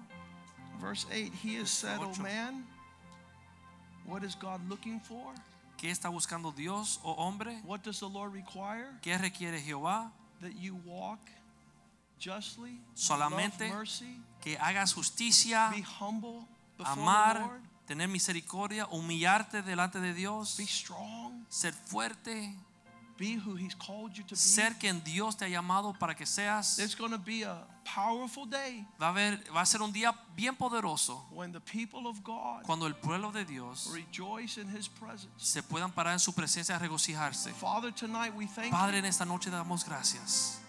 Verse 0.80 1.06
8 1.10 1.32
He 1.42 1.56
has 1.56 1.70
said, 1.70 1.98
Oh 2.00 2.10
Ocho. 2.10 2.22
man, 2.22 2.64
what 4.04 4.22
is 4.24 4.34
God 4.34 4.60
looking 4.68 5.00
for? 5.00 5.32
¿Qué 5.78 5.90
está 5.90 6.08
buscando 6.08 6.52
Dios 6.54 7.00
o 7.02 7.14
hombre? 7.14 7.60
What 7.64 7.82
does 7.82 7.98
the 8.00 8.08
Lord 8.08 8.32
require? 8.32 8.86
¿Qué 9.02 9.16
requiere 9.18 9.60
Jehová? 9.60 10.10
That 10.40 10.54
you 10.56 10.74
walk 10.84 11.18
justly, 12.22 12.80
Solamente 12.94 13.68
mercy, 13.68 14.20
Que 14.40 14.56
hagas 14.58 14.92
justicia, 14.94 15.70
be 15.70 15.82
humble 16.00 16.46
before 16.76 16.94
the 16.94 17.00
amar, 17.00 17.40
Lord, 17.40 17.60
tener 17.86 18.08
misericordia, 18.08 18.86
humillarte 18.90 19.62
delante 19.62 20.00
de 20.00 20.14
Dios, 20.14 20.56
be 20.56 20.66
strong, 20.66 21.44
ser 21.48 21.72
fuerte, 21.72 22.56
be 23.18 23.36
who 23.36 23.56
He's 23.56 23.74
called 23.76 24.12
you 24.14 24.24
to 24.24 24.30
be. 24.30 24.36
ser 24.36 24.76
quien 24.78 25.02
Dios 25.04 25.36
te 25.36 25.44
ha 25.44 25.48
llamado 25.48 25.92
para 25.98 26.14
que 26.14 26.26
seas. 26.26 26.78
It's 26.78 26.96
going 26.96 27.12
to 27.12 27.18
be 27.18 27.44
a 27.44 27.64
powerful 27.84 28.46
day 28.48 28.84
Va 29.00 29.06
a, 29.06 29.10
haber, 29.10 29.38
va 29.54 29.60
a 29.60 29.66
ser 29.66 29.80
un 29.82 29.92
día 29.92 30.12
bien 30.34 30.56
poderoso 30.56 31.24
when 31.32 31.52
the 31.52 31.60
people 31.60 32.08
of 32.08 32.20
God 32.24 32.62
cuando 32.64 32.86
el 32.86 32.94
pueblo 32.94 33.30
de 33.32 33.44
Dios 33.44 33.90
rejoice 33.92 34.60
in 34.60 34.68
His 34.74 34.88
presence. 34.88 35.28
se 35.36 35.62
puedan 35.62 35.92
parar 35.92 36.14
en 36.14 36.20
su 36.20 36.32
presencia 36.32 36.74
a 36.76 36.78
regocijarse. 36.78 37.52
Father, 37.52 37.92
tonight 37.92 38.32
we 38.34 38.46
thank 38.46 38.70
Padre, 38.72 38.94
you. 38.94 38.98
en 39.00 39.04
esta 39.04 39.24
noche 39.24 39.50
damos 39.50 39.84
gracias. 39.84 40.61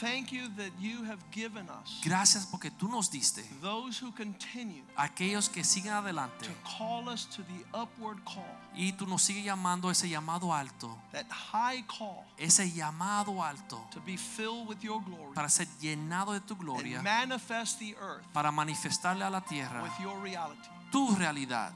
Thank 0.00 0.30
you 0.30 0.48
that 0.56 0.72
you 0.78 1.04
have 1.04 1.20
given 1.32 1.66
us 1.70 2.00
Gracias 2.04 2.46
porque 2.46 2.70
tú 2.70 2.88
nos 2.88 3.10
diste 3.10 3.42
those 3.62 3.98
who 4.04 4.12
continue 4.12 4.84
aquellos 4.94 5.48
que 5.48 5.64
siguen 5.64 5.92
adelante 5.94 6.46
to 6.46 6.52
call 6.76 7.08
us 7.08 7.26
to 7.30 7.42
the 7.44 7.64
upward 7.78 8.18
call, 8.24 8.44
y 8.74 8.92
tú 8.92 9.06
nos 9.06 9.22
sigues 9.22 9.44
llamando 9.44 9.90
ese 9.90 10.08
llamado 10.08 10.52
alto, 10.52 10.98
that 11.12 11.26
high 11.30 11.82
call 11.86 12.24
ese 12.36 12.70
llamado 12.72 13.42
alto 13.42 13.82
to 13.90 14.00
be 14.00 14.18
filled 14.18 14.68
with 14.68 14.80
your 14.82 15.02
glory 15.02 15.34
para 15.34 15.48
ser 15.48 15.66
llenado 15.80 16.32
de 16.34 16.40
tu 16.40 16.56
gloria, 16.56 16.98
and 16.98 17.04
manifest 17.04 17.78
the 17.78 17.94
earth 17.98 18.24
para 18.34 18.52
manifestarle 18.52 19.24
a 19.24 19.30
la 19.30 19.40
tierra 19.40 19.82
with 19.82 19.98
your 20.02 20.20
reality. 20.20 20.68
tu 20.92 21.14
realidad. 21.16 21.72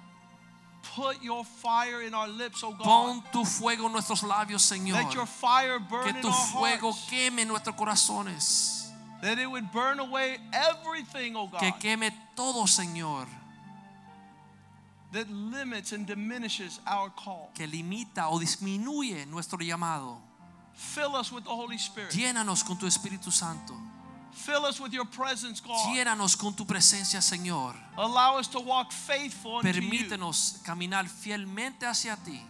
Put 0.97 1.23
your 1.23 1.45
fire 1.45 2.03
in 2.03 2.15
our 2.15 2.29
lips, 2.29 2.63
oh 2.65 2.73
God. 2.73 2.85
Pon 2.85 3.23
tu 3.33 3.45
fuego 3.45 3.87
en 3.87 3.93
nuestros 3.93 4.23
labios, 4.23 4.63
Señor. 4.63 4.95
Let 4.95 5.15
your 5.15 5.27
fire 5.27 5.79
burn 5.79 6.05
Que 6.05 6.11
in 6.17 6.21
tu 6.23 6.29
our 6.29 6.35
fuego 6.35 6.91
hearts. 6.93 7.07
queme 7.11 7.45
nuestros 7.47 7.77
corazones. 7.77 8.91
That 9.23 9.39
it 9.39 9.47
would 9.51 9.71
burn 9.73 10.01
away 10.01 10.39
everything, 10.53 11.37
oh 11.37 11.49
Que 11.49 11.71
God, 11.71 11.81
queme 11.81 12.11
todo, 12.35 12.65
Señor. 12.67 13.27
that 15.13 15.29
limits 15.29 15.93
and 15.93 16.07
diminishes 16.07 16.79
our 16.87 17.11
call. 17.11 17.51
Que 17.55 17.67
limita 17.67 18.29
o 18.31 18.39
disminuye 18.39 19.27
nuestro 19.27 19.59
llamado. 19.59 20.17
Fill 20.75 21.15
us 21.17 21.31
with 21.31 21.45
the 21.45 21.51
Holy 21.51 21.77
Spirit. 21.79 22.13
Llénanos 22.13 22.65
con 22.65 22.79
tu 22.79 22.87
Espíritu 22.87 23.31
Santo. 23.31 23.75
Fill 24.33 24.65
us 24.65 24.81
with 24.81 24.93
your 24.93 25.05
presence, 25.05 25.61
God. 25.61 25.95
Llénanos 25.95 26.37
con 26.37 26.55
tu 26.55 26.65
presencia, 26.65 27.21
Señor. 27.21 27.75
Allow 27.99 28.39
us 28.39 28.49
to 28.49 28.61
walk 28.61 28.93
faithful 28.93 29.57
unto 29.57 29.69
you. 29.69 29.75
Permítenos 29.75 30.61
caminar 30.65 31.07
fielmente 31.09 31.87
hacia 31.87 32.17
ti. 32.25 32.41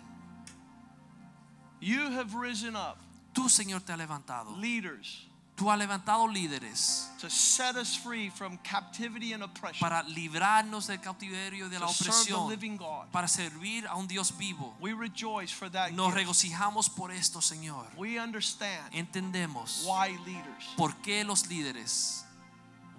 You 1.81 2.11
have 2.11 2.35
risen 2.35 2.76
up 2.76 2.99
Tú, 3.33 3.49
Señor, 3.49 3.81
te 3.83 3.93
has 3.93 3.99
levantado. 3.99 4.57
leaders 4.59 5.26
Tú 5.61 5.71
has 5.71 5.79
levantado 5.79 6.27
líderes 6.27 7.11
to 7.21 7.29
set 7.29 7.77
us 7.77 7.95
free 7.95 8.31
from 8.31 8.57
captivity 8.63 9.35
and 9.35 9.43
oppression, 9.43 9.79
para 9.79 10.03
librarnos 10.05 10.87
del 10.87 10.99
cautiverio 11.01 11.67
y 11.67 11.69
de 11.69 11.79
la 11.79 11.87
to 11.87 11.93
serve 11.93 12.25
the 12.27 12.33
opresión, 12.33 12.49
living 12.49 12.77
God. 12.79 13.11
para 13.13 13.29
servir 13.29 13.87
a 13.87 13.95
un 13.95 14.07
Dios 14.09 14.33
vivo. 14.39 14.75
We 14.81 14.95
rejoice 14.95 15.53
for 15.53 15.69
that. 15.71 15.93
Nos 15.93 16.15
gift. 16.15 16.17
regocijamos 16.17 16.89
por 16.89 17.11
esto, 17.13 17.43
Señor. 17.43 17.87
We 17.99 18.19
understand 18.19 18.91
Entendemos 18.93 19.85
why 19.85 20.17
leaders, 20.25 20.65
por 20.79 20.95
qué 21.03 21.25
los 21.27 21.47
líderes, 21.49 22.25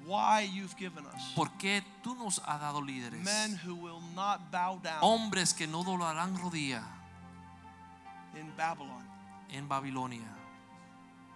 why 0.05 0.41
you've 0.41 0.75
given 0.77 1.03
us 1.07 1.33
por 1.35 1.49
qué 1.57 1.83
tú 2.03 2.13
nos 2.15 2.37
has 2.45 2.59
dado 2.61 2.79
líderes. 2.79 3.23
men 3.23 3.59
who 3.65 3.73
will 3.73 4.01
not 4.13 4.51
bow 4.51 4.79
down 4.83 4.99
Hombres 5.01 5.55
que 5.55 5.65
no 5.65 5.83
doblarán 5.83 6.37
rodilla 6.37 6.83
in 8.39 8.53
Babylon. 8.55 9.03
en 9.49 9.67
Babilonia. 9.67 10.37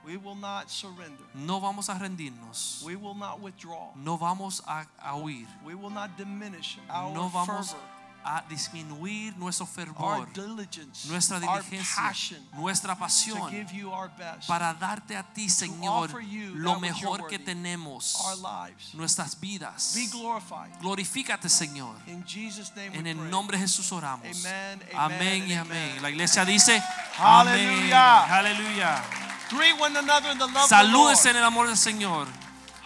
We 0.05 0.17
will 0.17 0.35
not 0.35 0.69
surrender. 0.69 1.23
No 1.33 1.59
vamos 1.59 1.89
a 1.89 1.93
rendirnos. 1.95 2.83
We 2.85 2.95
will 2.95 3.15
not 3.15 3.41
withdraw. 3.41 3.89
No 3.95 4.17
vamos 4.17 4.61
a, 4.67 4.85
a 5.03 5.13
huir. 5.17 5.47
We 5.65 5.73
will 5.75 5.89
not 5.89 6.15
diminish 6.17 6.77
our 6.89 7.11
No 7.13 7.27
vamos 7.29 7.71
fervor 7.71 7.94
a 8.27 8.41
disminuir 8.49 9.37
nuestro 9.37 9.65
our 9.67 9.71
fervor, 9.71 10.33
diligence, 10.33 11.07
nuestra 11.07 11.37
our 11.37 11.61
diligencia, 11.61 11.95
passion 11.95 12.43
nuestra 12.53 12.95
to 12.95 12.99
pasión 12.99 13.51
give 13.51 13.71
you 13.71 13.91
our 13.93 14.09
best, 14.17 14.47
para 14.47 14.73
darte 14.73 15.15
a 15.15 15.21
ti, 15.21 15.47
Señor, 15.47 16.09
offer 16.09 16.21
you 16.21 16.55
lo 16.55 16.71
that 16.73 16.81
which 16.81 17.01
you're 17.01 17.11
mejor 17.11 17.27
que 17.29 17.37
worthy. 17.37 17.45
tenemos, 17.45 18.15
our 18.25 18.35
lives. 18.37 18.93
nuestras 18.95 19.39
vidas. 19.39 19.93
Be 19.93 20.07
glorified. 20.07 20.71
Glorifícate, 20.81 21.47
Señor. 21.49 21.95
In 22.07 22.23
Jesus' 22.25 22.75
name 22.75 22.89
we 22.93 22.97
En 22.97 23.05
el 23.07 23.17
pray. 23.17 23.29
nombre 23.29 23.57
de 23.59 23.63
Jesús 23.63 23.91
oramos. 23.91 24.25
Amen, 24.25 24.81
amen, 24.93 24.97
Amén 24.97 25.47
y 25.47 25.53
and 25.53 25.67
amén. 25.69 25.89
amen. 25.91 26.01
La 26.01 26.09
iglesia 26.09 26.43
dice, 26.43 26.81
amén. 27.19 27.53
Aleluya. 27.53 28.23
Aleluya. 28.39 29.03
Greet 29.51 29.79
one 29.79 29.95
another 29.95 30.31
in 30.31 30.39
the 30.39 30.45
love 30.47 30.63
of 30.63 30.69
the 30.69 30.75
Lord. 30.75 31.15
Salúdense 31.15 31.29
en 31.29 31.35
el 31.37 31.43
amor 31.43 31.67
del 31.67 31.77
Señor. 31.77 32.27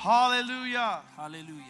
Hallelujah. 0.04 1.02
Aleluya. 1.18 1.69